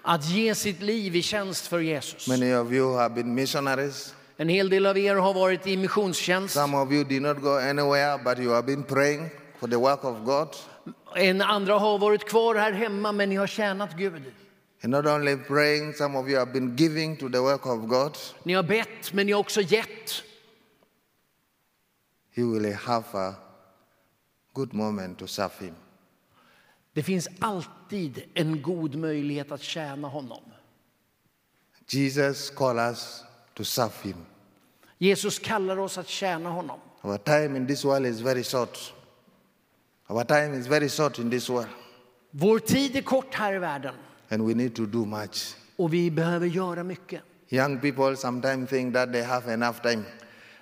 Att 0.02 0.30
ge 0.30 0.56
sitt 0.56 0.82
liv 0.82 1.16
i 1.16 1.22
tjänst 1.22 1.68
för 1.68 1.80
Jesus. 1.80 2.28
Many 2.28 2.54
of 2.56 2.72
you 2.72 2.98
have 2.98 3.16
been 3.16 3.36
missionaries. 3.36 4.16
En 4.38 4.50
hel 4.50 4.70
del 4.70 4.86
av 4.86 4.98
er 4.98 5.16
har 5.16 5.34
varit 5.34 5.68
i 5.68 5.78
missionstjänst. 5.78 6.54
Some 6.54 6.78
of 6.78 6.92
you 6.92 7.04
did 7.04 7.22
not 7.22 7.42
go 7.42 7.50
anywhere, 7.58 8.18
but 8.24 8.40
you 8.40 8.54
have 8.54 8.66
been 8.66 8.84
praying 8.84 9.30
for 9.60 9.68
the 9.68 9.78
work 9.78 10.04
of 10.04 10.26
God. 10.26 10.48
En 11.16 11.42
andra 11.42 11.74
har 11.74 11.98
varit 11.98 12.26
kvar 12.26 12.56
här 12.56 12.72
hemma 12.72 13.12
men 13.12 13.30
ni 13.30 13.36
har 13.36 13.48
tjänat 13.48 13.98
Gud. 13.98 14.24
And 14.84 14.92
not 14.92 15.06
only 15.06 15.38
praying, 15.38 15.94
some 15.94 16.18
of 16.20 16.28
you 16.28 16.40
have 16.40 16.52
been 16.52 16.76
giving 16.76 17.18
to 17.18 17.30
the 17.30 17.40
work 17.40 17.66
of 17.66 17.88
God. 17.88 18.18
Ni 18.44 18.54
har 18.54 18.64
bett 18.64 19.14
men 19.14 19.26
ni 19.26 19.32
har 19.32 19.40
också 19.40 19.62
gett. 19.62 20.24
You 22.36 22.54
will 22.54 22.74
have 22.74 23.06
a 23.14 23.36
good 24.54 24.74
moment 24.74 25.20
to 25.20 25.28
serve 25.28 25.54
Him. 25.60 25.76
Det 26.94 27.04
finns 27.04 27.28
alltid 27.40 28.24
en 28.34 28.62
god 28.62 28.96
möjlighet 28.96 29.52
att 29.52 29.62
tjäna 29.62 30.08
honom. 30.08 30.44
Jesus 31.88 32.50
called 32.50 32.90
us 32.90 33.24
to 33.54 33.64
serve 33.64 33.94
Him. 34.04 34.26
Jesus 34.98 35.40
kallar 35.40 35.78
oss 35.78 35.98
att 35.98 36.08
tjäna 36.08 36.50
honom. 36.50 36.80
Our 37.02 37.18
time 37.18 37.58
in 37.58 37.68
this 37.68 37.86
world 37.86 38.06
is 38.06 38.20
very 38.20 38.44
short. 38.44 38.94
Our 40.10 40.24
time 40.24 40.54
is 40.60 40.68
very 40.68 40.90
short 40.90 41.20
in 41.20 41.30
this 41.30 41.50
world, 41.50 41.68
Vår 42.32 42.60
tid 42.60 42.96
är 42.96 43.02
kort 43.02 43.34
här 43.34 43.54
i 43.54 43.60
världen 43.60 43.96
and 44.30 44.48
we 44.48 44.54
need 44.54 44.76
to 44.76 44.86
do 44.86 45.06
much. 45.06 45.56
och 45.76 45.94
vi 45.94 46.12
behöver 46.12 46.48
göra 46.48 46.84
mycket. 46.84 47.22
Young 47.50 47.80
people 47.80 48.16
sometimes 48.18 48.70
think 48.70 48.94
that 48.94 49.14
they 49.14 49.22
have 49.22 49.54
enough 49.54 49.82
time. 49.82 50.04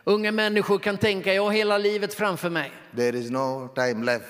Unga 0.03 0.31
människor 0.31 0.79
kan 0.79 0.97
tänka, 0.97 1.33
jag 1.33 1.43
har 1.43 1.51
hela 1.51 1.77
livet 1.77 2.13
framför 2.13 2.49
mig. 2.49 2.71
There 2.95 3.17
is 3.17 3.29
no 3.31 3.67
time 3.75 4.05
left. 4.05 4.25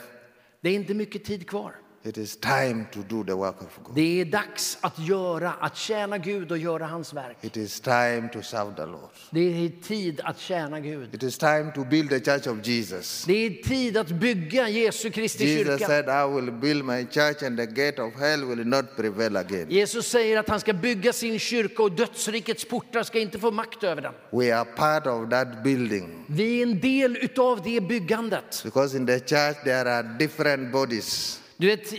Det 0.62 0.70
är 0.70 0.74
inte 0.74 0.94
mycket 0.94 1.24
tid 1.24 1.50
kvar. 1.50 1.76
It 2.04 2.18
is 2.18 2.36
time 2.38 2.86
to 2.94 3.00
do 3.10 3.24
the 3.24 3.34
work 3.34 3.62
of 3.62 3.80
God. 3.84 3.96
Det 3.96 4.22
är 4.22 4.26
dags 4.26 4.78
att 4.82 5.00
göra, 5.00 5.54
att 5.60 5.78
tjäna 5.78 6.18
Gud 6.18 6.52
och 6.52 6.58
göra 6.58 6.86
hans 6.86 7.14
verk. 7.14 7.38
It 7.42 7.58
is 7.58 7.80
time 7.80 8.30
to 8.34 8.42
serve 8.42 8.76
the 8.76 8.86
Lord. 8.86 9.10
Det 9.30 9.40
är 9.66 9.70
tid 9.84 10.22
att 10.24 10.40
tjäna 10.40 10.80
Gud. 10.80 11.16
It 11.16 11.24
is 11.24 11.38
time 11.38 11.72
to 11.76 11.84
build 11.84 12.10
the 12.10 12.20
church 12.20 12.48
of 12.48 12.68
Jesus. 12.68 13.24
Det 13.28 13.34
är 13.46 13.64
tid 13.64 13.98
att 13.98 14.08
bygga 14.10 14.70
Jesu 14.70 15.10
Kristi 15.12 15.46
Jesus 15.46 15.68
kyrka. 15.80 15.88
said, 15.88 16.06
I 16.10 16.36
will 16.36 16.52
build 16.52 16.86
my 16.86 17.06
church 17.12 17.44
and 17.44 17.58
the 17.58 17.66
gate 17.66 18.02
of 18.02 18.14
hell 18.20 18.46
will 18.46 18.66
not 18.68 18.86
prevail 18.96 19.38
again. 19.38 19.68
Jesus 19.70 20.08
säger 20.08 20.38
att 20.40 20.50
han 20.50 20.60
ska 20.60 20.74
bygga 20.74 21.14
sin 21.14 21.40
kyrka 21.40 21.84
och 21.84 21.92
dödsrikets 21.92 22.66
portar 22.66 23.04
ska 23.04 23.20
inte 23.20 23.40
få 23.40 23.52
makt 23.52 23.84
över 23.84 24.02
den. 24.02 24.14
We 24.32 24.56
are 24.56 24.66
part 24.66 25.08
of 25.08 25.30
that 25.30 25.64
building 25.64 26.26
Vi 26.28 26.60
är 26.60 26.64
en 26.64 26.80
del 26.80 27.18
utav 27.18 27.62
det 27.64 27.82
byggandet. 27.82 28.62
because 28.64 28.98
in 28.98 29.06
the 29.06 29.20
church 29.20 29.58
there 29.64 29.92
are 29.94 30.04
different 30.20 30.72
bodies. 30.72 31.41
Du 31.62 31.68
vet, 31.68 31.94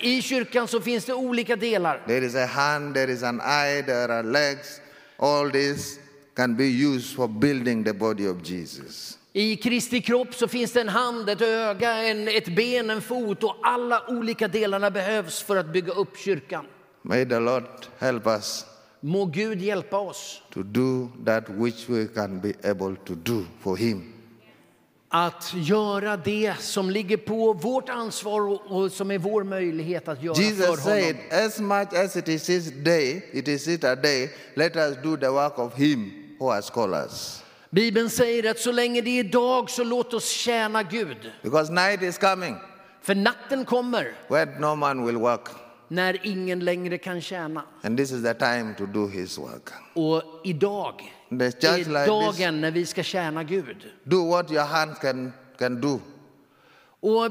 i 0.00 0.22
kyrkan 0.22 0.68
så 0.68 0.80
finns 0.80 1.04
det 1.04 1.14
olika 1.14 1.56
delar. 1.56 2.02
There 2.06 2.26
is 2.26 2.34
a 2.34 2.46
hand, 2.46 2.94
there 2.94 3.12
is 3.12 3.22
an 3.22 3.40
eye, 3.40 3.82
there 3.82 4.12
are 4.12 4.22
legs. 4.22 4.80
All 5.16 5.50
this 5.50 5.98
can 6.36 6.56
be 6.56 6.64
used 6.64 7.16
for 7.16 7.28
building 7.28 7.84
the 7.84 7.92
body 7.92 8.28
of 8.28 8.42
Jesus. 8.42 9.18
I 9.32 9.56
Kristi 9.56 10.00
kropp 10.00 10.34
så 10.34 10.48
finns 10.48 10.72
det 10.72 10.80
en 10.80 10.88
hand, 10.88 11.28
ett 11.28 11.40
öga, 11.40 11.92
en, 11.92 12.28
ett 12.28 12.56
ben, 12.56 12.90
en 12.90 13.00
fot 13.00 13.44
och 13.44 13.56
alla 13.62 14.02
olika 14.08 14.48
delarna 14.48 14.90
behövs 14.90 15.42
för 15.42 15.56
att 15.56 15.72
bygga 15.72 15.92
upp 15.92 16.18
kyrkan. 16.18 16.66
May 17.02 17.24
the 17.24 17.38
Lord 17.38 17.86
help 17.98 18.26
us 18.26 18.66
Må 19.00 19.24
Gud 19.26 19.62
hjälpa 19.62 19.98
oss 19.98 20.42
to 20.50 20.62
do 20.62 21.08
that 21.24 21.48
which 21.48 21.88
we 21.88 22.06
can 22.06 22.40
be 22.40 22.52
able 22.70 22.96
to 22.96 23.14
do 23.14 23.44
for 23.60 23.76
Him. 23.76 24.13
Att 25.16 25.54
göra 25.54 26.16
det 26.16 26.54
som 26.60 26.90
ligger 26.90 27.16
på 27.16 27.52
vårt 27.52 27.88
ansvar 27.88 28.72
och, 28.72 28.92
som 28.92 29.10
är 29.10 29.18
vår 29.18 29.44
möjlighet 29.44 30.08
att 30.08 30.22
göra 30.22 30.36
Jesus 30.36 30.66
för 30.66 30.66
honom. 30.66 30.82
said, 30.82 31.16
As 31.46 31.60
much 31.60 31.92
as 32.04 32.16
it 32.16 32.28
is 32.28 32.48
His 32.48 32.72
day, 32.84 33.22
it 33.32 33.48
is 33.48 33.68
it 33.68 33.84
a 33.84 33.96
day, 33.96 34.30
let 34.54 34.76
us 34.76 34.96
do 35.02 35.16
the 35.16 35.30
work 35.30 35.58
of 35.58 35.74
Him 35.74 36.12
who 36.38 36.50
has 36.50 36.70
called 36.70 36.94
us. 36.94 37.42
Bibeln 37.70 38.10
säger 38.10 38.50
att 38.50 38.58
så 38.58 38.72
länge 38.72 39.00
det 39.00 39.20
är 39.20 39.24
dag 39.24 39.70
så 39.70 39.84
låt 39.84 40.14
oss 40.14 40.28
tjäna 40.28 40.82
Gud. 40.82 41.16
Because 41.42 41.72
night 41.72 42.02
is 42.02 42.18
coming 42.18 42.56
För 43.02 43.14
natten 43.14 43.64
kommer 43.64 44.12
when 44.28 44.48
no 44.60 44.74
man 44.74 45.06
will 45.06 45.16
work. 45.16 45.48
när 45.88 46.26
ingen 46.26 46.60
längre 46.60 46.98
kan 46.98 47.20
tjäna. 47.20 47.62
And 47.82 47.98
this 47.98 48.12
is 48.12 48.22
the 48.22 48.34
time 48.34 48.74
to 48.78 48.86
do 48.86 49.08
His 49.08 49.38
work. 49.38 49.70
Och 49.94 50.22
idag 50.44 50.94
The 51.38 51.50
church 51.50 51.64
är 51.64 51.76
like 51.76 51.98
this, 51.98 52.06
dagen 52.06 52.60
när 52.60 52.70
vi 52.70 52.86
ska 52.86 53.02
tjäna 53.02 53.44
Gud. 53.44 53.76
do 54.04 54.24
what 54.28 54.50
your 54.50 54.64
hands 54.64 54.98
can, 54.98 55.32
can 55.58 55.80
do. 55.80 56.00
Och 57.00 57.30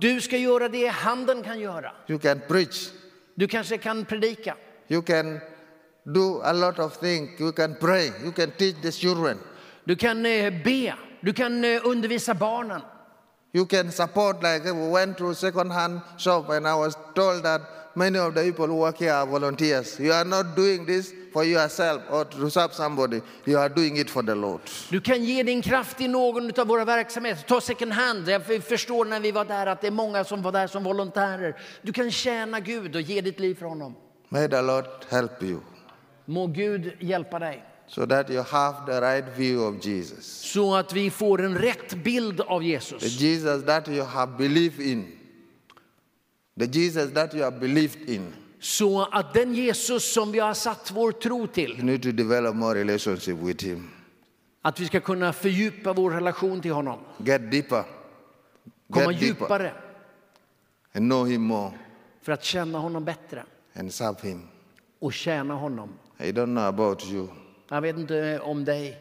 du 0.00 0.20
ska 0.20 0.36
göra 0.36 0.68
det 0.68 0.86
handen 0.86 1.42
kan 1.42 1.60
göra. 1.60 1.92
You 2.06 2.18
can 2.18 2.40
preach. 2.48 2.90
Du 3.34 3.48
kanske 3.48 3.78
kan 3.78 4.04
predika. 4.04 4.56
You 4.88 5.02
can 5.02 5.40
do 6.04 6.40
a 6.42 6.52
lot 6.52 6.78
of 6.78 6.98
things. 6.98 7.40
You 7.40 7.52
can 7.52 7.74
pray. 7.80 8.12
You 8.24 8.32
can 8.32 8.50
teach 8.50 8.76
the 8.82 8.92
children. 8.92 9.38
Du 9.84 9.96
kan 9.96 10.26
eh, 10.26 10.52
be. 10.64 10.94
Du 11.20 11.32
kan 11.32 11.64
eh, 11.64 11.86
undervisa 11.86 12.34
barnen. 12.34 12.80
You 13.52 13.66
can 13.66 13.90
support, 13.90 14.42
like 14.42 14.64
we 14.64 14.88
went 14.88 15.18
to 15.18 15.34
second 15.34 15.72
hand 15.72 16.00
shop 16.16 16.48
and 16.50 16.66
I 16.66 16.74
was 16.74 16.96
told 17.14 17.42
that 17.42 17.60
many 17.94 18.18
of 18.18 18.34
the 18.34 18.42
people 18.42 18.66
who 18.66 18.76
work 18.76 18.98
here 18.98 19.12
are 19.12 19.26
volunteers. 19.26 20.00
You 20.00 20.12
are 20.12 20.24
not 20.24 20.56
doing 20.56 20.86
this 20.86 21.12
for 21.32 21.44
yourself 21.44 22.02
or 22.10 22.24
to 22.24 22.50
serve 22.50 22.72
somebody. 22.74 23.20
You 23.46 23.58
are 23.58 23.68
doing 23.68 23.96
it 23.96 24.10
for 24.10 24.22
the 24.22 24.34
Lord. 24.34 24.60
Du 24.90 25.00
kan 25.00 25.24
ge 25.24 25.42
din 25.42 25.62
kraft 25.62 26.00
i 26.00 26.08
någon 26.08 26.60
av 26.60 26.66
våra 26.66 26.84
verksamheter. 26.84 27.44
Ta 27.48 27.60
second 27.60 27.92
hand. 27.92 28.28
Jag 28.28 28.64
förstår 28.64 29.04
när 29.04 29.20
vi 29.20 29.32
var 29.32 29.44
där 29.44 29.66
att 29.66 29.80
det 29.80 29.86
är 29.86 29.90
många 29.90 30.24
som 30.24 30.42
var 30.42 30.52
där 30.52 30.66
som 30.66 30.84
volontärer. 30.84 31.56
Du 31.82 31.92
kan 31.92 32.10
tjäna 32.10 32.60
Gud 32.60 32.96
och 32.96 33.02
ge 33.02 33.20
ditt 33.20 33.40
liv 33.40 33.54
för 33.54 33.66
honom. 33.66 33.94
May 34.28 34.48
the 34.48 34.62
Lord 34.62 34.86
help 35.08 35.42
you 35.42 35.60
Må 36.24 36.46
Gud 36.46 36.92
hjälpa 37.00 37.38
dig. 37.38 37.64
so 37.86 38.06
that 38.06 38.30
you 38.30 38.42
have 38.42 38.86
the 38.86 39.00
right 39.00 39.24
view 39.36 39.58
of 39.58 39.84
Jesus. 39.86 40.26
Så 40.26 40.74
att 40.74 40.92
vi 40.92 41.10
får 41.10 41.42
en 41.42 41.58
rätt 41.58 41.94
bild 41.94 42.40
av 42.40 42.60
The 42.60 42.66
Jesus. 42.66 43.02
Jesus 43.20 43.64
that 43.64 43.88
you 43.88 44.04
have 44.04 44.32
believed 44.38 44.80
in. 44.86 45.19
The 46.60 46.66
Jesus 46.66 47.12
that 47.12 47.34
you 47.34 47.42
have 47.44 47.58
believed 47.60 48.08
in. 48.08 48.34
Så 48.60 49.02
att 49.02 49.34
den 49.34 49.54
Jesus 49.54 50.12
som 50.12 50.32
vi 50.32 50.38
har 50.38 50.54
satt 50.54 50.90
vår 50.90 51.12
tro 51.12 51.46
till, 51.46 51.70
You 51.70 51.82
need 51.84 52.02
to 52.02 52.12
develop 52.12 52.54
more 52.54 52.74
relationship 52.80 53.36
with 53.36 53.64
him. 53.64 53.90
att 54.62 54.80
vi 54.80 54.86
ska 54.86 55.00
kunna 55.00 55.32
fördjupa 55.32 55.92
vår 55.92 56.10
relation 56.10 56.60
till 56.60 56.72
honom. 56.72 56.98
Get 57.18 57.50
deeper. 57.50 57.84
Komma 58.92 59.12
Get 59.12 59.20
deeper 59.20 59.42
djupare 59.42 59.72
and 60.94 61.10
know 61.10 61.26
him 61.26 61.42
more 61.42 61.72
för 62.22 62.32
att 62.32 62.44
känna 62.44 62.78
honom 62.78 63.04
bättre 63.04 63.44
and 63.74 63.94
serve 63.94 64.28
him. 64.28 64.42
och 64.98 65.12
tjäna 65.12 65.54
honom. 65.54 65.88
I 66.18 66.32
don't 66.32 66.44
know 66.46 66.64
about 66.64 67.04
you. 67.06 67.28
Jag 67.68 67.80
vet 67.80 67.96
inte 67.98 68.40
om 68.40 68.64
dig. 68.64 68.98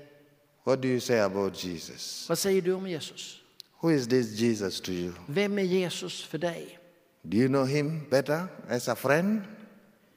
What 0.64 0.82
do 0.82 0.88
you 0.88 1.00
say 1.00 1.20
about 1.20 1.64
Jesus? 1.64 2.30
Vad 2.30 2.38
säger 2.38 2.62
du 2.62 2.74
om 2.74 2.88
Jesus? 2.88 3.42
Who 3.80 3.92
is 3.92 4.08
this 4.08 4.40
Jesus 4.40 4.82
to 4.82 4.92
you? 4.92 5.14
Vem 5.28 5.60
är 5.60 5.64
Jesus 5.64 6.24
för 6.24 6.38
dig? 6.38 6.79
Do 7.28 7.38
you 7.38 7.48
know 7.48 7.66
him 7.66 8.08
better 8.10 8.48
as 8.70 8.88
a 8.88 8.96
friend? 8.96 9.42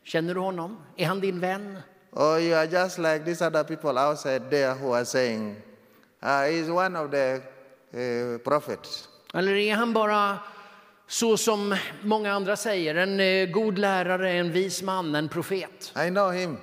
Känner 0.05 0.34
du 0.34 0.40
honom? 0.40 0.76
Är 0.96 1.07
han 1.07 1.20
din 1.20 1.40
vän? 1.40 1.78
Or 2.12 2.38
you 2.40 2.55
are 2.55 2.66
just 2.66 2.98
like 2.98 3.24
these 3.24 3.42
other 3.42 3.64
people 3.64 3.98
outside 3.98 4.50
there 4.50 4.74
who 4.74 4.92
are 4.92 5.05
saying, 5.05 5.57
uh, 6.22 6.44
he's 6.46 6.70
one 6.70 6.96
of 6.96 7.11
the 7.11 7.42
uh, 7.94 8.38
prophets. 8.38 9.09
Eller 9.34 9.55
är 9.55 9.74
han 9.74 9.92
bara 9.92 10.38
så 11.07 11.36
som 11.36 11.76
många 12.05 12.32
andra 12.32 12.57
säger, 12.57 12.94
en 12.94 13.20
eh, 13.20 13.46
god 13.50 13.78
lärare, 13.78 14.32
en 14.32 14.53
vis 14.53 14.82
man, 14.82 15.14
en 15.14 15.28
profet? 15.28 15.92
I 16.07 16.11
know 16.11 16.30
him. 16.30 16.57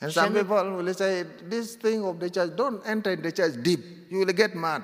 And 0.00 0.12
some 0.12 0.26
Känner- 0.28 0.42
people 0.42 0.82
will 0.82 0.94
say, 0.94 1.24
this 1.50 1.76
thing 1.76 2.04
of 2.04 2.20
the 2.20 2.28
church, 2.30 2.50
don't 2.56 2.82
enter 2.86 3.10
in 3.12 3.22
the 3.22 3.32
church 3.32 3.54
deep. 3.62 3.80
You 4.10 4.18
will 4.18 4.32
get 4.34 4.54
mad. 4.54 4.82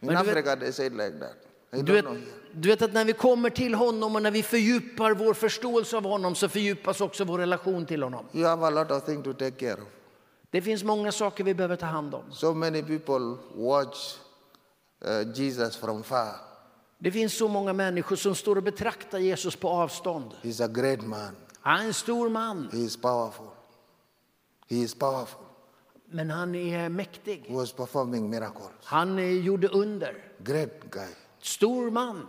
In 0.00 0.06
Men 0.08 0.16
du 0.16 0.22
vet- 0.24 0.36
Africa, 0.36 0.56
they 0.60 0.72
say 0.72 0.86
it 0.86 0.92
like 0.94 1.18
that. 1.20 1.36
Du 1.72 1.92
vet, 1.92 2.04
du 2.52 2.68
vet 2.68 2.82
att 2.82 2.92
när 2.92 3.04
vi 3.04 3.12
kommer 3.12 3.50
till 3.50 3.74
honom 3.74 4.16
och 4.16 4.22
när 4.22 4.30
vi 4.30 4.42
fördjupar 4.42 5.14
vår 5.14 5.34
förståelse 5.34 5.96
av 5.96 6.04
honom 6.04 6.34
så 6.34 6.48
fördjupas 6.48 7.00
också 7.00 7.24
vår 7.24 7.38
relation 7.38 7.86
till 7.86 8.02
honom. 8.02 8.26
You 8.32 8.46
have 8.46 8.66
a 8.66 8.70
lot 8.70 8.90
of 8.90 9.04
things 9.04 9.24
to 9.24 9.32
take 9.32 9.50
care 9.50 9.82
of. 9.82 9.88
Det 10.50 10.62
finns 10.62 10.84
många 10.84 11.12
saker 11.12 11.44
vi 11.44 11.54
behöver 11.54 11.76
ta 11.76 11.86
hand 11.86 12.14
om. 12.14 12.22
So 12.32 12.54
many 12.54 12.82
people 12.82 13.36
watch 13.54 14.16
uh, 15.06 15.32
Jesus 15.34 15.76
from 15.76 16.02
far. 16.02 16.34
Det 16.98 17.12
finns 17.12 17.36
så 17.36 17.48
många 17.48 17.72
människor 17.72 18.16
som 18.16 18.34
står 18.34 18.56
och 18.56 18.62
betraktar 18.62 19.18
Jesus 19.18 19.56
på 19.56 19.68
avstånd. 19.68 20.30
He's 20.42 20.64
a 20.64 20.68
great 20.68 21.02
man. 21.02 21.36
Han 21.60 21.80
är 21.80 21.84
en 21.86 21.94
stor 21.94 22.28
man, 22.28 22.68
He 22.72 22.78
is 22.78 22.96
powerful. 22.96 23.46
He 24.68 24.76
is 24.76 24.94
powerful. 24.94 25.44
men 26.10 26.30
han 26.30 26.54
är 26.54 26.88
mäktig. 26.88 27.44
He 27.48 27.54
was 27.54 27.72
performing 27.72 28.30
miracles. 28.30 28.70
Han 28.84 29.18
eh, 29.18 29.24
gjorde 29.24 29.68
under. 29.68 30.14
Great 30.38 30.90
guy. 30.90 31.08
Stor 31.42 31.90
man. 31.90 32.26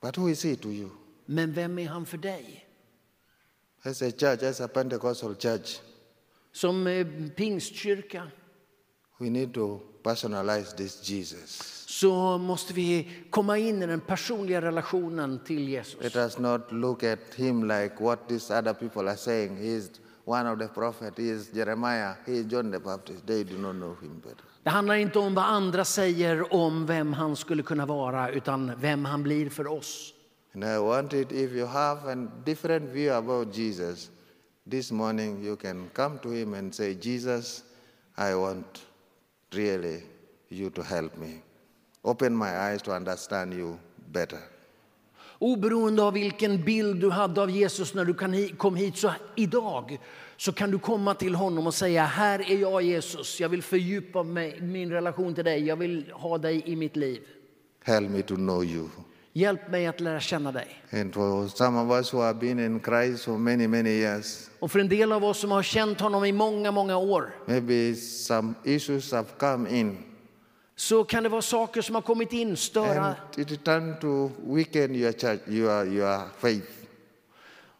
But 0.00 0.16
who 0.16 0.28
is 0.28 0.42
he 0.42 0.56
to 0.56 0.68
you? 0.68 0.88
Men 1.26 1.52
vem 1.52 1.78
är 1.78 1.88
han 1.88 2.06
för 2.06 2.18
dig? 2.18 2.66
As 3.82 4.02
a 4.02 4.10
church, 4.10 4.42
as 4.42 4.60
a 4.60 4.68
Pentecostal 4.68 5.34
church, 5.34 5.80
Som 6.52 6.86
eh, 6.86 7.06
pingstkyrka 7.36 8.30
we 9.18 9.30
need 9.30 9.54
to 9.54 9.80
personalize 10.02 10.76
this 10.76 11.10
Jesus. 11.10 11.58
så 11.86 12.38
måste 12.38 12.74
vi 12.74 13.08
komma 13.30 13.58
in 13.58 13.82
i 13.82 13.86
den 13.86 14.00
personliga 14.00 14.60
relationen 14.60 15.40
till 15.44 15.68
Jesus. 15.68 15.96
Let 16.00 16.16
us 16.16 16.38
not 16.38 16.72
look 16.72 17.02
at 17.02 17.34
him 17.34 17.62
like 17.62 17.94
what 18.00 18.28
these 18.28 18.58
other 18.58 18.74
people 18.74 19.08
are 19.08 19.16
saying. 19.16 19.56
He 19.56 19.68
is 19.68 19.90
one 20.26 20.46
of 20.46 20.58
the 20.58 20.68
prophets. 20.68 21.16
He 21.16 21.30
is 21.30 21.48
Jeremiah. 21.54 22.14
He 22.26 22.38
is 22.38 22.46
John 22.46 22.70
the 22.70 22.80
Baptist. 22.80 23.26
They 23.26 23.44
do 23.44 23.56
not 23.58 23.76
know 23.76 23.96
him 24.02 24.20
better. 24.20 24.44
Det 24.62 24.70
handlar 24.70 24.94
inte 24.94 25.18
om 25.18 25.34
vad 25.34 25.44
andra 25.44 25.84
säger 25.84 26.54
om 26.54 26.86
vem 26.86 27.12
han 27.12 27.36
skulle 27.36 27.62
kunna 27.62 27.86
vara 27.86 28.30
utan 28.30 28.72
vem 28.80 29.04
han 29.04 29.22
blir 29.22 29.50
för 29.50 29.66
oss. 29.66 30.12
And 30.54 30.64
I 30.64 30.78
wanted, 30.78 31.32
if 31.32 31.52
you 31.52 31.66
have 31.66 32.12
a 32.12 32.28
different 32.44 32.90
view 32.90 33.12
about 33.12 33.54
Jesus, 33.54 34.10
this 34.70 34.90
morning 34.90 35.44
you 35.44 35.56
can 35.56 35.90
come 35.94 36.18
to 36.18 36.30
him 36.30 36.54
and 36.54 36.74
say, 36.74 36.94
Jesus, 36.94 37.62
I 38.16 38.34
want 38.34 38.86
really 39.52 40.02
you 40.48 40.70
to 40.70 40.82
help 40.82 41.16
me. 41.16 41.42
Open 42.02 42.34
my 42.34 42.58
eyes 42.58 42.82
to 42.82 42.92
understand 42.92 43.54
you 43.54 43.78
better. 44.12 44.42
Oberoende 45.38 46.02
av 46.02 46.12
vilken 46.12 46.64
bild 46.64 47.00
du 47.00 47.10
hade 47.10 47.42
av 47.42 47.50
Jesus 47.50 47.94
när 47.94 48.04
du 48.04 48.14
kom 48.56 48.76
hit 48.76 48.96
så 48.96 49.12
idag 49.34 49.98
så 50.36 50.52
kan 50.52 50.70
du 50.70 50.78
komma 50.78 51.14
till 51.14 51.34
honom 51.34 51.66
och 51.66 51.74
säga 51.74 52.04
här 52.04 52.50
är 52.50 52.56
jag 52.56 52.82
Jesus, 52.82 53.40
jag 53.40 53.48
vill 53.48 53.62
fördjupa 53.62 54.22
mig, 54.22 54.60
min 54.60 54.90
relation 54.90 55.34
till 55.34 55.44
dig, 55.44 55.66
jag 55.66 55.76
vill 55.76 56.10
ha 56.12 56.38
dig 56.38 56.62
i 56.66 56.76
mitt 56.76 56.96
liv. 56.96 57.20
Help 57.84 58.10
me 58.10 58.22
to 58.22 58.34
know 58.34 58.64
you. 58.64 58.88
Hjälp 59.32 59.70
mig 59.70 59.86
att 59.86 60.00
lära 60.00 60.20
känna 60.20 60.52
dig. 60.52 60.82
Many, 63.38 63.68
many 63.68 63.90
years, 63.90 64.50
Och 64.58 64.70
för 64.72 64.78
en 64.78 64.88
del 64.88 65.12
av 65.12 65.24
oss 65.24 65.38
som 65.38 65.50
har 65.50 65.62
känt 65.62 66.00
honom 66.00 66.24
i 66.24 66.32
många, 66.32 66.70
många 66.70 66.96
år 66.96 67.34
maybe 67.46 67.94
some 67.94 68.54
issues 68.64 69.12
have 69.12 69.28
come 69.38 69.70
in 69.70 69.98
så 70.76 71.04
kan 71.04 71.22
det 71.22 71.28
vara 71.28 71.42
saker 71.42 71.82
som 71.82 71.94
har 71.94 72.02
kommit 72.02 72.32
in, 72.32 72.56
störa. 72.56 73.16
and 73.36 73.50
it 73.52 73.64
turned 73.64 74.00
to 74.00 74.30
weaken 74.46 74.94
your 74.94 75.12
church, 75.12 75.40
your, 75.48 75.86
your 75.86 76.20
faith. 76.38 76.66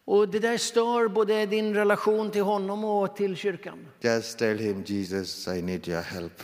Och 0.05 0.29
det 0.29 0.39
där 0.39 0.59
stör 0.59 1.09
både 1.09 1.47
din 1.47 1.75
relation 1.75 2.31
till 2.31 2.43
honom 2.43 2.85
och 2.85 3.17
till 3.17 3.37
kyrkan. 3.37 3.87
Just 4.01 4.39
tell 4.39 4.59
him, 4.59 4.83
Jesus, 4.87 5.49
I 5.49 5.63
need 5.63 5.89
your 5.89 6.03
help. 6.03 6.43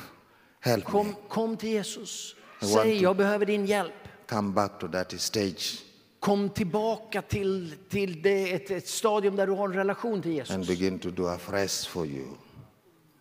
Help 0.61 0.85
me. 0.85 0.91
Kom, 0.91 1.15
kom 1.29 1.57
till 1.57 1.69
Jesus. 1.69 2.35
I 2.63 2.67
Säg, 2.67 3.03
jag 3.03 3.17
behöver 3.17 3.47
din 3.47 3.67
hjälp. 3.67 3.93
Come 4.29 4.53
back 4.53 4.79
to 4.79 4.89
that 4.89 5.21
stage 5.21 5.83
Kom 6.21 6.49
tillbaka 6.49 7.23
till, 7.23 7.75
till 7.89 8.23
det, 8.23 8.53
ett, 8.53 8.71
ett 8.71 8.89
stadium 8.89 9.37
där 9.37 9.47
du 9.47 9.53
har 9.53 9.69
en 9.69 9.75
relation 9.75 10.23
till 10.23 10.31
and 10.31 10.49
Jesus. 10.49 10.69
begin 10.69 10.99
to 10.99 11.11
do 11.11 11.27
afresh 11.27 11.89
for 11.89 12.07
you. 12.07 12.27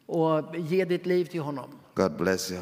Och 0.05 0.57
ge 0.57 0.85
ditt 0.85 1.05
liv 1.05 1.25
till 1.25 1.41
honom. 1.41 1.69
God 1.95 2.17
bless 2.17 2.51
you. 2.51 2.61